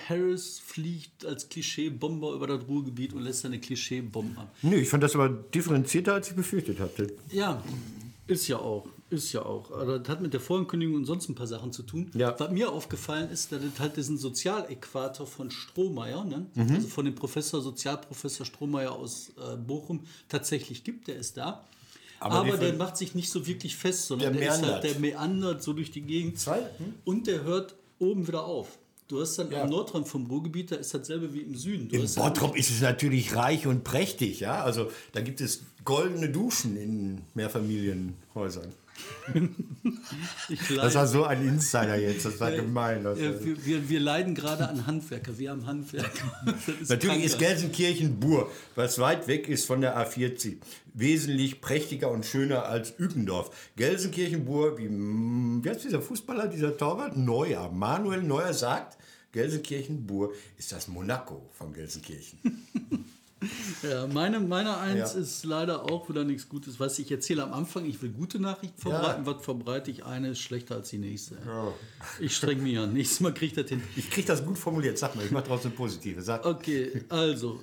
Harris 0.09 0.59
fliegt 0.59 1.25
als 1.25 1.49
Klischeebomber 1.49 2.33
über 2.33 2.47
das 2.47 2.67
Ruhrgebiet 2.67 3.13
und 3.13 3.21
lässt 3.23 3.41
seine 3.41 3.59
Klischeebomben 3.59 4.37
ab. 4.37 4.53
Nö, 4.61 4.75
ich 4.75 4.89
fand 4.89 5.03
das 5.03 5.15
aber 5.15 5.29
differenzierter, 5.29 6.13
als 6.13 6.29
ich 6.29 6.35
befürchtet 6.35 6.79
hatte. 6.79 7.13
Ja, 7.31 7.61
ist 8.27 8.47
ja 8.47 8.57
auch. 8.57 8.87
Ist 9.11 9.33
ja 9.33 9.43
auch. 9.43 9.69
Aber 9.71 9.99
das 9.99 10.09
hat 10.09 10.21
mit 10.21 10.33
der 10.33 10.39
Vorankündigung 10.39 10.95
und 10.95 11.05
sonst 11.05 11.29
ein 11.29 11.35
paar 11.35 11.45
Sachen 11.45 11.71
zu 11.71 11.83
tun. 11.83 12.09
Ja. 12.15 12.33
Was 12.39 12.49
mir 12.51 12.71
aufgefallen 12.71 13.29
ist, 13.29 13.51
dass 13.51 13.61
es 13.63 13.79
halt 13.79 13.95
diesen 13.97 14.17
Sozialäquator 14.17 15.27
von 15.27 15.51
Strohmeier, 15.51 16.23
ne? 16.25 16.47
Mhm. 16.55 16.73
also 16.75 16.87
von 16.87 17.05
dem 17.05 17.13
Professor, 17.13 17.61
Sozialprofessor 17.61 18.45
Strohmeier 18.47 18.91
aus 18.93 19.29
äh, 19.37 19.57
Bochum, 19.57 20.01
tatsächlich 20.27 20.83
gibt. 20.83 21.07
Der 21.07 21.17
ist 21.17 21.37
da. 21.37 21.65
Aber 22.19 22.35
Aber, 22.35 22.57
der 22.57 22.73
macht 22.73 22.97
sich 22.97 23.13
nicht 23.13 23.29
so 23.29 23.45
wirklich 23.45 23.75
fest, 23.75 24.07
sondern 24.07 24.33
Der 24.33 24.41
der, 24.41 24.53
ist 24.53 24.61
meandert. 24.61 24.83
halt, 24.83 24.93
der 24.95 24.99
meandert 24.99 25.61
so 25.63 25.73
durch 25.73 25.91
die 25.91 26.01
Gegend. 26.01 26.39
Zwei? 26.39 26.61
Hm? 26.77 26.95
Und 27.03 27.27
der 27.27 27.43
hört 27.43 27.75
oben 27.99 28.27
wieder 28.27 28.43
auf. 28.45 28.79
Du 29.07 29.21
hast 29.21 29.37
dann 29.37 29.51
Ja. 29.51 29.63
am 29.63 29.69
Nordrand 29.69 30.07
vom 30.07 30.25
Ruhrgebiet, 30.25 30.71
da 30.71 30.77
ist 30.77 30.93
dasselbe 30.93 31.31
wie 31.33 31.41
im 31.41 31.55
Süden. 31.55 31.89
Du 31.89 31.99
halt- 31.99 32.15
Bottrop 32.15 32.57
ist 32.57 32.71
es 32.71 32.81
natürlich 32.81 33.35
reich 33.35 33.67
und 33.67 33.83
prächtig, 33.83 34.39
ja. 34.39 34.63
Also 34.63 34.89
da 35.13 35.21
gibt 35.21 35.41
es 35.41 35.61
goldene 35.83 36.29
Duschen 36.29 36.75
in 36.75 37.21
Mehrfamilienhäusern. 37.35 38.69
Das 40.75 40.95
war 40.95 41.07
so 41.07 41.23
ein 41.23 41.47
Insider 41.47 41.95
jetzt, 41.97 42.25
das 42.25 42.39
war 42.39 42.51
gemein. 42.51 43.03
Das 43.03 43.19
Ja, 43.19 43.43
wir, 43.43 43.65
wir, 43.65 43.89
wir 43.89 43.99
leiden 43.99 44.35
gerade 44.35 44.67
an 44.67 44.85
Handwerker. 44.85 45.37
Wir 45.37 45.51
haben 45.51 45.65
Handwerker. 45.65 46.31
Ist 46.81 46.89
Natürlich 46.89 47.25
ist 47.25 47.37
Krankheit. 47.37 47.57
Gelsenkirchen-Bur, 47.57 48.51
was 48.75 48.99
weit 48.99 49.27
weg 49.27 49.49
ist 49.49 49.65
von 49.65 49.81
der 49.81 49.97
A40, 49.97 50.57
wesentlich 50.93 51.61
prächtiger 51.61 52.11
und 52.11 52.25
schöner 52.25 52.65
als 52.65 52.93
Ückendorf. 52.99 53.51
Gelsenkirchen-Bur, 53.75 54.77
wie, 54.77 54.87
mm, 54.89 55.63
wie 55.63 55.69
heißt 55.69 55.83
dieser 55.83 56.01
Fußballer, 56.01 56.47
dieser 56.47 56.77
Torwart? 56.77 57.17
Neuer. 57.17 57.71
Manuel 57.71 58.23
Neuer 58.23 58.53
sagt, 58.53 58.97
Gelsenkirchen-Bur 59.31 60.33
ist 60.57 60.71
das 60.71 60.87
Monaco 60.87 61.49
von 61.51 61.73
Gelsenkirchen. 61.73 62.39
Ja, 63.83 64.07
meine, 64.07 64.39
meine 64.39 64.77
Eins 64.77 65.13
Ja. 65.13 65.19
ist 65.19 65.43
leider 65.45 65.83
auch 65.91 66.09
wieder 66.09 66.23
nichts 66.23 66.47
Gutes. 66.49 66.79
Was 66.79 66.97
ich 66.99 67.11
erzähle 67.11 67.43
am 67.43 67.53
Anfang, 67.53 67.85
ich 67.85 68.01
will 68.01 68.09
gute 68.09 68.39
Nachrichten 68.39 68.79
verbreiten. 68.81 69.25
Was 69.25 69.43
verbreite 69.43 69.91
ich? 69.91 70.05
Eine 70.05 70.29
ist 70.29 70.39
schlechter 70.39 70.75
als 70.75 70.89
die 70.89 70.97
nächste. 70.97 71.37
Ich 72.19 72.35
streng 72.35 72.63
mich 72.63 72.77
an. 72.77 72.93
Nächstes 72.93 73.19
Mal 73.19 73.33
kriege 73.33 73.47
ich 73.47 73.53
das 73.61 73.69
hin. 73.69 73.83
Ich 73.95 74.09
kriege 74.09 74.25
das 74.27 74.43
gut 74.45 74.57
formuliert, 74.57 74.97
sag 74.97 75.15
mal, 75.15 75.25
ich 75.25 75.31
mache 75.31 75.43
daraus 75.43 75.65
eine 75.65 75.73
positive. 75.75 76.21
Sag. 76.21 76.45
Okay, 76.45 77.03
also. 77.09 77.59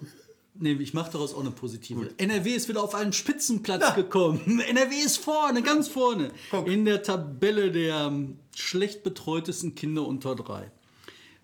Nee, 0.54 0.72
ich 0.74 0.92
mache 0.92 1.10
daraus 1.10 1.32
auch 1.34 1.40
eine 1.40 1.50
positive. 1.50 2.10
NRW 2.18 2.50
ist 2.50 2.68
wieder 2.68 2.82
auf 2.82 2.94
einen 2.94 3.14
Spitzenplatz 3.14 3.94
gekommen. 3.94 4.60
NRW 4.68 4.94
ist 4.96 5.16
vorne, 5.16 5.62
ganz 5.62 5.88
vorne. 5.88 6.30
Guck. 6.50 6.68
In 6.68 6.84
der 6.84 7.02
Tabelle 7.02 7.72
der 7.72 8.08
ähm, 8.08 8.36
schlecht 8.54 9.02
betreutesten 9.02 9.74
Kinder 9.74 10.06
unter 10.06 10.36
drei. 10.36 10.70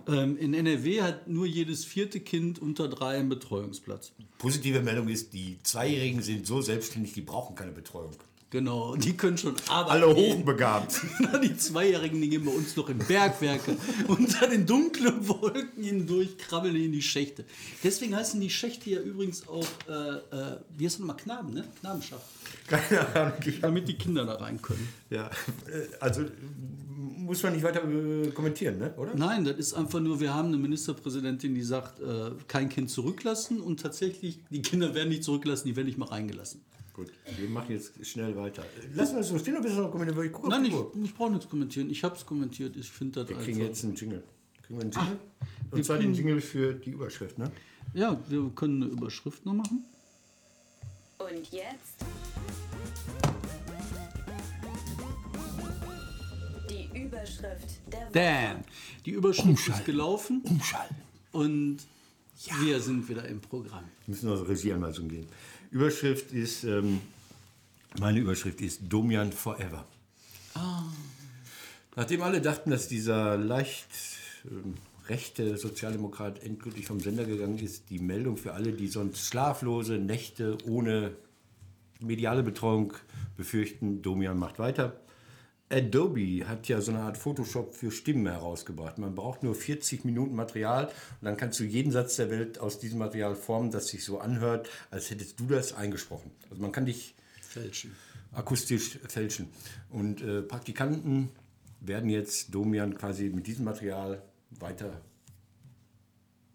Ähm, 0.08 0.38
in 0.38 0.54
NRW 0.54 1.02
hat 1.02 1.28
nur 1.28 1.46
jedes 1.46 1.84
vierte 1.84 2.20
Kind 2.20 2.58
unter 2.58 2.88
drei 2.88 3.18
einen 3.18 3.28
Betreuungsplatz. 3.28 4.12
Positive 4.38 4.80
Meldung 4.80 5.08
ist, 5.08 5.34
die 5.34 5.58
Zweijährigen 5.62 6.22
sind 6.22 6.46
so 6.46 6.62
selbstständig, 6.62 7.12
die 7.12 7.20
brauchen 7.20 7.54
keine 7.54 7.72
Betreuung. 7.72 8.12
Genau, 8.50 8.96
die 8.96 9.14
können 9.14 9.36
schon 9.36 9.54
arbeiten. 9.68 10.02
Alle 10.02 10.16
hochbegabt. 10.16 11.02
Die 11.42 11.54
Zweijährigen, 11.56 12.20
die 12.22 12.30
gehen 12.30 12.46
bei 12.46 12.50
uns 12.50 12.74
noch 12.76 12.88
in 12.88 12.96
Bergwerke. 12.96 13.76
Unter 14.08 14.46
den 14.46 14.64
dunklen 14.64 15.28
Wolken 15.28 15.82
hindurch 15.82 16.38
krabbeln 16.38 16.74
die 16.74 16.86
in 16.86 16.92
die 16.92 17.02
Schächte. 17.02 17.44
Deswegen 17.84 18.16
heißen 18.16 18.40
die 18.40 18.48
Schächte 18.48 18.88
ja 18.88 19.00
übrigens 19.00 19.46
auch, 19.46 19.66
äh, 19.86 19.92
äh, 19.92 20.56
wie 20.76 20.86
heißt 20.86 20.94
das 20.94 20.98
nochmal, 21.00 21.16
Knaben, 21.16 21.52
ne? 21.52 21.64
Knabenschacht. 21.80 22.22
Keine 22.66 23.14
Ahnung. 23.14 23.38
Damit 23.60 23.86
die 23.86 23.98
Kinder 23.98 24.24
da 24.24 24.36
rein 24.36 24.62
können. 24.62 24.88
Ja, 25.10 25.26
äh, 25.66 25.94
also 26.00 26.24
muss 26.96 27.42
man 27.42 27.52
nicht 27.52 27.62
weiter 27.62 27.82
äh, 27.84 28.30
kommentieren, 28.30 28.78
ne? 28.78 28.94
oder? 28.96 29.14
Nein, 29.14 29.44
das 29.44 29.56
ist 29.56 29.74
einfach 29.74 30.00
nur, 30.00 30.20
wir 30.20 30.34
haben 30.34 30.48
eine 30.48 30.56
Ministerpräsidentin, 30.56 31.54
die 31.54 31.62
sagt, 31.62 32.00
äh, 32.00 32.30
kein 32.46 32.70
Kind 32.70 32.90
zurücklassen 32.90 33.60
und 33.60 33.80
tatsächlich, 33.80 34.40
die 34.48 34.62
Kinder 34.62 34.94
werden 34.94 35.10
nicht 35.10 35.24
zurückgelassen, 35.24 35.68
die 35.68 35.76
werden 35.76 35.86
nicht 35.86 35.98
mal 35.98 36.08
reingelassen. 36.08 36.62
Gut, 36.98 37.12
wir 37.38 37.48
machen 37.48 37.70
jetzt 37.70 38.04
schnell 38.04 38.34
weiter. 38.36 38.64
Lassen 38.92 39.14
wir 39.14 39.20
es 39.20 39.28
so 39.28 39.38
stehen 39.38 39.54
oder 39.54 39.62
bist 39.62 39.76
du 39.76 39.82
noch 39.82 39.92
kommentieren? 39.92 40.18
Weil 40.18 40.26
Ich 40.26 40.32
gucke 40.32 40.48
Nein, 40.48 40.64
ich, 40.64 40.74
ich 41.04 41.14
brauche 41.14 41.30
nichts 41.30 41.48
kommentieren. 41.48 41.88
Ich 41.90 42.02
habe 42.02 42.16
es 42.16 42.26
kommentiert. 42.26 42.74
Ich 42.76 42.90
finde 42.90 43.20
das 43.20 43.28
Wir 43.28 43.36
kriegen 43.36 43.58
einfach. 43.58 43.68
jetzt 43.68 43.84
einen 43.84 43.94
Jingle. 43.94 44.24
Kriegen 44.62 44.78
wir 44.80 44.82
einen 44.82 44.90
Jingle? 44.90 45.18
wir 45.70 45.78
Und 45.78 45.84
zwar 45.84 45.98
den 45.98 46.12
Jingle 46.12 46.40
für 46.40 46.74
die 46.74 46.90
Überschrift, 46.90 47.38
ne? 47.38 47.52
Ja, 47.94 48.18
wir 48.28 48.50
können 48.56 48.82
eine 48.82 48.90
Überschrift 48.90 49.46
noch 49.46 49.54
machen. 49.54 49.84
Und 51.18 51.52
jetzt 51.52 52.04
die 56.68 56.98
Überschrift 57.00 57.78
der 57.92 58.00
Woche. 58.00 58.12
Damn. 58.12 58.64
Die 59.06 59.10
Überschrift 59.12 59.68
ist 59.68 59.84
gelaufen 59.84 60.42
Umschalten. 60.44 60.96
und 61.30 61.78
wir 62.60 62.80
sind 62.80 63.08
wieder 63.08 63.26
im 63.26 63.40
Programm. 63.40 63.84
Wir 64.06 64.14
müssen 64.14 64.28
noch 64.28 64.48
Regieanweisung 64.48 65.08
geben. 65.08 65.26
Überschrift 65.70 66.32
ist, 66.32 66.64
ähm, 66.64 67.00
meine 67.98 68.20
Überschrift 68.20 68.60
ist 68.60 68.80
Domian 68.88 69.32
Forever. 69.32 69.86
Nachdem 71.96 72.22
alle 72.22 72.40
dachten, 72.40 72.70
dass 72.70 72.88
dieser 72.88 73.36
leicht 73.36 73.88
ähm, 74.44 74.74
rechte 75.08 75.56
Sozialdemokrat 75.56 76.42
endgültig 76.42 76.86
vom 76.86 77.00
Sender 77.00 77.24
gegangen 77.24 77.58
ist, 77.58 77.90
die 77.90 77.98
Meldung 77.98 78.36
für 78.36 78.52
alle, 78.52 78.72
die 78.72 78.88
sonst 78.88 79.26
schlaflose 79.26 79.94
Nächte 79.98 80.58
ohne 80.66 81.16
mediale 82.00 82.42
Betreuung 82.42 82.92
befürchten, 83.36 84.02
Domian 84.02 84.38
macht 84.38 84.58
weiter. 84.58 85.00
Adobe 85.70 86.48
hat 86.48 86.66
ja 86.68 86.80
so 86.80 86.92
eine 86.92 87.00
Art 87.00 87.18
Photoshop 87.18 87.74
für 87.74 87.90
Stimmen 87.90 88.26
herausgebracht. 88.26 88.98
Man 88.98 89.14
braucht 89.14 89.42
nur 89.42 89.54
40 89.54 90.04
Minuten 90.04 90.34
Material 90.34 90.86
und 90.86 90.92
dann 91.22 91.36
kannst 91.36 91.60
du 91.60 91.64
jeden 91.64 91.92
Satz 91.92 92.16
der 92.16 92.30
Welt 92.30 92.58
aus 92.58 92.78
diesem 92.78 92.98
Material 92.98 93.34
formen, 93.34 93.70
das 93.70 93.88
sich 93.88 94.04
so 94.04 94.18
anhört, 94.18 94.68
als 94.90 95.10
hättest 95.10 95.38
du 95.38 95.46
das 95.46 95.74
eingesprochen. 95.74 96.30
Also 96.48 96.62
man 96.62 96.72
kann 96.72 96.86
dich 96.86 97.14
Fälschen. 97.42 97.94
akustisch 98.32 98.98
fälschen. 99.08 99.48
Und 99.90 100.22
äh, 100.22 100.40
Praktikanten 100.40 101.28
werden 101.80 102.08
jetzt 102.08 102.54
Domian 102.54 102.96
quasi 102.96 103.28
mit 103.28 103.46
diesem 103.46 103.66
Material 103.66 104.22
weiter, 104.50 105.02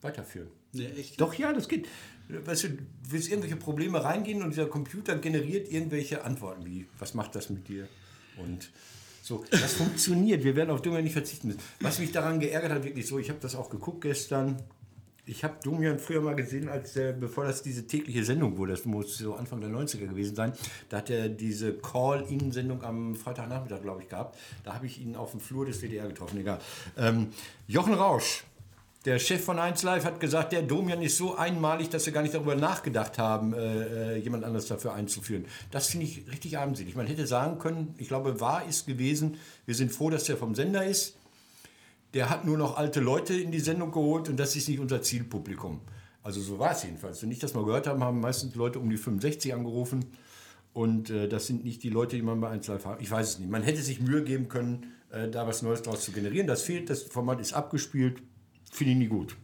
weiterführen. 0.01 0.49
Ne, 0.73 0.91
echt? 0.95 1.21
Doch, 1.21 1.35
ja, 1.35 1.53
das 1.53 1.67
geht. 1.67 1.87
Weißt 2.29 2.63
du, 2.63 2.69
du 2.69 2.77
willst 3.09 3.29
irgendwelche 3.29 3.57
Probleme 3.57 4.03
reingehen 4.03 4.41
und 4.41 4.51
dieser 4.51 4.65
Computer 4.65 5.17
generiert 5.17 5.71
irgendwelche 5.71 6.23
Antworten 6.23 6.65
wie, 6.65 6.87
was 6.97 7.13
macht 7.13 7.35
das 7.35 7.51
mit 7.51 7.67
dir? 7.67 7.87
Und 8.37 8.71
So, 9.23 9.45
das 9.49 9.75
funktioniert. 9.75 10.43
Wir 10.43 10.53
werden 10.57 10.69
auf 10.69 10.81
Domian 10.81 11.01
nicht 11.01 11.13
verzichten 11.13 11.47
müssen. 11.47 11.61
Was 11.79 11.97
mich 11.97 12.11
daran 12.11 12.41
geärgert 12.41 12.73
hat, 12.73 12.83
wirklich 12.83 13.07
so, 13.07 13.17
ich 13.19 13.29
habe 13.29 13.39
das 13.39 13.55
auch 13.55 13.69
geguckt 13.69 14.01
gestern. 14.01 14.61
Ich 15.25 15.45
habe 15.45 15.55
Domian 15.63 15.97
früher 15.97 16.19
mal 16.19 16.35
gesehen, 16.35 16.67
als 16.67 16.91
der, 16.91 17.13
bevor 17.13 17.45
das 17.45 17.63
diese 17.63 17.87
tägliche 17.87 18.25
Sendung 18.25 18.57
wurde, 18.57 18.73
das 18.73 18.83
muss 18.83 19.17
so 19.17 19.35
Anfang 19.35 19.61
der 19.61 19.69
90er 19.69 20.07
gewesen 20.07 20.35
sein, 20.35 20.51
da 20.89 20.97
hat 20.97 21.09
er 21.09 21.29
diese 21.29 21.73
Call-In-Sendung 21.73 22.83
am 22.83 23.15
Freitagnachmittag, 23.15 23.81
glaube 23.81 24.01
ich, 24.01 24.09
gehabt. 24.09 24.37
Da 24.65 24.73
habe 24.73 24.87
ich 24.87 24.99
ihn 24.99 25.15
auf 25.15 25.31
dem 25.31 25.39
Flur 25.39 25.65
des 25.65 25.81
WDR 25.81 26.09
getroffen, 26.09 26.39
egal. 26.39 26.59
Ähm, 26.97 27.29
Jochen 27.65 27.93
Rausch, 27.93 28.43
der 29.05 29.19
Chef 29.19 29.43
von 29.43 29.59
1 29.59 29.83
Live 29.83 30.05
hat 30.05 30.19
gesagt, 30.19 30.53
der 30.53 30.61
Domian 30.61 31.01
ist 31.01 31.17
so 31.17 31.35
einmalig, 31.35 31.89
dass 31.89 32.05
wir 32.05 32.13
gar 32.13 32.21
nicht 32.21 32.33
darüber 32.33 32.55
nachgedacht 32.55 33.17
haben, 33.17 33.53
äh, 33.53 34.15
äh, 34.15 34.17
jemand 34.17 34.45
anderes 34.45 34.67
dafür 34.67 34.93
einzuführen. 34.93 35.45
Das 35.71 35.87
finde 35.87 36.05
ich 36.05 36.25
richtig 36.31 36.57
armselig. 36.57 36.95
Man 36.95 37.07
hätte 37.07 37.27
sagen 37.27 37.59
können, 37.59 37.95
ich 37.97 38.07
glaube, 38.07 38.39
wahr 38.39 38.63
ist 38.67 38.87
gewesen, 38.87 39.37
wir 39.65 39.75
sind 39.75 39.91
froh, 39.91 40.09
dass 40.09 40.23
der 40.23 40.37
vom 40.37 40.55
Sender 40.55 40.85
ist. 40.85 41.17
Der 42.13 42.29
hat 42.29 42.45
nur 42.45 42.57
noch 42.57 42.77
alte 42.77 43.01
Leute 43.01 43.33
in 43.33 43.51
die 43.51 43.59
Sendung 43.59 43.91
geholt 43.91 44.29
und 44.29 44.37
das 44.37 44.55
ist 44.55 44.69
nicht 44.69 44.79
unser 44.79 45.01
Zielpublikum. 45.01 45.81
Also 46.21 46.39
so 46.39 46.57
war 46.57 46.71
es 46.71 46.83
jedenfalls. 46.83 47.21
Wenn 47.21 47.31
ich 47.31 47.39
das 47.39 47.53
mal 47.53 47.65
gehört 47.65 47.87
habe, 47.87 47.99
haben 47.99 48.21
meistens 48.21 48.55
Leute 48.55 48.79
um 48.79 48.89
die 48.89 48.97
65 48.97 49.53
angerufen. 49.53 50.05
Und 50.71 51.09
äh, 51.09 51.27
das 51.27 51.47
sind 51.47 51.65
nicht 51.65 51.83
die 51.83 51.89
Leute, 51.89 52.15
die 52.15 52.21
man 52.21 52.39
bei 52.39 52.49
1 52.49 52.67
Live 52.67 52.85
hat. 52.85 53.01
Ich 53.01 53.11
weiß 53.11 53.27
es 53.27 53.39
nicht. 53.39 53.49
Man 53.49 53.63
hätte 53.63 53.81
sich 53.81 53.99
Mühe 53.99 54.23
geben 54.23 54.47
können, 54.47 54.93
äh, 55.11 55.27
da 55.27 55.45
was 55.45 55.61
Neues 55.61 55.81
draus 55.81 56.05
zu 56.05 56.13
generieren. 56.13 56.47
Das 56.47 56.61
fehlt, 56.61 56.89
das 56.89 57.03
Format 57.03 57.41
ist 57.41 57.53
abgespielt. 57.53 58.21
Finde 58.73 58.91
ich 58.93 58.97
nie 58.99 59.07
gut. 59.07 59.35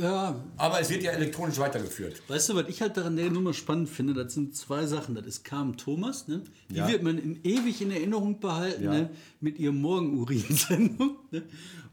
Ja, 0.00 0.42
Aber 0.56 0.80
es 0.80 0.90
wird 0.90 1.02
ja 1.04 1.12
elektronisch 1.12 1.58
weitergeführt. 1.58 2.20
weißt 2.28 2.48
du, 2.48 2.54
was 2.56 2.68
ich 2.68 2.80
halt 2.80 2.96
daran 2.96 3.16
der 3.16 3.30
Nummer 3.30 3.52
spannend 3.52 3.88
finde, 3.88 4.12
das 4.14 4.34
sind 4.34 4.56
zwei 4.56 4.86
Sachen. 4.86 5.14
Das 5.14 5.24
ist 5.26 5.44
Carmen 5.44 5.76
Thomas, 5.76 6.26
ne? 6.26 6.42
die 6.68 6.76
Ja. 6.76 6.88
wird 6.88 7.02
man 7.02 7.18
in, 7.18 7.38
ewig 7.44 7.80
in 7.80 7.90
Erinnerung 7.92 8.40
behalten, 8.40 8.82
Ja. 8.84 8.90
ne? 8.92 9.10
mit 9.40 9.58
ihrem 9.58 9.80
Morgenurin-Sendung. 9.80 11.16
Ne? 11.30 11.42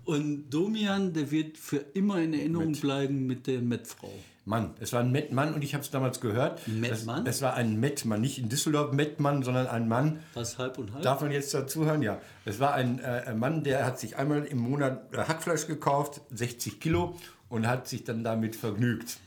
Und 0.06 0.49
Domian, 0.49 1.13
der 1.13 1.30
wird 1.30 1.58
für 1.58 1.77
immer 1.93 2.19
in 2.21 2.34
Erinnerung 2.34 2.71
bleiben 2.73 3.27
mit 3.27 3.45
der 3.45 3.62
Mettfrau. 3.62 4.12
Mann, 4.52 4.76
es 4.82 4.92
war 4.92 5.00
ein 5.00 5.14
Mettmann 5.14 5.54
und 5.54 5.64
ich 5.64 5.74
habe 5.74 5.82
es 5.82 5.92
damals 5.92 6.20
gehört. 6.20 6.68
Mettmann? 6.68 7.26
Es, 7.26 7.42
war 7.42 7.54
ein 7.54 7.80
Mettmann, 7.80 8.20
nicht 8.20 8.38
in 8.38 8.50
Düsseldorf 8.50 8.92
Mettmann, 8.92 9.44
sondern 9.44 9.68
ein 9.68 9.88
Mann. 9.88 10.20
Was 10.34 10.58
halb 10.58 10.78
und 10.78 10.94
halb? 10.94 11.04
Darf 11.04 11.22
man 11.22 11.32
jetzt 11.32 11.54
dazuhören? 11.54 12.02
Ja. 12.02 12.20
Es 12.44 12.60
war 12.60 12.74
ein, 12.74 13.00
äh, 13.00 13.34
Mann, 13.34 13.64
der 13.64 13.86
hat 13.86 13.98
sich 13.98 14.18
einmal 14.18 14.44
im 14.44 14.58
Monat 14.58 15.14
äh, 15.14 15.20
Hackfleisch 15.20 15.68
gekauft, 15.68 16.20
60 16.32 16.82
Kilo, 16.82 17.16
und 17.48 17.66
hat 17.66 17.88
sich 17.88 18.04
dann 18.04 18.26
damit 18.26 18.58
vergnügt. 18.58 19.20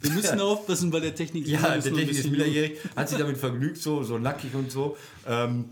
Wir 0.00 0.10
müssen 0.10 0.38
aufpassen 0.38 0.90
bei 0.90 1.00
der 1.00 1.14
Technik. 1.14 1.46
Ja, 1.46 1.62
Wir 1.62 1.68
der 1.80 1.94
Technik 1.94 2.10
ist 2.10 2.30
minderjährig, 2.30 2.78
hat 2.94 3.08
sich 3.08 3.16
damit 3.16 3.38
vergnügt, 3.38 3.78
so, 3.78 4.02
so 4.02 4.18
nackig 4.18 4.54
und 4.54 4.70
so. 4.70 4.98
Ähm, 5.26 5.70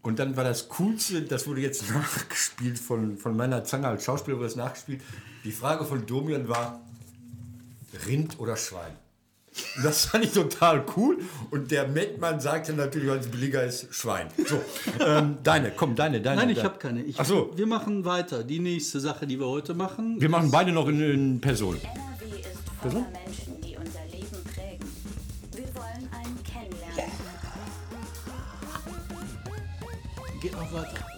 und 0.00 0.18
dann 0.18 0.34
war 0.34 0.44
das 0.44 0.70
Coolste, 0.70 1.20
das 1.22 1.46
wurde 1.46 1.60
jetzt 1.60 1.90
nachgespielt 1.94 2.78
von, 2.78 3.18
von 3.18 3.36
meiner 3.36 3.64
Zange 3.64 3.88
als 3.88 4.04
Schauspieler, 4.04 4.38
wurde 4.38 4.46
das 4.46 4.56
nachgespielt. 4.56 5.02
Die 5.44 5.52
Frage 5.52 5.84
von 5.84 6.06
Domian 6.06 6.48
war, 6.48 6.80
Rind 8.06 8.40
oder 8.40 8.56
Schwein? 8.56 8.92
Und 9.76 9.84
Das 9.84 10.06
fand 10.06 10.24
ich 10.24 10.32
total 10.32 10.84
cool. 10.96 11.18
Und 11.50 11.70
der 11.70 11.86
Mettmann 11.86 12.40
sagte 12.40 12.72
natürlich, 12.72 13.08
weil 13.08 13.18
es 13.18 13.28
billiger 13.28 13.62
ist, 13.62 13.94
Schwein. 13.94 14.28
So, 14.46 14.60
ähm, 15.04 15.36
deine, 15.42 15.70
komm, 15.70 15.94
deine, 15.94 16.22
deine. 16.22 16.40
Nein, 16.40 16.50
ich 16.50 16.64
habe 16.64 16.78
keine. 16.78 17.02
Ich, 17.02 17.20
Ach 17.20 17.26
so. 17.26 17.52
Wir 17.54 17.66
machen 17.66 18.06
weiter. 18.06 18.42
Die 18.42 18.58
nächste 18.58 19.00
Sache, 19.00 19.26
die 19.26 19.38
wir 19.38 19.46
heute 19.46 19.74
machen. 19.74 20.18
Wir 20.18 20.30
machen 20.30 20.50
beide 20.50 20.72
noch 20.72 20.88
in, 20.88 21.00
in 21.00 21.40
Person. 21.40 21.76
NRW 21.76 22.40
ist 22.40 22.58
voller 22.80 23.06
Menschen, 23.10 23.60
die 23.60 23.76
unser 23.76 24.04
Leben 24.10 24.44
prägen. 24.54 24.88
Wir 25.52 25.74
wollen 25.74 26.08
einen 26.10 26.42
kennenlernen. 26.42 27.12
Geht 30.40 30.52
noch 30.52 30.72
weiter. 30.72 31.13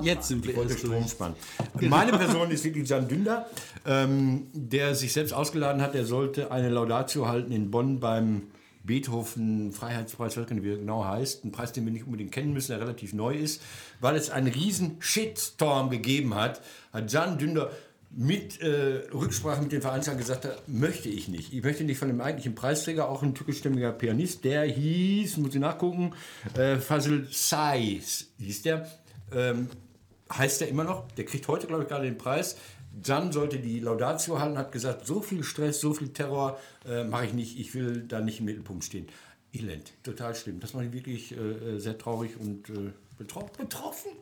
Jetzt 0.00 0.28
sind 0.28 0.46
wir 0.46 0.56
wollte 0.56 0.72
erst 0.72 0.80
Strom 0.84 1.00
durch. 1.00 1.10
spannen. 1.10 1.36
Meine 1.80 2.12
Person 2.18 2.50
ist 2.50 2.64
wirklich 2.64 2.88
Jan 2.88 3.08
Dünder, 3.08 3.46
ähm, 3.86 4.46
der 4.52 4.94
sich 4.94 5.12
selbst 5.12 5.32
ausgeladen 5.32 5.80
hat. 5.82 5.94
Er 5.94 6.04
sollte 6.04 6.50
eine 6.50 6.68
Laudatio 6.68 7.28
halten 7.28 7.52
in 7.52 7.70
Bonn 7.70 8.00
beim 8.00 8.42
Beethoven 8.84 9.72
Freiheitspreis, 9.72 10.32
ich 10.32 10.38
weiß 10.38 10.46
gar 10.46 10.54
nicht, 10.54 10.64
wie 10.64 10.72
er 10.72 10.78
genau 10.78 11.04
heißt. 11.04 11.44
Ein 11.44 11.52
Preis, 11.52 11.72
den 11.72 11.84
wir 11.84 11.92
nicht 11.92 12.04
unbedingt 12.04 12.32
kennen 12.32 12.52
müssen, 12.52 12.72
der 12.72 12.80
relativ 12.80 13.12
neu 13.12 13.34
ist. 13.34 13.62
Weil 14.00 14.16
es 14.16 14.30
einen 14.30 14.46
riesen 14.46 14.96
Shitstorm 15.00 15.90
gegeben 15.90 16.34
hat, 16.34 16.60
hat 16.92 17.12
Jan 17.12 17.38
Dünder 17.38 17.70
mit 18.16 18.60
äh, 18.60 19.02
Rücksprache 19.12 19.60
mit 19.60 19.72
den 19.72 19.82
Veranstaltern 19.82 20.22
gesagt, 20.22 20.44
hat, 20.44 20.68
möchte 20.68 21.08
ich 21.08 21.28
nicht. 21.28 21.52
Ich 21.52 21.62
möchte 21.62 21.84
nicht 21.84 21.98
von 21.98 22.08
dem 22.08 22.20
eigentlichen 22.20 22.54
Preisträger, 22.54 23.08
auch 23.08 23.22
ein 23.22 23.34
türkischstämmiger 23.34 23.92
Pianist, 23.92 24.44
der 24.44 24.62
hieß, 24.62 25.36
muss 25.38 25.54
ich 25.54 25.60
nachgucken, 25.60 26.12
äh, 26.54 26.76
Fazil 26.76 27.26
Sais 27.30 28.28
hieß 28.38 28.62
der. 28.62 28.88
Ähm, 29.34 29.68
heißt 30.32 30.62
er 30.62 30.68
immer 30.68 30.84
noch. 30.84 31.08
Der 31.12 31.24
kriegt 31.24 31.46
heute, 31.48 31.66
glaube 31.66 31.82
ich, 31.84 31.88
gerade 31.88 32.04
den 32.04 32.18
Preis. 32.18 32.56
Jan 33.04 33.30
sollte 33.32 33.58
die 33.58 33.80
Laudatio 33.80 34.38
halten, 34.38 34.56
hat 34.56 34.72
gesagt, 34.72 35.06
so 35.06 35.20
viel 35.20 35.42
Stress, 35.44 35.80
so 35.80 35.92
viel 35.92 36.08
Terror 36.08 36.58
äh, 36.88 37.04
mache 37.04 37.26
ich 37.26 37.34
nicht. 37.34 37.58
Ich 37.58 37.74
will 37.74 38.04
da 38.08 38.20
nicht 38.20 38.38
im 38.40 38.46
Mittelpunkt 38.46 38.84
stehen. 38.84 39.06
Elend, 39.52 39.92
total 40.02 40.34
schlimm. 40.34 40.60
Das 40.60 40.72
macht 40.74 40.84
mich 40.86 40.94
wirklich 40.94 41.32
äh, 41.32 41.78
sehr 41.78 41.96
traurig 41.98 42.32
und 42.40 42.68
äh, 42.70 42.92
betro 43.18 43.48
betroffen. 43.58 44.12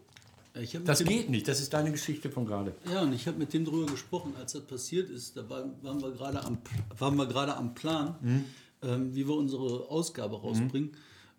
Mit 0.55 0.87
Das 0.88 0.99
dem- 0.99 1.09
geht 1.09 1.31
nicht. 1.31 1.49
Das 1.49 1.61
ist 1.61 1.73
deine 1.73 1.90
Geschichte 1.90 2.31
von 2.31 2.47
gerade. 2.47 2.75
Ja, 2.93 3.03
und 3.03 3.12
ich 3.12 3.27
habe 3.27 3.38
mit 3.38 3.53
dem 3.53 3.64
drüber 3.64 3.90
gesprochen, 3.90 4.35
als 4.38 4.53
das 4.53 4.62
passiert 4.62 5.11
ist. 5.11 5.37
Da 5.37 5.49
war- 5.49 5.64
waren 5.83 6.01
wir 6.01 6.12
gerade 6.12 6.45
am, 6.45 6.59
waren 6.99 7.17
wir 7.17 7.27
gerade 7.27 7.57
am 7.57 7.75
Plan, 7.75 8.14
Mhm. 8.21 8.45
ähm, 8.83 9.14
wie 9.14 9.27
wir 9.27 9.35
unsere 9.35 9.88
Ausgabe 9.90 10.40
rausbringen. 10.40 10.93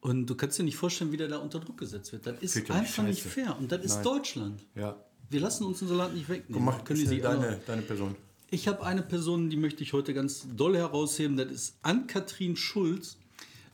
Und 0.06 0.28
du 0.28 0.36
kannst 0.36 0.60
dir 0.60 0.64
nicht 0.64 0.76
vorstellen, 0.78 1.12
wie 1.12 1.18
der 1.18 1.28
da 1.28 1.38
unter 1.38 1.60
Druck 1.60 1.78
gesetzt 1.80 2.12
wird. 2.12 2.28
Das 2.28 2.36
ist 2.42 2.56
einfach 2.70 3.04
nicht 3.04 3.24
scheiße. 3.24 3.30
fair. 3.30 3.58
Und 3.60 3.72
das 3.72 3.84
ist 3.84 3.96
Nein. 3.96 4.04
Deutschland. 4.04 4.62
Ja. 4.76 4.96
Wir 5.32 5.40
lassen 5.40 5.64
uns 5.66 5.82
unser 5.82 5.96
Land 5.96 6.14
nicht 6.14 6.30
wegnehmen. 6.30 6.64
Mach 6.64 6.84
Können 6.84 7.10
die 7.10 7.24
alle- 7.24 7.40
deine, 7.40 7.60
deine 7.66 7.82
Person. 7.82 8.16
Ich 8.52 8.68
habe 8.68 8.86
eine 8.86 9.02
Person, 9.02 9.50
die 9.50 9.58
möchte 9.58 9.82
ich 9.82 9.94
heute 9.94 10.14
ganz 10.14 10.46
doll 10.56 10.78
herausheben. 10.78 11.36
Das 11.38 11.50
ist 11.52 11.78
Ann-Kathrin 11.82 12.56
Schulz. 12.56 13.18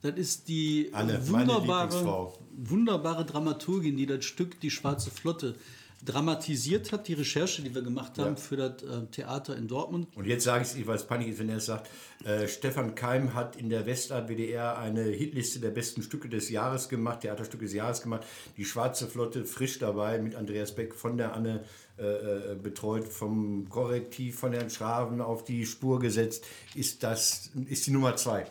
Das 0.02 0.16
ist 0.16 0.48
die 0.48 0.90
meine 0.94 1.28
wunderbare, 1.28 2.34
wunderbare 2.58 3.26
Dramaturgin, 3.26 3.98
die 3.98 4.06
das 4.06 4.24
Stück 4.24 4.60
Die 4.62 4.72
Schwarze 4.72 5.12
Flotte 5.12 5.56
dramatisiert 6.06 6.92
hat. 6.92 7.08
Die 7.08 7.14
Recherche, 7.14 7.62
die 7.62 7.74
wir 7.74 7.82
gemacht 7.82 8.18
haben 8.18 8.38
für 8.38 8.58
das 8.58 8.84
äh, 8.84 9.06
Theater 9.12 9.56
in 9.56 9.68
Dortmund. 9.68 10.08
Und 10.16 10.26
jetzt 10.26 10.44
sage 10.44 10.64
ich 10.64 10.76
es, 10.76 10.88
weil 10.88 10.96
es 10.96 11.06
peinlich 11.06 11.30
ist, 11.30 11.40
wenn 11.40 11.50
er 11.50 11.58
es 11.58 11.66
sagt. 11.66 11.90
Äh, 12.24 12.48
Stefan 12.48 12.96
Keim 12.96 13.34
hat 13.34 13.56
in 13.56 13.70
der 13.70 13.86
Westart 13.86 14.30
WDR 14.30 14.78
eine 14.78 15.04
Hitliste 15.04 15.60
der 15.60 15.72
besten 15.72 16.02
Stücke 16.02 16.30
des 16.30 16.50
Jahres 16.50 16.90
gemacht, 16.90 17.22
Theaterstücke 17.22 17.66
des 17.66 17.74
Jahres 17.74 18.02
gemacht. 18.02 18.26
Die 18.58 18.66
Schwarze 18.66 19.08
Flotte 19.08 19.46
frisch 19.46 19.80
dabei 19.80 20.20
mit 20.20 20.36
Andreas 20.36 20.76
Beck 20.76 20.94
von 20.96 21.18
der 21.18 21.34
Anne 21.34 21.64
äh, 21.98 22.04
äh, 22.04 22.56
betreut, 22.56 23.08
vom 23.08 23.70
Korrektiv 23.70 24.40
von 24.40 24.54
Herrn 24.54 24.70
Schraven 24.70 25.22
auf 25.22 25.44
die 25.44 25.66
Spur 25.66 26.00
gesetzt. 26.00 26.46
Ist 26.74 27.04
das 27.04 27.52
ist 27.70 27.86
die 27.86 27.92
Nummer 27.92 28.16
zwei 28.16 28.46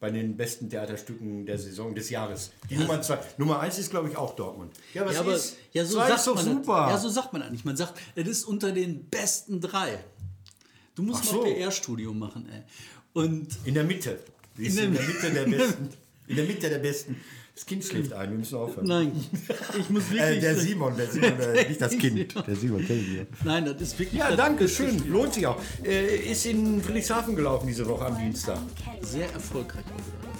bei 0.00 0.10
den 0.10 0.36
besten 0.36 0.70
Theaterstücken 0.70 1.44
der 1.44 1.58
Saison 1.58 1.94
des 1.94 2.10
Jahres. 2.10 2.52
Die 2.70 2.76
Nummer 2.76 3.02
zwei. 3.02 3.18
Nummer 3.36 3.60
eins 3.60 3.78
ist, 3.78 3.90
glaube 3.90 4.08
ich, 4.08 4.16
auch 4.16 4.36
Dortmund. 4.36 4.72
Ja, 4.94 5.04
was 5.04 5.14
ja, 5.14 5.20
aber 5.20 5.34
ist? 5.34 5.56
ja, 5.72 5.84
so 5.84 5.96
Zwei 5.96 6.06
sagt 6.08 6.18
ist 6.20 6.26
doch 6.28 6.34
man 6.36 6.44
super. 6.44 6.82
Das. 6.84 6.90
Ja, 6.92 6.98
so 6.98 7.08
sagt 7.08 7.32
man 7.32 7.42
eigentlich. 7.42 7.64
Man 7.64 7.76
sagt, 7.76 7.94
es 8.14 8.26
ist 8.28 8.44
unter 8.44 8.70
den 8.72 9.04
besten 9.08 9.60
drei. 9.60 9.98
Du 10.94 11.02
musst 11.02 11.24
Ach 11.28 11.32
mal 11.32 11.38
so. 11.48 11.54
PR-Studium 11.54 12.18
machen, 12.18 12.48
ey. 12.52 12.62
Und 13.12 13.48
In 13.64 13.74
der 13.74 13.84
Mitte. 13.84 14.20
Die 14.56 14.66
ist 14.66 14.78
In 14.78 14.86
in, 14.86 14.94
der- 14.94 15.02
der 15.02 15.08
Mitte 15.08 15.30
der 15.32 15.44
Besten. 15.56 15.88
In 16.28 16.36
der 16.36 16.44
Mitte 16.44 16.68
der 16.68 16.78
Besten. 16.78 17.16
Das 17.58 17.66
Kind 17.66 17.82
schläft 17.82 18.12
ein, 18.12 18.30
wir 18.30 18.38
müssen 18.38 18.56
aufhören. 18.56 18.86
nein, 18.86 19.10
ich 19.76 19.90
muss 19.90 20.08
wirklich. 20.12 20.36
Äh, 20.36 20.40
der 20.40 20.54
Simon, 20.54 20.96
der 20.96 21.08
Simon, 21.08 21.40
äh, 21.40 21.64
nicht 21.68 21.80
das 21.80 21.98
Kind. 21.98 22.32
Der 22.46 22.54
Simon, 22.54 22.86
kennen 22.86 23.04
wir. 23.04 23.26
Nein, 23.42 23.64
das 23.64 23.82
ist 23.82 23.98
wirklich. 23.98 24.20
Ja, 24.20 24.36
danke, 24.36 24.68
schön. 24.68 25.10
Lohnt 25.10 25.34
sich 25.34 25.44
auch. 25.44 25.60
Äh, 25.84 26.30
ist 26.30 26.46
in 26.46 26.80
Friedrichshafen 26.80 27.34
gelaufen 27.34 27.66
diese 27.66 27.84
Woche 27.88 28.06
am 28.06 28.16
Dienstag. 28.16 28.60
Sehr 29.02 29.32
erfolgreich. 29.32 29.82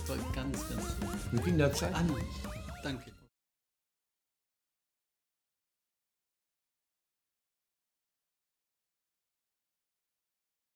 Das 0.07 0.11
war 0.11 0.33
ganz, 0.33 0.61
ganz. 0.69 0.85
Mit 1.33 1.45
Kinderzeit. 1.45 1.91
Ah, 1.93 2.05
nein. 2.07 2.25
Danke. 2.85 3.11